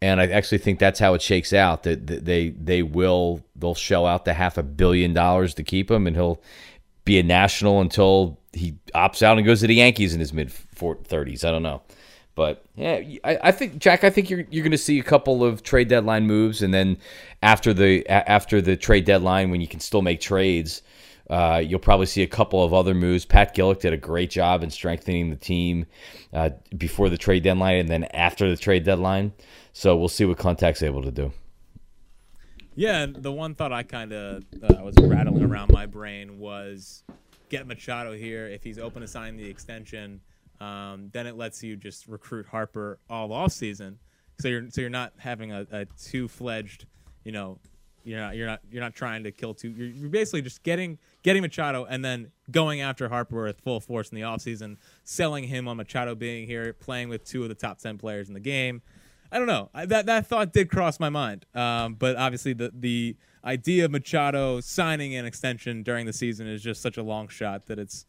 And 0.00 0.20
I 0.20 0.26
actually 0.26 0.58
think 0.58 0.80
that's 0.80 0.98
how 0.98 1.14
it 1.14 1.22
shakes 1.22 1.52
out. 1.52 1.84
That 1.84 2.06
they 2.06 2.50
they 2.50 2.82
will 2.82 3.42
they'll 3.54 3.74
shell 3.74 4.06
out 4.06 4.24
the 4.24 4.34
half 4.34 4.58
a 4.58 4.62
billion 4.62 5.14
dollars 5.14 5.54
to 5.54 5.62
keep 5.62 5.90
him, 5.90 6.06
and 6.06 6.16
he'll 6.16 6.40
be 7.04 7.18
a 7.18 7.22
national 7.22 7.80
until 7.80 8.38
he 8.52 8.76
opts 8.94 9.22
out 9.22 9.38
and 9.38 9.46
goes 9.46 9.60
to 9.60 9.66
the 9.66 9.74
Yankees 9.74 10.14
in 10.14 10.20
his 10.20 10.32
mid 10.32 10.48
30s. 10.48 11.44
I 11.44 11.50
don't 11.50 11.62
know. 11.62 11.82
But 12.34 12.64
yeah, 12.76 13.02
I, 13.24 13.38
I, 13.44 13.52
think 13.52 13.78
Jack. 13.78 14.04
I 14.04 14.10
think 14.10 14.30
you're 14.30 14.44
you're 14.50 14.62
going 14.62 14.70
to 14.70 14.78
see 14.78 14.98
a 14.98 15.02
couple 15.02 15.44
of 15.44 15.62
trade 15.62 15.88
deadline 15.88 16.26
moves, 16.26 16.62
and 16.62 16.72
then 16.72 16.96
after 17.42 17.74
the 17.74 18.08
after 18.08 18.62
the 18.62 18.74
trade 18.74 19.04
deadline, 19.04 19.50
when 19.50 19.60
you 19.60 19.68
can 19.68 19.80
still 19.80 20.00
make 20.00 20.18
trades, 20.18 20.80
uh, 21.28 21.62
you'll 21.62 21.78
probably 21.78 22.06
see 22.06 22.22
a 22.22 22.26
couple 22.26 22.64
of 22.64 22.72
other 22.72 22.94
moves. 22.94 23.26
Pat 23.26 23.54
Gillick 23.54 23.80
did 23.80 23.92
a 23.92 23.98
great 23.98 24.30
job 24.30 24.62
in 24.62 24.70
strengthening 24.70 25.28
the 25.28 25.36
team 25.36 25.84
uh, 26.32 26.50
before 26.78 27.10
the 27.10 27.18
trade 27.18 27.42
deadline, 27.42 27.76
and 27.76 27.88
then 27.90 28.04
after 28.14 28.48
the 28.48 28.56
trade 28.56 28.84
deadline. 28.84 29.34
So 29.74 29.94
we'll 29.94 30.08
see 30.08 30.24
what 30.24 30.38
Klentak's 30.38 30.82
able 30.82 31.02
to 31.02 31.10
do. 31.10 31.32
Yeah, 32.74 33.06
the 33.06 33.32
one 33.32 33.54
thought 33.54 33.72
I 33.72 33.82
kind 33.82 34.12
of 34.12 34.44
uh, 34.62 34.82
was 34.82 34.94
rattling 34.98 35.44
around 35.44 35.70
my 35.72 35.86
brain 35.86 36.38
was 36.38 37.04
get 37.50 37.66
Machado 37.66 38.14
here 38.14 38.46
if 38.46 38.64
he's 38.64 38.78
open 38.78 39.02
to 39.02 39.08
signing 39.08 39.36
the 39.36 39.48
extension. 39.48 40.20
Um, 40.58 41.10
then 41.12 41.26
it 41.26 41.36
lets 41.36 41.62
you 41.62 41.76
just 41.76 42.06
recruit 42.06 42.46
Harper 42.46 42.98
all 43.10 43.32
off 43.32 43.52
season. 43.52 43.98
So 44.40 44.48
you're 44.48 44.70
so 44.70 44.80
you're 44.80 44.90
not 44.90 45.12
having 45.18 45.52
a, 45.52 45.66
a 45.70 45.84
two 46.02 46.28
fledged, 46.28 46.86
you 47.24 47.32
know, 47.32 47.58
you're 48.04 48.20
not 48.20 48.36
you're 48.36 48.46
not 48.46 48.60
you're 48.70 48.82
not 48.82 48.94
trying 48.94 49.24
to 49.24 49.32
kill 49.32 49.54
two. 49.54 49.70
You're, 49.70 49.88
you're, 49.88 50.08
basically 50.08 50.40
just 50.40 50.62
getting 50.62 50.98
getting 51.22 51.42
Machado 51.42 51.84
and 51.84 52.02
then 52.02 52.32
going 52.50 52.80
after 52.80 53.08
Harper 53.08 53.44
with 53.44 53.60
full 53.60 53.80
force 53.80 54.08
in 54.10 54.16
the 54.16 54.22
offseason, 54.22 54.78
selling 55.04 55.44
him 55.44 55.68
on 55.68 55.76
Machado 55.76 56.14
being 56.14 56.46
here, 56.46 56.72
playing 56.72 57.10
with 57.10 57.24
two 57.24 57.42
of 57.42 57.48
the 57.48 57.54
top 57.54 57.78
ten 57.78 57.98
players 57.98 58.28
in 58.28 58.34
the 58.34 58.40
game. 58.40 58.80
I 59.32 59.38
don't 59.38 59.46
know. 59.46 59.70
I, 59.72 59.86
that 59.86 60.06
that 60.06 60.26
thought 60.26 60.52
did 60.52 60.70
cross 60.70 61.00
my 61.00 61.08
mind, 61.08 61.46
um, 61.54 61.94
but 61.94 62.16
obviously 62.16 62.52
the 62.52 62.70
the 62.74 63.16
idea 63.44 63.86
of 63.86 63.90
Machado 63.90 64.60
signing 64.60 65.14
an 65.16 65.24
extension 65.24 65.82
during 65.82 66.04
the 66.04 66.12
season 66.12 66.46
is 66.46 66.62
just 66.62 66.82
such 66.82 66.98
a 66.98 67.02
long 67.02 67.28
shot 67.28 67.66
that 67.66 67.78
it's 67.78 68.04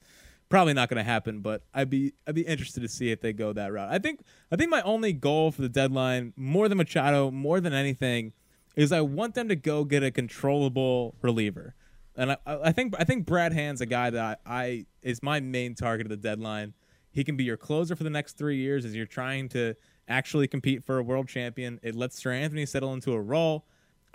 probably 0.50 0.74
not 0.74 0.90
going 0.90 0.98
to 0.98 1.10
happen. 1.10 1.40
But 1.40 1.64
I'd 1.74 1.90
be 1.90 2.14
I'd 2.28 2.36
be 2.36 2.42
interested 2.42 2.82
to 2.82 2.90
see 2.90 3.10
if 3.10 3.22
they 3.22 3.32
go 3.32 3.54
that 3.54 3.72
route. 3.72 3.90
I 3.90 4.00
think 4.00 4.20
I 4.52 4.58
think 4.58 4.70
my 4.70 4.82
only 4.82 5.14
goal 5.14 5.52
for 5.52 5.62
the 5.62 5.70
deadline, 5.70 6.34
more 6.36 6.68
than 6.68 6.78
Machado, 6.78 7.32
more 7.32 7.62
than 7.62 7.72
anything, 7.72 8.34
is 8.76 8.92
I 8.92 9.00
want 9.00 9.34
them 9.34 9.48
to 9.48 9.56
go 9.56 9.86
get 9.86 10.04
a 10.04 10.12
controllable 10.12 11.16
reliever. 11.22 11.74
And 12.18 12.34
I, 12.34 12.38
I 12.46 12.72
think 12.74 12.96
I 13.00 13.06
think 13.06 13.26
Brad 13.26 13.54
Hand's 13.54 13.80
a 13.80 13.86
guy 13.86 14.10
that 14.10 14.42
I, 14.46 14.56
I 14.62 14.86
is 15.02 15.24
my 15.24 15.40
main 15.40 15.74
target 15.74 16.06
of 16.06 16.10
the 16.10 16.18
deadline. 16.18 16.74
He 17.14 17.24
can 17.24 17.38
be 17.38 17.44
your 17.44 17.58
closer 17.58 17.96
for 17.96 18.04
the 18.04 18.10
next 18.10 18.38
three 18.38 18.58
years 18.58 18.86
as 18.86 18.96
you're 18.96 19.06
trying 19.06 19.48
to 19.50 19.76
actually 20.08 20.48
compete 20.48 20.84
for 20.84 20.98
a 20.98 21.04
world 21.04 21.28
champion. 21.28 21.80
It 21.84 21.96
lets 21.96 22.22
Seranthony 22.22 22.68
settle 22.68 22.94
into 22.94 23.14
a 23.14 23.22
role. 23.22 23.66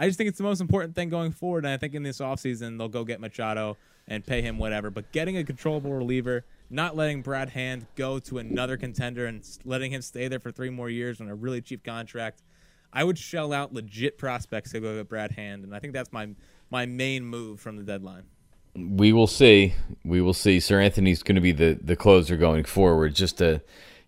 I 0.00 0.06
just 0.06 0.18
think 0.18 0.28
it's 0.28 0.38
the 0.38 0.44
most 0.44 0.60
important 0.60 0.94
thing 0.94 1.08
going 1.08 1.32
forward. 1.32 1.64
And 1.64 1.72
I 1.72 1.76
think 1.76 1.94
in 1.94 2.02
this 2.02 2.18
offseason, 2.18 2.76
they'll 2.76 2.88
go 2.88 3.04
get 3.04 3.20
Machado 3.20 3.76
and 4.08 4.24
pay 4.26 4.42
him 4.42 4.58
whatever. 4.58 4.90
But 4.90 5.12
getting 5.12 5.36
a 5.36 5.44
controllable 5.44 5.92
reliever, 5.92 6.44
not 6.70 6.96
letting 6.96 7.22
Brad 7.22 7.50
Hand 7.50 7.86
go 7.94 8.18
to 8.20 8.38
another 8.38 8.76
contender 8.76 9.26
and 9.26 9.42
letting 9.64 9.92
him 9.92 10.02
stay 10.02 10.28
there 10.28 10.40
for 10.40 10.50
three 10.50 10.70
more 10.70 10.90
years 10.90 11.20
on 11.20 11.28
a 11.28 11.34
really 11.34 11.60
cheap 11.60 11.84
contract, 11.84 12.42
I 12.92 13.04
would 13.04 13.18
shell 13.18 13.52
out 13.52 13.72
legit 13.72 14.18
prospects 14.18 14.72
to 14.72 14.80
go 14.80 14.96
get 14.96 15.08
Brad 15.08 15.32
Hand. 15.32 15.64
And 15.64 15.74
I 15.74 15.78
think 15.78 15.92
that's 15.92 16.12
my 16.12 16.28
my 16.70 16.84
main 16.84 17.24
move 17.24 17.60
from 17.60 17.76
the 17.76 17.82
deadline. 17.82 18.24
We 18.96 19.12
will 19.12 19.26
see. 19.26 19.74
We 20.04 20.20
will 20.20 20.34
see. 20.34 20.58
Seranthony's 20.58 21.22
going 21.22 21.36
to 21.36 21.40
be 21.40 21.52
the, 21.52 21.78
the 21.82 21.96
closer 21.96 22.36
going 22.36 22.64
forward. 22.64 23.14
Just 23.14 23.38
to 23.38 23.60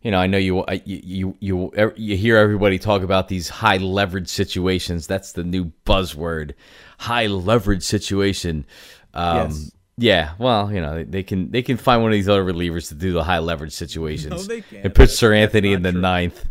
you 0.02 0.10
know, 0.10 0.18
I 0.18 0.26
know 0.26 0.38
you 0.38 0.64
you 0.84 1.36
you 1.40 1.72
you 1.72 1.92
you 1.96 2.16
hear 2.16 2.36
everybody 2.36 2.78
talk 2.78 3.02
about 3.02 3.28
these 3.28 3.48
high 3.48 3.76
leverage 3.76 4.28
situations. 4.28 5.06
That's 5.06 5.32
the 5.32 5.44
new 5.44 5.72
buzzword, 5.84 6.54
high 6.98 7.26
leverage 7.26 7.82
situation. 7.82 8.64
Um, 9.12 9.50
yes. 9.50 9.70
Yeah, 9.98 10.32
well, 10.38 10.72
you 10.72 10.80
know, 10.80 11.04
they 11.04 11.22
can 11.22 11.50
they 11.50 11.60
can 11.60 11.76
find 11.76 12.00
one 12.00 12.10
of 12.10 12.14
these 12.14 12.28
other 12.30 12.44
relievers 12.44 12.88
to 12.88 12.94
do 12.94 13.12
the 13.12 13.22
high 13.22 13.40
leverage 13.40 13.72
situations. 13.72 14.30
No, 14.30 14.54
they 14.54 14.62
can't. 14.62 14.86
And 14.86 14.94
put 14.94 15.10
Seranthony 15.10 15.74
in 15.74 15.82
the 15.82 15.92
true. 15.92 16.00
ninth. 16.00 16.46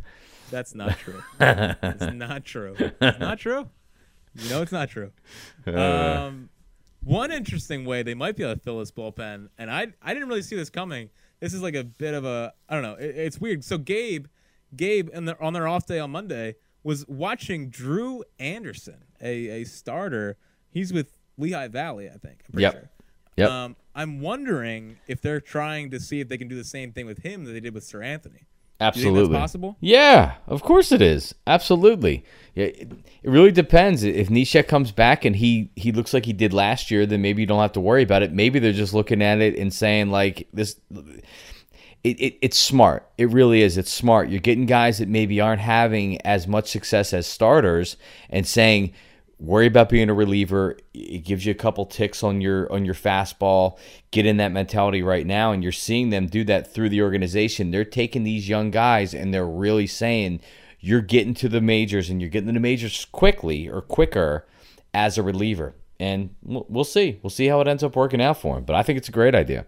That's 0.51 0.75
not 0.75 0.99
true. 0.99 1.23
it's 1.39 2.13
not 2.13 2.45
true. 2.45 2.75
It's 2.77 3.19
not 3.19 3.39
true. 3.39 3.67
You 4.35 4.49
know, 4.51 4.61
it's 4.61 4.71
not 4.71 4.89
true. 4.89 5.11
Um, 5.67 6.49
one 7.09 7.31
interesting 7.31 7.85
way 7.85 8.03
they 8.03 8.13
might 8.13 8.35
be 8.35 8.43
able 8.43 8.55
to 8.55 8.59
fill 8.59 8.79
this 8.79 8.91
bullpen, 8.91 9.49
and 9.57 9.71
I 9.71 9.87
I 10.01 10.13
didn't 10.13 10.29
really 10.29 10.41
see 10.41 10.55
this 10.55 10.69
coming 10.69 11.09
this 11.39 11.53
is 11.53 11.61
like 11.61 11.75
a 11.75 11.83
bit 11.83 12.13
of 12.13 12.25
a 12.25 12.53
I 12.67 12.73
don't 12.73 12.83
know. 12.83 12.95
It, 12.95 13.15
it's 13.17 13.39
weird. 13.39 13.63
So 13.63 13.77
Gabe, 13.77 14.27
Gabe, 14.75 15.09
and 15.13 15.33
on 15.39 15.53
their 15.53 15.67
off 15.67 15.85
day 15.85 15.99
on 15.99 16.11
Monday 16.11 16.55
was 16.83 17.07
watching 17.07 17.69
Drew 17.69 18.23
Anderson, 18.39 19.03
a 19.21 19.61
a 19.61 19.63
starter. 19.65 20.37
He's 20.71 20.93
with 20.93 21.17
Lehigh 21.37 21.67
Valley, 21.67 22.07
I 22.09 22.17
think. 22.17 22.43
I'm 22.47 22.51
pretty 22.53 22.63
Yep. 22.63 22.73
sure. 22.73 22.89
Yep. 23.37 23.49
Um, 23.49 23.75
I'm 23.95 24.19
wondering 24.19 24.97
if 25.07 25.21
they're 25.21 25.39
trying 25.41 25.89
to 25.91 25.99
see 25.99 26.19
if 26.19 26.27
they 26.27 26.37
can 26.37 26.47
do 26.47 26.55
the 26.55 26.63
same 26.63 26.91
thing 26.91 27.05
with 27.05 27.19
him 27.19 27.45
that 27.45 27.53
they 27.53 27.59
did 27.61 27.73
with 27.73 27.85
Seranthony. 27.85 28.45
Do 28.79 28.85
you 28.85 28.91
think 28.91 29.05
Absolutely. 29.17 29.37
possible? 29.37 29.77
Yeah, 29.81 30.35
of 30.47 30.63
course 30.63 30.91
it 30.93 31.01
is. 31.01 31.35
Absolutely. 31.45 32.23
Yeah, 32.55 32.67
it, 32.67 32.91
it 33.23 33.29
really 33.29 33.51
depends. 33.51 34.03
If 34.03 34.29
Neshek 34.29 34.67
comes 34.69 34.93
back 34.93 35.25
and 35.25 35.35
he 35.35 35.69
he 35.75 35.91
looks 35.91 36.13
like 36.13 36.25
he 36.25 36.31
did 36.33 36.53
last 36.53 36.89
year, 36.89 37.05
then 37.05 37.21
maybe 37.21 37.41
you 37.41 37.45
don't 37.45 37.61
have 37.61 37.73
to 37.73 37.81
worry 37.81 38.03
about 38.03 38.23
it. 38.23 38.31
Maybe 38.31 38.57
they're 38.59 38.71
just 38.71 38.93
looking 38.93 39.21
at 39.21 39.41
it 39.41 39.57
and 39.57 39.73
saying 39.73 40.11
like 40.11 40.47
this. 40.53 40.79
It, 42.01 42.17
it, 42.21 42.37
it's 42.41 42.57
smart. 42.57 43.05
It 43.17 43.29
really 43.29 43.61
is. 43.61 43.77
It's 43.77 43.91
smart. 43.91 44.29
You're 44.29 44.39
getting 44.39 44.65
guys 44.65 44.99
that 44.99 45.09
maybe 45.09 45.41
aren't 45.41 45.59
having 45.59 46.21
as 46.21 46.47
much 46.47 46.69
success 46.69 47.11
as 47.11 47.27
starters, 47.27 47.97
and 48.29 48.47
saying, 48.47 48.93
worry 49.39 49.67
about 49.67 49.89
being 49.89 50.09
a 50.09 50.13
reliever. 50.13 50.77
It 50.93 51.23
gives 51.23 51.45
you 51.45 51.51
a 51.51 51.55
couple 51.55 51.85
ticks 51.85 52.23
on 52.23 52.41
your 52.41 52.71
on 52.71 52.85
your 52.85 52.93
fastball. 52.93 53.77
Get 54.11 54.25
in 54.25 54.37
that 54.37 54.51
mentality 54.51 55.01
right 55.01 55.25
now, 55.25 55.51
and 55.51 55.63
you're 55.63 55.71
seeing 55.71 56.09
them 56.09 56.27
do 56.27 56.43
that 56.45 56.73
through 56.73 56.89
the 56.89 57.01
organization. 57.01 57.71
They're 57.71 57.85
taking 57.85 58.23
these 58.23 58.49
young 58.49 58.71
guys 58.71 59.13
and 59.13 59.33
they're 59.33 59.47
really 59.47 59.87
saying, 59.87 60.41
you're 60.79 61.01
getting 61.01 61.33
to 61.35 61.49
the 61.49 61.61
majors 61.61 62.09
and 62.09 62.21
you're 62.21 62.29
getting 62.29 62.47
to 62.47 62.53
the 62.53 62.59
majors 62.59 63.05
quickly 63.05 63.69
or 63.69 63.81
quicker 63.81 64.45
as 64.93 65.17
a 65.17 65.23
reliever. 65.23 65.73
And 65.99 66.35
we'll 66.43 66.85
see. 66.85 67.19
We'll 67.21 67.29
see 67.29 67.47
how 67.47 67.59
it 67.59 67.67
ends 67.67 67.83
up 67.83 67.95
working 67.95 68.21
out 68.21 68.39
for 68.39 68.57
him. 68.57 68.63
But 68.63 68.75
I 68.75 68.83
think 68.83 68.97
it's 68.97 69.09
a 69.09 69.11
great 69.11 69.35
idea. 69.35 69.65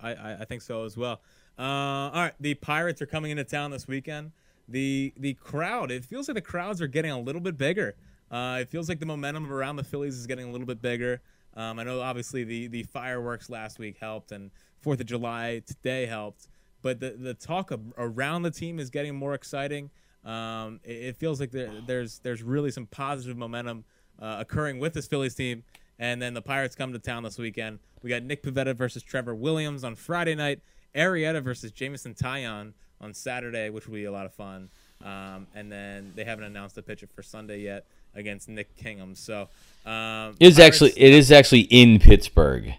I 0.00 0.36
I 0.40 0.44
think 0.44 0.62
so 0.62 0.84
as 0.84 0.96
well. 0.96 1.20
Uh, 1.58 1.62
all 1.62 2.22
right, 2.22 2.34
the 2.38 2.54
Pirates 2.54 3.00
are 3.02 3.06
coming 3.06 3.30
into 3.30 3.44
town 3.44 3.70
this 3.70 3.88
weekend. 3.88 4.32
The 4.68 5.12
the 5.16 5.34
crowd, 5.34 5.90
it 5.90 6.04
feels 6.04 6.28
like 6.28 6.34
the 6.34 6.40
crowds 6.40 6.80
are 6.80 6.86
getting 6.86 7.10
a 7.10 7.20
little 7.20 7.40
bit 7.40 7.56
bigger. 7.56 7.94
Uh, 8.30 8.58
it 8.60 8.68
feels 8.68 8.88
like 8.88 8.98
the 8.98 9.06
momentum 9.06 9.52
around 9.52 9.76
the 9.76 9.84
Phillies 9.84 10.16
is 10.16 10.26
getting 10.26 10.48
a 10.48 10.50
little 10.50 10.66
bit 10.66 10.82
bigger. 10.82 11.20
Um, 11.56 11.78
I 11.78 11.84
know 11.84 12.00
obviously 12.00 12.44
the 12.44 12.66
the 12.66 12.82
fireworks 12.82 13.48
last 13.48 13.78
week 13.78 13.96
helped, 13.98 14.32
and 14.32 14.50
Fourth 14.80 15.00
of 15.00 15.06
July 15.06 15.62
today 15.66 16.06
helped, 16.06 16.48
but 16.82 17.00
the 17.00 17.10
the 17.10 17.34
talk 17.34 17.70
of, 17.70 17.80
around 17.96 18.42
the 18.42 18.50
team 18.50 18.78
is 18.78 18.90
getting 18.90 19.14
more 19.14 19.34
exciting. 19.34 19.90
Um, 20.24 20.80
it, 20.84 20.96
it 20.96 21.16
feels 21.16 21.40
like 21.40 21.52
there, 21.52 21.72
there's 21.86 22.18
there's 22.18 22.42
really 22.42 22.70
some 22.70 22.86
positive 22.86 23.36
momentum 23.36 23.84
uh, 24.20 24.36
occurring 24.40 24.78
with 24.78 24.92
this 24.92 25.06
Phillies 25.06 25.34
team. 25.34 25.62
And 25.98 26.20
then 26.20 26.34
the 26.34 26.42
Pirates 26.42 26.74
come 26.74 26.92
to 26.92 26.98
town 26.98 27.22
this 27.22 27.38
weekend. 27.38 27.78
We 28.02 28.10
got 28.10 28.22
Nick 28.22 28.42
Pivetta 28.42 28.76
versus 28.76 29.02
Trevor 29.02 29.34
Williams 29.34 29.82
on 29.82 29.94
Friday 29.94 30.34
night. 30.34 30.60
Arrieta 30.94 31.42
versus 31.42 31.72
Jameson 31.72 32.14
Taillon 32.14 32.74
on 33.00 33.14
Saturday, 33.14 33.70
which 33.70 33.86
will 33.86 33.94
be 33.94 34.04
a 34.04 34.12
lot 34.12 34.26
of 34.26 34.34
fun. 34.34 34.68
Um, 35.02 35.46
and 35.54 35.72
then 35.72 36.12
they 36.14 36.24
haven't 36.24 36.44
announced 36.44 36.76
a 36.76 36.82
pitcher 36.82 37.06
for 37.06 37.22
Sunday 37.22 37.60
yet 37.60 37.86
against 38.16 38.48
Nick 38.48 38.74
Kingham. 38.76 39.14
So 39.14 39.48
um, 39.84 40.34
It 40.40 40.48
is 40.48 40.56
Pirates- 40.56 40.58
actually 40.82 40.90
it 41.00 41.12
is 41.14 41.30
actually 41.30 41.60
in 41.60 42.00
Pittsburgh, 42.00 42.74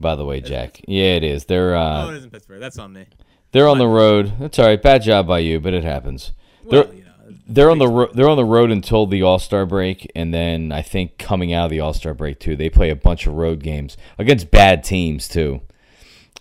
by 0.00 0.14
the 0.14 0.24
way, 0.24 0.40
Jack. 0.40 0.80
Yeah, 0.86 1.14
it 1.14 1.24
is. 1.24 1.46
They're 1.46 1.74
uh, 1.74 2.06
Oh, 2.06 2.10
it 2.10 2.16
is 2.18 2.24
in 2.24 2.30
Pittsburgh. 2.30 2.60
That's 2.60 2.78
on 2.78 2.92
me. 2.92 3.06
they're 3.52 3.66
on 3.68 3.78
the 3.78 3.88
road. 3.88 4.34
That's 4.38 4.58
all 4.58 4.66
right. 4.66 4.80
Bad 4.80 5.02
job 5.02 5.26
by 5.26 5.40
you, 5.40 5.58
but 5.58 5.74
it 5.74 5.82
happens. 5.82 6.32
Well, 6.62 6.84
They're 6.84 6.94
you 6.94 7.00
know, 7.04 7.10
they're 7.48 7.70
on 7.70 7.78
the 7.78 7.88
ro- 7.88 8.10
they're 8.12 8.28
on 8.28 8.36
the 8.36 8.44
road 8.44 8.70
until 8.70 9.06
the 9.06 9.22
All 9.22 9.38
Star 9.38 9.64
break, 9.66 10.10
and 10.14 10.32
then 10.34 10.70
I 10.72 10.82
think 10.82 11.16
coming 11.18 11.52
out 11.52 11.64
of 11.64 11.70
the 11.70 11.80
All 11.80 11.92
Star 11.94 12.12
break 12.14 12.38
too, 12.38 12.54
they 12.56 12.68
play 12.70 12.90
a 12.90 12.96
bunch 12.96 13.26
of 13.26 13.34
road 13.34 13.62
games 13.62 13.96
against 14.18 14.50
bad 14.50 14.84
teams 14.84 15.26
too. 15.28 15.62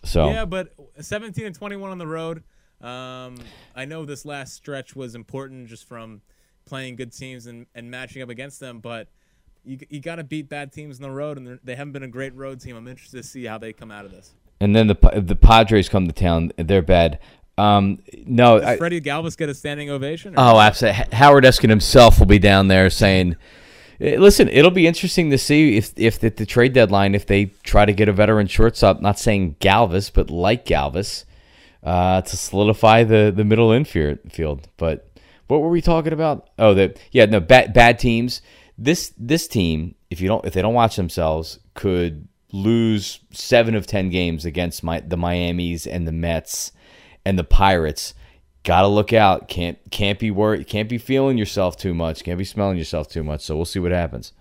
So 0.03 0.29
Yeah, 0.29 0.45
but 0.45 0.71
17 0.99 1.45
and 1.45 1.55
21 1.55 1.89
on 1.91 1.97
the 1.97 2.05
road. 2.07 2.43
Um, 2.81 3.37
I 3.75 3.85
know 3.85 4.05
this 4.05 4.25
last 4.25 4.53
stretch 4.53 4.95
was 4.95 5.15
important 5.15 5.67
just 5.69 5.87
from 5.87 6.21
playing 6.65 6.95
good 6.95 7.11
teams 7.13 7.45
and, 7.47 7.65
and 7.75 7.89
matching 7.89 8.21
up 8.21 8.29
against 8.29 8.59
them, 8.59 8.79
but 8.79 9.07
you, 9.63 9.77
you 9.89 9.99
got 9.99 10.15
to 10.17 10.23
beat 10.23 10.49
bad 10.49 10.71
teams 10.71 10.97
on 10.99 11.03
the 11.03 11.11
road, 11.15 11.37
and 11.37 11.47
they're- 11.63 11.75
haven't 11.75 11.93
been 11.93 12.03
a 12.03 12.07
great 12.07 12.35
road 12.35 12.59
team. 12.61 12.75
I'm 12.75 12.87
interested 12.87 13.17
to 13.17 13.23
see 13.23 13.45
how 13.45 13.57
they 13.57 13.73
come 13.73 13.91
out 13.91 14.05
of 14.05 14.11
this. 14.11 14.31
and 14.59 14.75
then 14.75 14.87
the 14.87 14.95
the 15.21 15.35
Padres 15.35 15.89
come 15.89 16.07
to 16.07 16.13
town. 16.13 16.51
They're 16.57 16.81
bad. 16.81 17.19
Um, 17.57 17.99
no, 18.25 18.59
Does 18.59 18.67
I, 18.67 18.77
Freddie 18.77 18.99
Galvis 19.01 19.37
get 19.37 19.47
a 19.49 19.53
standing 19.53 19.89
ovation? 19.89 20.33
or- 20.35 20.39
Oh, 20.39 20.59
absolutely. 20.59 21.01
H- 21.03 21.13
Howard 21.13 21.43
Eskin 21.45 21.69
himself 21.69 22.19
will 22.19 22.25
be 22.25 22.37
down 22.39 22.67
there 22.67 22.89
saying, 22.89 23.35
eh, 24.01 24.17
"Listen, 24.19 24.49
it'll 24.49 24.71
be 24.71 24.87
interesting 24.87 25.29
to 25.31 25.37
see 25.37 25.77
if 25.77 25.93
if 25.95 26.21
at 26.23 26.35
the 26.37 26.45
trade 26.45 26.73
deadline 26.73 27.15
if 27.15 27.25
they 27.25 27.45
try 27.63 27.85
to 27.85 27.93
get 27.93 28.09
a 28.09 28.13
veteran 28.13 28.47
shortstop, 28.47 29.01
not 29.01 29.17
saying 29.19 29.55
Galvis, 29.61 30.11
but 30.13 30.29
like 30.29 30.65
Galvis, 30.65 31.23
uh, 31.83 32.21
to 32.21 32.35
solidify 32.37 33.03
the 33.03 33.31
the 33.35 33.43
middle 33.45 33.71
infield." 33.71 34.67
But 34.77 35.07
what 35.47 35.61
were 35.61 35.69
we 35.69 35.81
talking 35.81 36.13
about? 36.13 36.49
Oh, 36.57 36.73
that 36.73 36.99
yeah, 37.11 37.25
no 37.25 37.39
bad 37.39 37.73
bad 37.73 37.99
teams. 37.99 38.41
This 38.77 39.13
this 39.17 39.47
team, 39.47 39.95
if 40.09 40.19
you 40.21 40.27
don't 40.27 40.45
if 40.45 40.53
they 40.53 40.61
don't 40.61 40.73
watch 40.73 40.95
themselves, 40.95 41.59
could 41.73 42.27
lose 42.51 43.19
seven 43.31 43.75
of 43.75 43.87
ten 43.87 44.09
games 44.09 44.45
against 44.45 44.83
my 44.83 44.99
the 44.99 45.17
Miami's 45.17 45.85
and 45.85 46.07
the 46.07 46.11
Mets 46.11 46.71
and 47.25 47.37
the 47.37 47.43
Pirates. 47.43 48.13
Got 48.63 48.81
to 48.81 48.87
look 48.87 49.13
out. 49.13 49.47
Can't 49.47 49.77
can't 49.91 50.17
be 50.17 50.31
worried. 50.31 50.67
Can't 50.67 50.89
be 50.89 50.97
feeling 50.97 51.37
yourself 51.37 51.77
too 51.77 51.93
much. 51.93 52.23
Can't 52.23 52.37
be 52.37 52.45
smelling 52.45 52.77
yourself 52.77 53.07
too 53.07 53.23
much. 53.23 53.41
So 53.41 53.55
we'll 53.55 53.65
see 53.65 53.79
what 53.79 53.91
happens. 53.91 54.33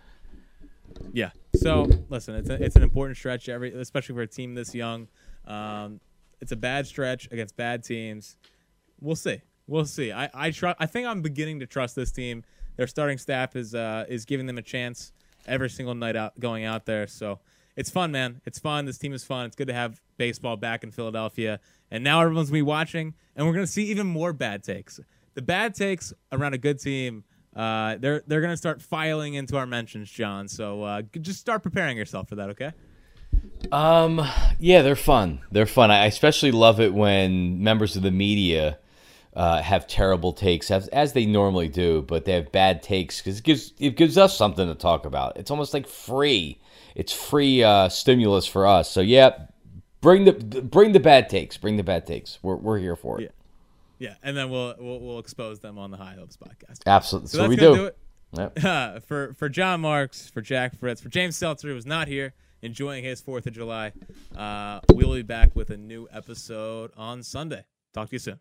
Yeah. 1.13 1.31
So 1.55 1.89
listen, 2.09 2.35
it's 2.37 2.49
a, 2.49 2.63
it's 2.63 2.77
an 2.77 2.83
important 2.83 3.17
stretch, 3.17 3.49
every 3.49 3.73
especially 3.75 4.15
for 4.15 4.23
a 4.23 4.27
team 4.27 4.55
this 4.55 4.75
young. 4.75 5.09
Um, 5.47 6.01
it's 6.41 6.53
a 6.53 6.57
bad 6.57 6.87
stretch 6.87 7.31
against 7.31 7.57
bad 7.57 7.85
teams. 7.85 8.37
We'll 9.01 9.17
see. 9.17 9.43
We'll 9.67 9.87
see. 9.87 10.13
I 10.13 10.31
I 10.35 10.51
try. 10.51 10.75
I 10.79 10.87
think 10.87 11.07
I'm 11.07 11.23
beginning 11.23 11.61
to 11.61 11.67
trust 11.67 11.97
this 11.97 12.13
team. 12.13 12.45
Their 12.77 12.87
starting 12.87 13.19
staff 13.19 13.57
is 13.57 13.75
uh, 13.75 14.05
is 14.09 14.25
giving 14.25 14.47
them 14.47 14.59
a 14.59 14.63
chance 14.63 15.13
every 15.47 15.71
single 15.71 15.95
night 15.95 16.17
out 16.17 16.39
going 16.39 16.65
out 16.65 16.87
there. 16.87 17.07
So 17.07 17.41
it's 17.77 17.91
fun, 17.91 18.13
man. 18.13 18.41
It's 18.45 18.59
fun. 18.59 18.85
This 18.85 18.99
team 18.99 19.13
is 19.13 19.25
fun. 19.25 19.47
It's 19.47 19.57
good 19.57 19.69
to 19.69 19.75
have 19.75 20.01
baseball 20.17 20.57
back 20.57 20.85
in 20.85 20.91
Philadelphia. 20.91 21.61
And 21.91 22.05
now 22.05 22.21
everyone's 22.21 22.51
gonna 22.51 22.59
be 22.59 22.63
watching, 22.63 23.15
and 23.37 23.47
we're 23.47 23.55
gonna 23.55 23.67
see 23.67 23.85
even 23.85 24.07
more 24.07 24.33
bad 24.33 24.63
takes. 24.63 25.01
The 25.35 25.43
bad 25.43 25.75
takes 25.75 26.13
around 26.33 26.55
a 26.55 26.59
good 26.59 26.79
team 26.79 27.25
uh, 27.57 27.97
they're 27.99 28.23
they're 28.27 28.41
gonna 28.41 28.57
start 28.57 28.83
filing 28.83 29.35
into 29.35 29.57
our 29.57 29.67
mentions, 29.67 30.11
Jon. 30.11 30.49
So 30.49 30.83
uh, 30.83 31.03
just 31.21 31.41
start 31.41 31.63
preparing 31.63 31.97
yourself 31.97 32.29
for 32.29 32.35
that, 32.37 32.51
okay? 32.51 32.73
Um, 33.71 34.21
yeah, 34.59 34.83
they're 34.83 34.97
fun. 34.97 35.41
They're 35.53 35.67
fun. 35.67 35.91
I 35.91 36.07
especially 36.07 36.51
love 36.51 36.81
it 36.81 36.93
when 36.93 37.63
members 37.63 37.97
of 37.97 38.03
the 38.03 38.11
media 38.11 38.79
uh, 39.35 39.63
have 39.63 39.87
terrible 39.87 40.33
takes, 40.33 40.71
as, 40.71 40.89
as 40.89 41.13
they 41.13 41.27
normally 41.27 41.69
do, 41.69 42.03
but 42.03 42.25
they 42.25 42.33
have 42.33 42.53
bad 42.53 42.83
takes 42.83 43.21
because 43.21 43.39
it 43.39 43.45
gives 43.45 43.73
it 43.79 43.97
gives 43.97 44.17
us 44.17 44.37
something 44.37 44.67
to 44.69 44.75
talk 44.75 45.05
about. 45.07 45.37
It's 45.37 45.51
almost 45.51 45.75
like 45.75 45.87
free. 45.89 46.61
It's 46.95 47.13
free 47.13 47.63
uh, 47.63 47.89
stimulus 47.89 48.47
for 48.47 48.67
us. 48.67 48.91
So 48.91 49.01
yeah, 49.01 49.47
bring 50.01 50.25
the 50.25 50.33
bring 50.33 50.93
the 50.93 51.01
bad 51.01 51.29
takes. 51.29 51.57
Bring 51.57 51.77
the 51.77 51.83
bad 51.83 52.07
takes. 52.07 52.39
We're 52.43 52.57
we're 52.57 52.79
here 52.79 52.97
for 52.97 53.21
it. 53.21 53.25
Yeah. 53.25 53.29
Yeah, 54.01 54.15
and 54.25 54.37
then 54.37 54.51
we'll 54.51 54.75
we'll, 54.79 55.01
we'll 55.01 55.19
expose 55.21 55.61
them 55.61 55.79
on 55.79 55.91
the 55.91 55.97
High 55.97 56.15
Hopes 56.15 56.37
podcast. 56.37 56.81
Absolutely. 56.85 57.29
So 57.29 57.39
So, 57.39 57.49
we 57.49 57.57
do. 57.57 57.75
do 57.75 57.85
it. 57.87 57.99
Yep. 58.33 59.05
for 59.07 59.35
for 59.35 59.49
Jon 59.49 59.81
Marks, 59.81 60.29
for 60.29 60.41
Jack 60.41 60.77
Fritz, 60.79 61.01
for 61.01 61.09
James 61.09 61.37
Seltzer, 61.37 61.69
who 61.69 61.75
was 61.75 61.87
not 61.87 62.09
here 62.09 62.35
enjoying 62.61 63.05
his 63.05 63.21
Fourth 63.21 63.47
of 63.47 63.53
July. 63.53 63.93
Uh, 64.37 64.81
we'll 64.93 65.13
be 65.15 65.23
back 65.23 65.55
with 65.55 65.71
a 65.71 65.77
new 65.77 66.09
episode 66.13 66.91
on 66.97 67.23
Sunday. 67.23 67.65
Talk 67.93 68.09
to 68.09 68.15
you 68.17 68.19
soon. 68.19 68.41